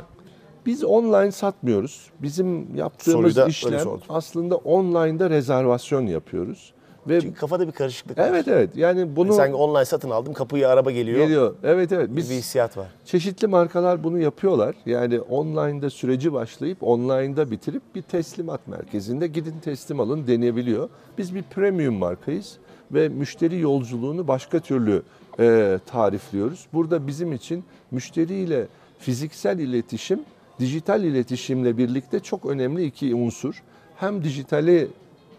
Biz 0.66 0.84
online 0.84 1.32
satmıyoruz. 1.32 2.10
Bizim 2.22 2.76
yaptığımız 2.76 3.34
Soruyu 3.34 3.50
işlem 3.50 3.88
aslında 4.08 4.56
online'da 4.56 5.30
rezervasyon 5.30 6.06
yapıyoruz. 6.06 6.72
Ve 7.08 7.20
Çünkü 7.20 7.34
kafada 7.40 7.66
bir 7.66 7.72
karışıklık 7.72 8.18
var. 8.18 8.28
evet 8.28 8.48
evet 8.48 8.76
yani 8.76 9.16
bunu 9.16 9.32
Sanki 9.32 9.54
online 9.54 9.84
satın 9.84 10.10
aldım 10.10 10.32
kapıya 10.32 10.68
araba 10.68 10.90
geliyor. 10.90 11.18
geliyor. 11.18 11.54
Evet 11.64 11.92
evet 11.92 12.10
Bir 12.10 12.16
biz 12.16 12.30
hissiyat 12.30 12.76
var. 12.76 12.86
Çeşitli 13.04 13.46
markalar 13.46 14.04
bunu 14.04 14.18
yapıyorlar. 14.18 14.74
Yani 14.86 15.20
online'da 15.20 15.90
süreci 15.90 16.32
başlayıp 16.32 16.78
online'da 16.82 17.50
bitirip 17.50 17.82
bir 17.94 18.02
teslimat 18.02 18.68
merkezinde 18.68 19.26
gidin 19.26 19.54
teslim 19.64 20.00
alın 20.00 20.26
deneyebiliyor. 20.26 20.88
Biz 21.18 21.34
bir 21.34 21.42
premium 21.42 21.94
markayız 21.94 22.56
ve 22.92 23.08
müşteri 23.08 23.58
yolculuğunu 23.60 24.28
başka 24.28 24.58
türlü 24.60 25.02
e, 25.40 25.78
tarifliyoruz. 25.86 26.66
Burada 26.72 27.06
bizim 27.06 27.32
için 27.32 27.64
müşteriyle 27.90 28.66
fiziksel 28.98 29.58
iletişim, 29.58 30.20
dijital 30.60 31.04
iletişimle 31.04 31.78
birlikte 31.78 32.20
çok 32.20 32.46
önemli 32.46 32.84
iki 32.84 33.14
unsur. 33.14 33.62
Hem 33.96 34.24
dijitali 34.24 34.88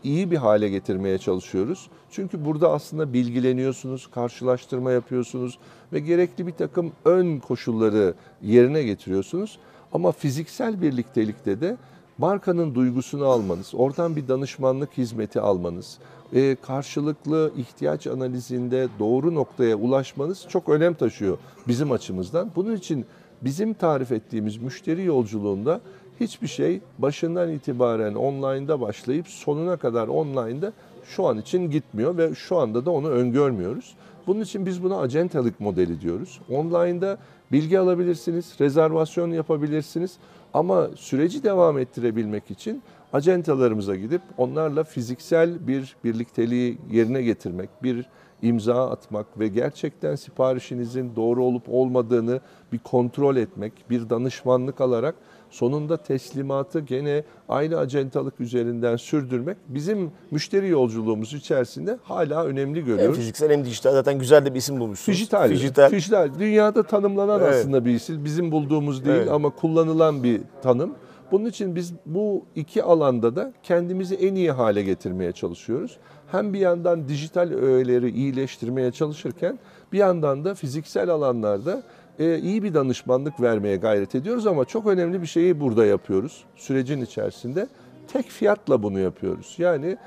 iyi 0.06 0.32
bir 0.32 0.38
hale 0.38 0.70
getirmeye 0.70 1.18
çalışıyoruz. 1.18 1.90
Çünkü 2.12 2.46
burada 2.46 2.72
aslında 2.72 3.14
bilgileniyorsunuz, 3.14 4.08
karşılaştırma 4.08 4.92
yapıyorsunuz 4.92 5.60
ve 5.94 6.00
gerekli 6.00 6.48
bir 6.48 6.52
takım 6.52 6.92
ön 7.06 7.40
koşulları 7.40 8.14
yerine 8.42 8.84
getiriyorsunuz. 8.84 9.60
Ama 9.94 10.12
fiziksel 10.12 10.82
birliktelikte 10.82 11.62
de 11.62 11.78
markanın 12.18 12.76
duygusunu 12.76 13.26
almanız, 13.26 13.76
oradan 13.76 14.16
bir 14.16 14.28
danışmanlık 14.28 14.98
hizmeti 14.98 15.40
almanız, 15.40 15.98
e, 16.34 16.56
karşılıklı 16.62 17.52
ihtiyaç 17.58 18.08
analizinde 18.08 18.88
doğru 19.00 19.36
noktaya 19.36 19.76
ulaşmanız 19.76 20.46
çok 20.50 20.70
önem 20.70 20.94
taşıyor 20.94 21.38
bizim 21.68 21.92
açımızdan. 21.92 22.52
Bunun 22.56 22.76
için 22.76 23.06
bizim 23.42 23.74
tarif 23.74 24.12
ettiğimiz 24.12 24.58
müşteri 24.58 25.04
yolculuğunda 25.04 25.82
hiçbir 26.20 26.48
şey 26.48 26.82
başından 27.00 27.52
itibaren 27.52 28.14
online'da 28.14 28.82
başlayıp 28.82 29.28
sonuna 29.28 29.78
kadar 29.78 30.08
online'da 30.08 30.74
şu 31.06 31.28
an 31.28 31.38
için 31.38 31.70
gitmiyor 31.70 32.18
ve 32.18 32.36
şu 32.36 32.58
anda 32.58 32.86
da 32.86 32.92
onu 32.92 33.10
öngörmüyoruz. 33.10 33.96
Bunun 34.28 34.42
için 34.42 34.66
biz 34.66 34.84
buna 34.84 35.00
acentalık 35.00 35.60
modeli 35.60 36.02
diyoruz. 36.02 36.42
Online'da 36.50 37.18
bilgi 37.52 37.80
alabilirsiniz, 37.80 38.56
rezervasyon 38.60 39.32
yapabilirsiniz 39.32 40.18
ama 40.54 40.88
süreci 40.96 41.44
devam 41.44 41.80
ettirebilmek 41.80 42.52
için 42.52 42.84
acentalarımıza 43.14 43.96
gidip 43.96 44.22
onlarla 44.38 44.84
fiziksel 44.84 45.68
bir 45.68 45.96
birlikteliği 46.04 46.78
yerine 46.92 47.22
getirmek, 47.22 47.70
bir 47.84 48.06
imza 48.42 48.90
atmak 48.90 49.40
ve 49.40 49.48
gerçekten 49.48 50.16
siparişinizin 50.16 51.16
doğru 51.16 51.44
olup 51.44 51.64
olmadığını 51.70 52.40
bir 52.74 52.80
kontrol 52.80 53.36
etmek, 53.36 53.74
bir 53.90 54.10
danışmanlık 54.10 54.82
alarak 54.82 55.16
sonunda 55.50 55.98
teslimatı 55.98 56.80
gene 56.80 57.24
aynı 57.50 57.78
acentalık 57.78 58.40
üzerinden 58.42 58.96
sürdürmek 58.96 59.58
bizim 59.68 60.12
müşteri 60.32 60.70
yolculuğumuz 60.70 61.34
içerisinde 61.34 61.98
hala 62.04 62.44
önemli 62.46 62.80
Hem 62.80 62.86
görüyoruz. 62.86 63.18
fiziksel 63.18 63.52
hem 63.52 63.66
dijital 63.66 63.92
zaten 63.92 64.20
güzel 64.20 64.46
de 64.46 64.54
bir 64.54 64.60
isim 64.60 64.80
bulmuşsunuz. 64.80 65.18
Dijital. 65.18 65.50
Dijital. 65.50 65.92
Dijital. 65.92 66.30
Dünyada 66.40 66.84
tanımlanan 66.84 67.42
Evet. 67.42 67.54
aslında 67.54 67.86
bir 67.86 67.92
isim. 67.92 68.26
Bizim 68.26 68.52
bulduğumuz 68.52 69.06
değil 69.06 69.18
Evet. 69.18 69.32
ama 69.32 69.50
kullanılan 69.50 70.24
bir 70.24 70.42
tanım. 70.64 70.94
Bunun 71.32 71.46
için 71.46 71.76
biz 71.76 71.94
bu 72.06 72.46
iki 72.56 72.84
alanda 72.84 73.36
da 73.36 73.54
kendimizi 73.64 74.16
en 74.16 74.36
iyi 74.36 74.52
hale 74.52 74.84
getirmeye 74.84 75.32
çalışıyoruz. 75.32 75.98
Hem 76.32 76.54
bir 76.54 76.60
yandan 76.60 77.08
dijital 77.08 77.52
öğeleri 77.52 78.10
iyileştirmeye 78.12 78.92
çalışırken 78.92 79.60
bir 79.94 79.98
yandan 79.98 80.46
da 80.46 80.54
fiziksel 80.56 81.10
alanlarda 81.10 81.84
e, 82.20 82.40
iyi 82.40 82.64
bir 82.64 82.74
danışmanlık 82.74 83.42
vermeye 83.42 83.76
gayret 83.76 84.16
ediyoruz 84.16 84.48
ama 84.48 84.66
çok 84.66 84.88
önemli 84.88 85.22
bir 85.22 85.28
şeyi 85.28 85.60
burada 85.60 85.86
yapıyoruz 85.86 86.44
sürecin 86.56 87.02
içerisinde. 87.02 87.68
Tek 88.08 88.26
fiyatla 88.26 88.84
bunu 88.84 89.00
yapıyoruz. 89.00 89.56
Yani 89.58 89.98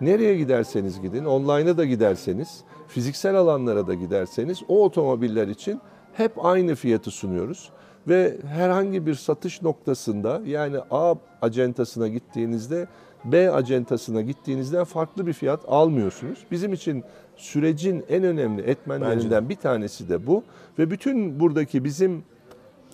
Nereye 0.00 0.36
giderseniz 0.36 1.00
gidin, 1.00 1.24
online'a 1.24 1.76
da 1.76 1.84
giderseniz, 1.84 2.60
fiziksel 2.88 3.36
alanlara 3.36 3.86
da 3.86 3.94
giderseniz 3.94 4.62
o 4.68 4.84
otomobiller 4.84 5.48
için 5.48 5.80
hep 6.12 6.44
aynı 6.44 6.74
fiyatı 6.74 7.10
sunuyoruz. 7.10 7.70
Ve 8.08 8.36
herhangi 8.46 9.06
bir 9.06 9.14
satış 9.14 9.62
noktasında 9.62 10.40
yani 10.46 10.76
A 10.90 11.14
acentasına 11.42 12.08
gittiğinizde 12.08 12.86
B 13.24 13.50
acentasına 13.50 14.20
gittiğinizden 14.20 14.84
farklı 14.84 15.26
bir 15.26 15.32
fiyat 15.32 15.60
almıyorsunuz. 15.68 16.38
Bizim 16.50 16.72
için 16.72 17.04
sürecin 17.38 18.04
en 18.08 18.24
önemli 18.24 18.62
etmenlerinden 18.62 19.48
bir 19.48 19.56
tanesi 19.56 20.08
de 20.08 20.26
bu. 20.26 20.44
Ve 20.78 20.90
bütün 20.90 21.40
buradaki 21.40 21.84
bizim 21.84 22.24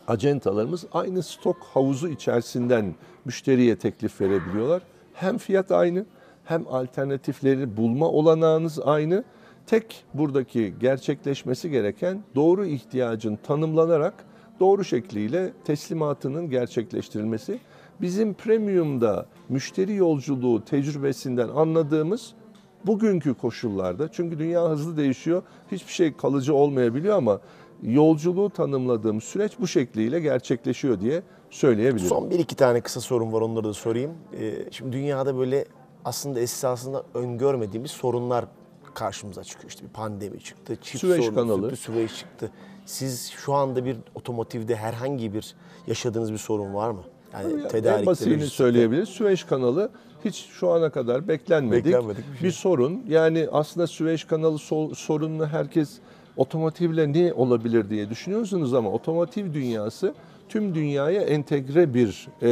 acentalarımız 0.08 0.86
aynı 0.92 1.22
stok 1.22 1.56
havuzu 1.62 2.08
içerisinden 2.08 2.94
müşteriye 3.24 3.76
teklif 3.76 4.20
verebiliyorlar. 4.20 4.82
Hem 5.14 5.38
fiyat 5.38 5.72
aynı 5.72 6.06
hem 6.44 6.64
alternatifleri 6.68 7.76
bulma 7.76 8.08
olanağınız 8.08 8.78
aynı. 8.84 9.24
Tek 9.66 10.04
buradaki 10.14 10.74
gerçekleşmesi 10.80 11.70
gereken 11.70 12.22
doğru 12.34 12.66
ihtiyacın 12.66 13.36
tanımlanarak 13.36 14.14
doğru 14.60 14.84
şekliyle 14.84 15.52
teslimatının 15.64 16.50
gerçekleştirilmesi. 16.50 17.58
Bizim 18.00 18.34
premiumda 18.34 19.26
müşteri 19.48 19.94
yolculuğu 19.94 20.64
tecrübesinden 20.64 21.48
anladığımız 21.48 22.34
bugünkü 22.86 23.34
koşullarda 23.34 24.08
çünkü 24.12 24.38
dünya 24.38 24.68
hızlı 24.68 24.96
değişiyor. 24.96 25.42
Hiçbir 25.72 25.92
şey 25.92 26.16
kalıcı 26.16 26.54
olmayabiliyor 26.54 27.16
ama 27.16 27.40
yolculuğu 27.82 28.50
tanımladığım 28.50 29.20
süreç 29.20 29.52
bu 29.60 29.66
şekliyle 29.66 30.20
gerçekleşiyor 30.20 31.00
diye 31.00 31.22
söyleyebilirim. 31.50 32.08
Son 32.08 32.30
bir 32.30 32.38
iki 32.38 32.56
tane 32.56 32.80
kısa 32.80 33.00
sorum 33.00 33.32
var 33.32 33.40
onları 33.40 33.64
da 33.64 33.72
sorayım. 33.74 34.10
Ee, 34.40 34.54
şimdi 34.70 34.92
dünyada 34.92 35.38
böyle 35.38 35.64
aslında 36.04 36.40
esasında 36.40 37.04
öngörmediğimiz 37.14 37.90
sorunlar 37.90 38.44
karşımıza 38.94 39.44
çıkıyor. 39.44 39.68
İşte 39.70 39.84
bir 39.84 39.88
pandemi 39.88 40.40
çıktı, 40.40 40.76
çip 40.82 41.00
Süveyş 41.00 41.24
sorunu 41.24 41.40
kanalı. 41.40 41.62
çıktı, 41.70 41.76
Süveyş 41.76 42.18
çıktı. 42.18 42.50
Siz 42.86 43.30
şu 43.30 43.54
anda 43.54 43.84
bir 43.84 43.96
otomotivde 44.14 44.76
herhangi 44.76 45.34
bir 45.34 45.54
yaşadığınız 45.86 46.32
bir 46.32 46.38
sorun 46.38 46.74
var 46.74 46.90
mı? 46.90 47.02
Yani 47.34 47.62
en 47.62 47.68
tedarikte, 47.68 48.06
basitini 48.06 48.34
lojistikte. 48.34 48.56
söyleyebiliriz. 48.56 49.08
Süveyş 49.08 49.44
kanalı 49.44 49.90
hiç 50.24 50.46
şu 50.52 50.70
ana 50.70 50.90
kadar 50.90 51.28
beklenmedik, 51.28 51.84
Beklenmedik 51.84 52.24
bir 52.28 52.34
bir, 52.34 52.38
şey. 52.40 52.50
sorun. 52.50 53.02
Yani 53.08 53.48
aslında 53.52 53.86
Süveyş 53.86 54.24
kanalı 54.24 54.56
so- 54.56 54.94
sorununu 54.94 55.46
herkes 55.46 55.90
otomotivle 56.36 57.12
ne 57.12 57.32
olabilir 57.32 57.90
diye 57.90 58.10
düşünüyorsunuz 58.10 58.74
ama 58.74 58.90
otomotiv 58.90 59.54
dünyası 59.54 60.14
tüm 60.48 60.74
dünyaya 60.74 61.22
entegre 61.22 61.94
bir 61.94 62.28
e, 62.42 62.48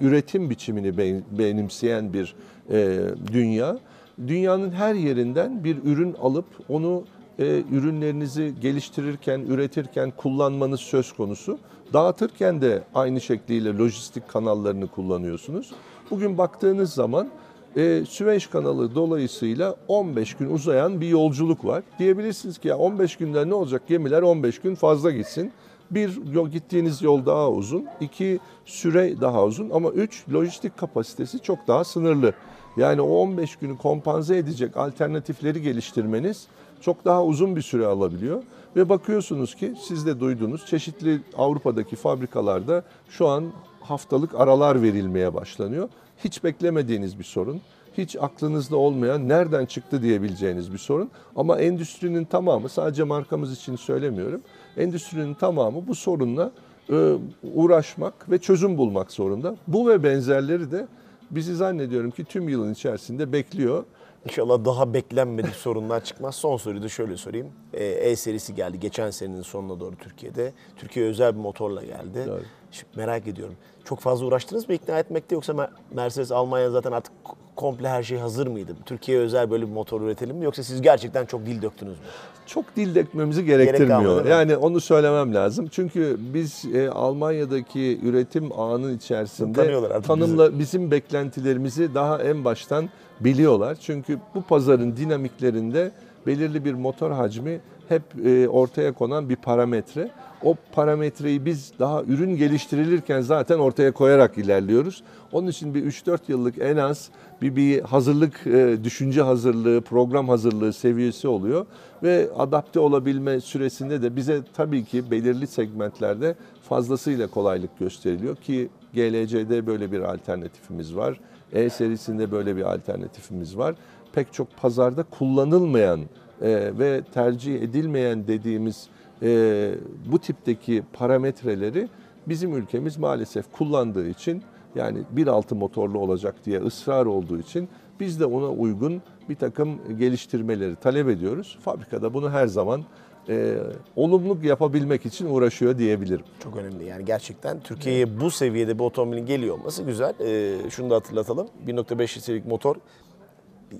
üretim 0.00 0.50
biçimini 0.50 0.98
be- 0.98 1.20
benimseyen 1.38 2.12
bir 2.12 2.34
e, 2.70 2.98
dünya. 3.32 3.78
Dünyanın 4.26 4.70
her 4.72 4.94
yerinden 4.94 5.64
bir 5.64 5.76
ürün 5.84 6.14
alıp 6.22 6.44
onu 6.68 7.04
e, 7.40 7.62
ürünlerinizi 7.72 8.54
geliştirirken, 8.60 9.40
üretirken 9.40 10.12
kullanmanız 10.16 10.80
söz 10.80 11.12
konusu. 11.12 11.58
Dağıtırken 11.92 12.62
de 12.62 12.82
aynı 12.94 13.20
şekliyle 13.20 13.78
lojistik 13.78 14.28
kanallarını 14.28 14.88
kullanıyorsunuz. 14.88 15.70
Bugün 16.10 16.38
baktığınız 16.38 16.92
zaman 16.92 17.28
e, 17.76 18.04
Süveyş 18.08 18.46
kanalı 18.46 18.94
dolayısıyla 18.94 19.76
15 19.88 20.34
gün 20.34 20.50
uzayan 20.50 21.00
bir 21.00 21.08
yolculuk 21.08 21.64
var. 21.64 21.82
Diyebilirsiniz 21.98 22.58
ki 22.58 22.68
ya 22.68 22.78
15 22.78 23.16
günden 23.16 23.50
ne 23.50 23.54
olacak 23.54 23.82
gemiler 23.88 24.22
15 24.22 24.58
gün 24.58 24.74
fazla 24.74 25.10
gitsin. 25.10 25.52
Bir, 25.90 26.32
yol, 26.32 26.48
gittiğiniz 26.48 27.02
yol 27.02 27.26
daha 27.26 27.50
uzun. 27.50 27.86
iki 28.00 28.38
süre 28.64 29.20
daha 29.20 29.44
uzun. 29.44 29.70
Ama 29.70 29.90
üç, 29.90 30.24
lojistik 30.32 30.78
kapasitesi 30.78 31.38
çok 31.38 31.68
daha 31.68 31.84
sınırlı. 31.84 32.32
Yani 32.76 33.00
o 33.00 33.16
15 33.16 33.56
günü 33.56 33.78
kompanze 33.78 34.36
edecek 34.36 34.76
alternatifleri 34.76 35.62
geliştirmeniz 35.62 36.46
çok 36.80 37.04
daha 37.04 37.24
uzun 37.24 37.56
bir 37.56 37.62
süre 37.62 37.86
alabiliyor. 37.86 38.42
Ve 38.76 38.88
bakıyorsunuz 38.88 39.54
ki 39.54 39.74
siz 39.80 40.06
de 40.06 40.20
duydunuz 40.20 40.66
çeşitli 40.66 41.20
Avrupa'daki 41.36 41.96
fabrikalarda 41.96 42.84
şu 43.08 43.28
an 43.28 43.44
haftalık 43.80 44.34
aralar 44.34 44.82
verilmeye 44.82 45.34
başlanıyor. 45.34 45.88
Hiç 46.24 46.44
beklemediğiniz 46.44 47.18
bir 47.18 47.24
sorun 47.24 47.60
hiç 47.98 48.16
aklınızda 48.16 48.76
olmayan 48.76 49.28
nereden 49.28 49.66
çıktı 49.66 50.02
diyebileceğiniz 50.02 50.72
bir 50.72 50.78
sorun. 50.78 51.10
Ama 51.36 51.58
endüstrinin 51.58 52.24
tamamı 52.24 52.68
sadece 52.68 53.02
markamız 53.02 53.52
için 53.52 53.76
söylemiyorum. 53.76 54.40
Endüstrinin 54.76 55.34
tamamı 55.34 55.86
bu 55.86 55.94
sorunla 55.94 56.52
e, 56.90 57.12
uğraşmak 57.54 58.30
ve 58.30 58.38
çözüm 58.38 58.78
bulmak 58.78 59.12
zorunda. 59.12 59.56
Bu 59.66 59.88
ve 59.88 60.02
benzerleri 60.02 60.70
de 60.70 60.86
bizi 61.30 61.56
zannediyorum 61.56 62.10
ki 62.10 62.24
tüm 62.24 62.48
yılın 62.48 62.72
içerisinde 62.72 63.32
bekliyor. 63.32 63.84
İnşallah 64.24 64.64
daha 64.64 64.94
beklenmedik 64.94 65.54
sorunlar 65.54 66.04
çıkmaz. 66.04 66.34
Son 66.34 66.56
soruyu 66.56 66.82
da 66.82 66.88
şöyle 66.88 67.16
sorayım. 67.16 67.52
Ee, 67.72 67.84
E 67.84 68.16
serisi 68.16 68.54
geldi 68.54 68.80
geçen 68.80 69.10
senenin 69.10 69.42
sonuna 69.42 69.80
doğru 69.80 69.96
Türkiye'de. 69.96 70.52
Türkiye 70.76 71.06
özel 71.06 71.34
bir 71.34 71.40
motorla 71.40 71.84
geldi. 71.84 72.26
Evet. 72.30 72.42
Şimdi 72.70 72.90
merak 72.96 73.26
ediyorum. 73.26 73.54
Çok 73.84 74.00
fazla 74.00 74.26
uğraştınız 74.26 74.68
mı 74.68 74.74
ikna 74.74 74.98
etmekte 74.98 75.34
yoksa 75.34 75.52
Mer- 75.52 75.70
Mercedes 75.94 76.32
Almanya 76.32 76.70
zaten 76.70 76.92
artık 76.92 77.12
komple 77.60 77.88
her 77.88 78.02
şey 78.02 78.18
hazır 78.18 78.46
mıydı? 78.46 78.72
Türkiye'ye 78.86 79.24
özel 79.24 79.50
böyle 79.50 79.66
bir 79.66 79.72
motor 79.72 80.00
üretelim 80.00 80.36
mi 80.36 80.44
yoksa 80.44 80.62
siz 80.62 80.82
gerçekten 80.82 81.26
çok 81.26 81.46
dil 81.46 81.62
döktünüz 81.62 81.98
mü? 81.98 82.04
çok 82.46 82.76
dil 82.76 82.94
dökmemizi 82.94 83.44
gerektirmiyor. 83.44 84.24
mi? 84.24 84.30
yani 84.30 84.56
onu 84.56 84.80
söylemem 84.80 85.34
lazım. 85.34 85.68
Çünkü 85.72 86.16
biz 86.18 86.64
e, 86.74 86.90
Almanya'daki 86.90 88.00
üretim 88.02 88.60
ağının 88.60 88.96
içerisinde 88.96 90.00
tanımla 90.02 90.58
bizim 90.58 90.90
beklentilerimizi 90.90 91.94
daha 91.94 92.22
en 92.22 92.44
baştan 92.44 92.90
biliyorlar. 93.20 93.76
Çünkü 93.80 94.18
bu 94.34 94.42
pazarın 94.42 94.96
dinamiklerinde 94.96 95.90
belirli 96.26 96.64
bir 96.64 96.74
motor 96.74 97.10
hacmi 97.10 97.60
hep 97.90 98.02
e, 98.26 98.48
ortaya 98.48 98.92
konan 98.92 99.28
bir 99.28 99.36
parametre. 99.36 100.10
O 100.42 100.54
parametreyi 100.72 101.44
biz 101.44 101.72
daha 101.78 102.02
ürün 102.02 102.36
geliştirilirken 102.36 103.20
zaten 103.20 103.58
ortaya 103.58 103.92
koyarak 103.92 104.38
ilerliyoruz. 104.38 105.02
Onun 105.32 105.46
için 105.46 105.74
bir 105.74 105.84
3-4 105.84 106.18
yıllık 106.28 106.54
en 106.58 106.76
az 106.76 107.10
bir, 107.42 107.56
bir 107.56 107.80
hazırlık, 107.80 108.46
e, 108.46 108.84
düşünce 108.84 109.22
hazırlığı, 109.22 109.80
program 109.80 110.28
hazırlığı 110.28 110.72
seviyesi 110.72 111.28
oluyor. 111.28 111.66
Ve 112.02 112.28
adapte 112.38 112.80
olabilme 112.80 113.40
süresinde 113.40 114.02
de 114.02 114.16
bize 114.16 114.40
tabii 114.56 114.84
ki 114.84 115.10
belirli 115.10 115.46
segmentlerde 115.46 116.34
fazlasıyla 116.68 117.26
kolaylık 117.26 117.78
gösteriliyor 117.78 118.36
ki 118.36 118.68
GLC'de 118.94 119.66
böyle 119.66 119.92
bir 119.92 120.00
alternatifimiz 120.00 120.96
var. 120.96 121.20
E 121.52 121.70
serisinde 121.70 122.32
böyle 122.32 122.56
bir 122.56 122.62
alternatifimiz 122.62 123.58
var. 123.58 123.74
Pek 124.12 124.32
çok 124.32 124.56
pazarda 124.56 125.02
kullanılmayan 125.02 126.00
e, 126.42 126.78
ve 126.78 127.02
tercih 127.14 127.62
edilmeyen 127.62 128.26
dediğimiz 128.26 128.88
e, 129.22 129.74
bu 130.12 130.18
tipteki 130.18 130.82
parametreleri 130.92 131.88
bizim 132.26 132.56
ülkemiz 132.56 132.96
maalesef 132.98 133.52
kullandığı 133.52 134.08
için 134.08 134.42
yani 134.74 134.98
1.6 135.16 135.54
motorlu 135.54 135.98
olacak 135.98 136.34
diye 136.44 136.60
ısrar 136.60 137.06
olduğu 137.06 137.38
için 137.38 137.68
biz 138.00 138.20
de 138.20 138.26
ona 138.26 138.48
uygun 138.48 139.02
bir 139.28 139.34
takım 139.34 139.98
geliştirmeleri 139.98 140.76
talep 140.76 141.08
ediyoruz. 141.08 141.58
Fabrikada 141.62 142.14
bunu 142.14 142.30
her 142.30 142.46
zaman 142.46 142.84
e, 143.28 143.56
olumlu 143.96 144.38
yapabilmek 144.42 145.06
için 145.06 145.26
uğraşıyor 145.26 145.78
diyebilirim. 145.78 146.24
Çok 146.42 146.56
önemli 146.56 146.84
yani 146.84 147.04
gerçekten 147.04 147.60
Türkiye'ye 147.60 148.20
bu 148.20 148.30
seviyede 148.30 148.78
bir 148.78 148.84
otomobilin 148.84 149.26
geliyor 149.26 149.58
olması 149.58 149.82
güzel. 149.82 150.14
Ee, 150.20 150.70
şunu 150.70 150.90
da 150.90 150.94
hatırlatalım. 150.94 151.48
1.5 151.66 152.18
litrelik 152.18 152.46
motor 152.46 152.76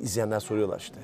izleyenler 0.01 0.41
soruyorlar 0.41 0.79
işte. 0.79 0.99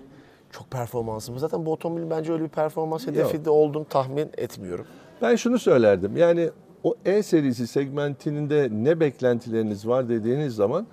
Çok 0.59 0.71
performanslı 0.71 1.33
mı? 1.33 1.41
Zaten 1.41 1.67
bu 1.67 1.73
otomobilin 1.73 2.11
bence 2.11 2.33
öyle 2.33 2.45
bir 2.45 2.49
performans 2.49 3.07
hedefi 3.07 3.45
de 3.45 3.51
olduğunu 3.51 3.85
tahmin 3.85 4.29
etmiyorum. 4.37 4.85
Ben 5.23 5.37
şunu 5.37 5.59
söylerdim. 5.59 6.17
Yani 6.17 6.51
o 6.85 6.95
E 7.05 7.23
serisi 7.23 7.67
segmentinde 7.67 8.69
ne 8.73 9.01
beklentileriniz 9.01 9.89
var 9.89 10.09
dediğiniz 10.09 10.55
zaman 10.55 10.87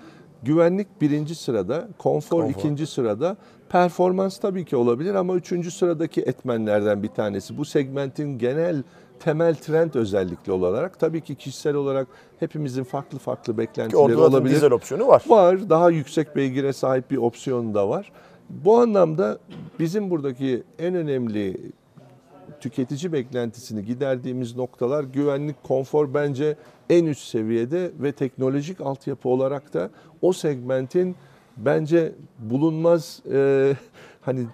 güvenlik 0.43 1.01
birinci 1.01 1.36
sırada, 1.36 1.88
konfor, 1.97 2.41
Konfor. 2.41 2.59
ikinci 2.59 2.88
sırada, 2.88 3.38
performans 3.70 4.38
tabii 4.38 4.66
ki 4.66 4.76
olabilir 4.76 5.16
ama 5.16 5.36
üçüncü 5.36 5.72
sıradaki 5.72 6.22
etmenlerden 6.22 7.03
bir 7.03 7.07
tanesi. 7.07 7.57
Bu 7.57 7.66
segmentin 7.66 8.38
genel 8.38 8.84
temel 9.20 9.55
trend 9.55 9.93
özellikli 9.93 10.51
olarak 10.51 10.99
tabii 10.99 11.22
ki 11.22 11.36
kişisel 11.36 11.76
olarak 11.76 12.07
hepimizin 12.39 12.84
farklı 12.84 13.18
farklı 13.18 13.57
beklentileri 13.57 13.97
orada 14.01 14.22
olabilir. 14.22 14.55
dizel 14.55 14.72
opsiyonu 14.72 15.07
var. 15.07 15.24
Var. 15.28 15.70
Daha 15.70 15.89
yüksek 15.89 16.36
beygire 16.36 16.74
sahip 16.74 17.11
bir 17.11 17.18
opsiyon 17.18 17.74
da 17.74 17.89
var. 17.89 18.11
Bu 18.61 18.79
anlamda 18.79 19.39
bizim 19.79 20.09
buradaki 20.09 20.63
en 20.79 20.95
önemli 20.95 21.71
tüketici 22.59 23.13
beklentisini 23.13 23.85
giderdiğimiz 23.85 24.55
noktalar 24.55 25.03
güvenlik, 25.03 25.63
konfor 25.63 26.13
bence 26.13 26.55
en 26.89 27.05
üst 27.05 27.27
seviyede 27.27 27.91
ve 27.99 28.11
teknolojik 28.11 28.81
altyapı 28.81 29.29
olarak 29.29 29.73
da 29.73 29.89
o 30.21 30.33
segmentin 30.33 31.15
bence 31.57 32.15
bulunmaz 32.39 33.21
e, 33.31 33.73
hani 34.21 34.45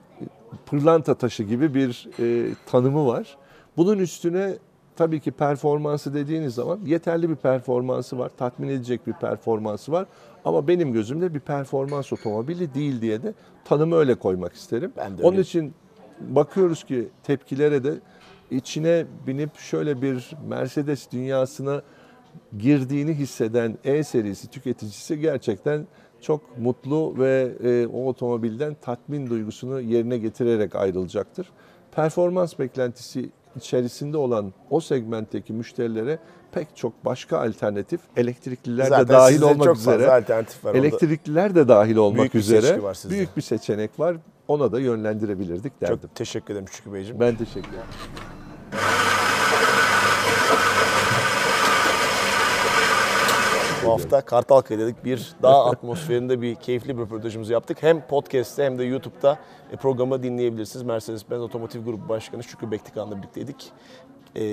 pırlanta 0.66 1.16
taşı 1.16 1.44
gibi 1.44 1.74
bir 1.74 2.10
e, 2.20 2.54
tanımı 2.66 3.08
var. 3.08 3.38
Bunun 3.78 4.00
üstüne 4.00 4.58
tabii 4.96 5.20
ki 5.20 5.32
performansı 5.32 6.14
dediğiniz 6.14 6.56
zaman 6.56 6.80
yeterli 6.86 7.30
bir 7.30 7.36
performansı 7.36 8.20
var, 8.20 8.32
tatmin 8.38 8.68
edecek 8.68 9.08
bir 9.08 9.14
performansı 9.14 9.92
var. 9.92 10.06
Ama 10.50 10.68
benim 10.68 10.94
gözümde 10.94 11.34
bir 11.34 11.40
performans 11.40 12.14
otomobili 12.14 12.74
değil 12.74 13.02
diye 13.02 13.24
de 13.24 13.34
tanımı 13.66 13.96
öyle 13.96 14.16
koymak 14.16 14.54
isterim. 14.54 14.94
Ben 14.98 15.18
de 15.18 15.24
Onun 15.24 15.32
öyle. 15.32 15.42
için 15.42 15.74
bakıyoruz 16.22 16.84
ki 16.84 17.10
tepkilere 17.24 17.84
de 17.84 17.94
içine 18.52 19.06
binip 19.28 19.56
şöyle 19.58 20.02
bir 20.02 20.36
Mercedes 20.48 21.12
dünyasına 21.12 21.82
girdiğini 22.58 23.14
hisseden 23.14 23.78
E 23.84 24.04
serisi 24.04 24.48
tüketicisi 24.48 25.20
gerçekten 25.20 25.88
çok 26.22 26.58
mutlu 26.58 27.16
ve 27.20 27.52
e, 27.64 27.88
o 27.88 28.08
otomobilden 28.08 28.76
tatmin 28.82 29.30
duygusunu 29.30 29.82
yerine 29.82 30.18
getirerek 30.18 30.76
ayrılacaktır. 30.76 31.52
Performans 31.92 32.60
beklentisi 32.60 33.30
içerisinde 33.56 34.18
olan 34.18 34.54
o 34.70 34.80
segmentteki 34.80 35.54
müşterilere 35.54 36.20
pek 36.52 36.68
çok 36.78 37.06
başka 37.06 37.38
alternatif 37.40 38.02
elektrikliler 38.18 38.86
Zaten 38.86 39.08
de 39.08 39.10
dahil 39.14 39.42
olmak 39.42 39.64
çok 39.66 39.76
fazla 39.76 39.96
üzere 39.96 40.12
alternatif 40.12 40.66
var. 40.66 40.76
elektrikliler 40.76 41.56
de 41.56 41.68
dahil 41.68 41.96
olmak 41.96 42.20
Büyük 42.20 42.34
bir 42.34 42.40
üzere 42.40 42.62
seçki 42.62 42.84
var 42.84 42.94
sizde. 42.94 43.16
büyük 43.16 43.38
bir 43.38 43.42
seçenek 43.42 44.00
var. 44.00 44.16
Ona 44.48 44.72
da 44.72 44.80
yönlendirebilirdik 44.80 45.82
derdim. 45.82 46.00
Çok 46.02 46.16
teşekkür 46.16 46.54
ederim 46.54 46.68
Şükrü 46.68 46.94
Beyciğim. 46.94 47.20
Ben 47.20 47.36
teşekkür 47.36 47.70
ederim. 47.70 47.84
Bu 53.86 53.92
hafta 53.92 54.22
Kartalkaya 54.22 54.80
dedik 54.80 55.06
bir 55.06 55.34
dağ 55.44 55.66
atmosferinde 55.70 56.42
bir 56.42 56.56
keyifli 56.56 56.98
bir 56.98 57.02
röportajımızı 57.02 57.54
yaptık. 57.54 57.78
Hem 57.84 58.08
podcast'te 58.08 58.64
hem 58.66 58.80
de 58.80 58.84
YouTube'da 58.84 59.40
e, 59.72 59.76
programı 59.76 60.24
dinleyebilirsiniz. 60.24 60.86
Mercedes-Benz 60.86 61.42
Otomotiv 61.42 61.86
Grubu 61.86 62.10
Başkanı 62.10 62.44
Şükrü 62.44 62.72
Bektikan'la 62.72 63.18
birlikteydik. 63.18 63.72
Ee, 64.36 64.44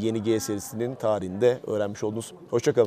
yeni 0.00 0.22
G 0.22 0.40
serisinin 0.40 0.94
tarihinde 0.94 1.60
öğrenmiş 1.66 2.04
oldunuz. 2.04 2.32
Hoşçakalın. 2.50 2.84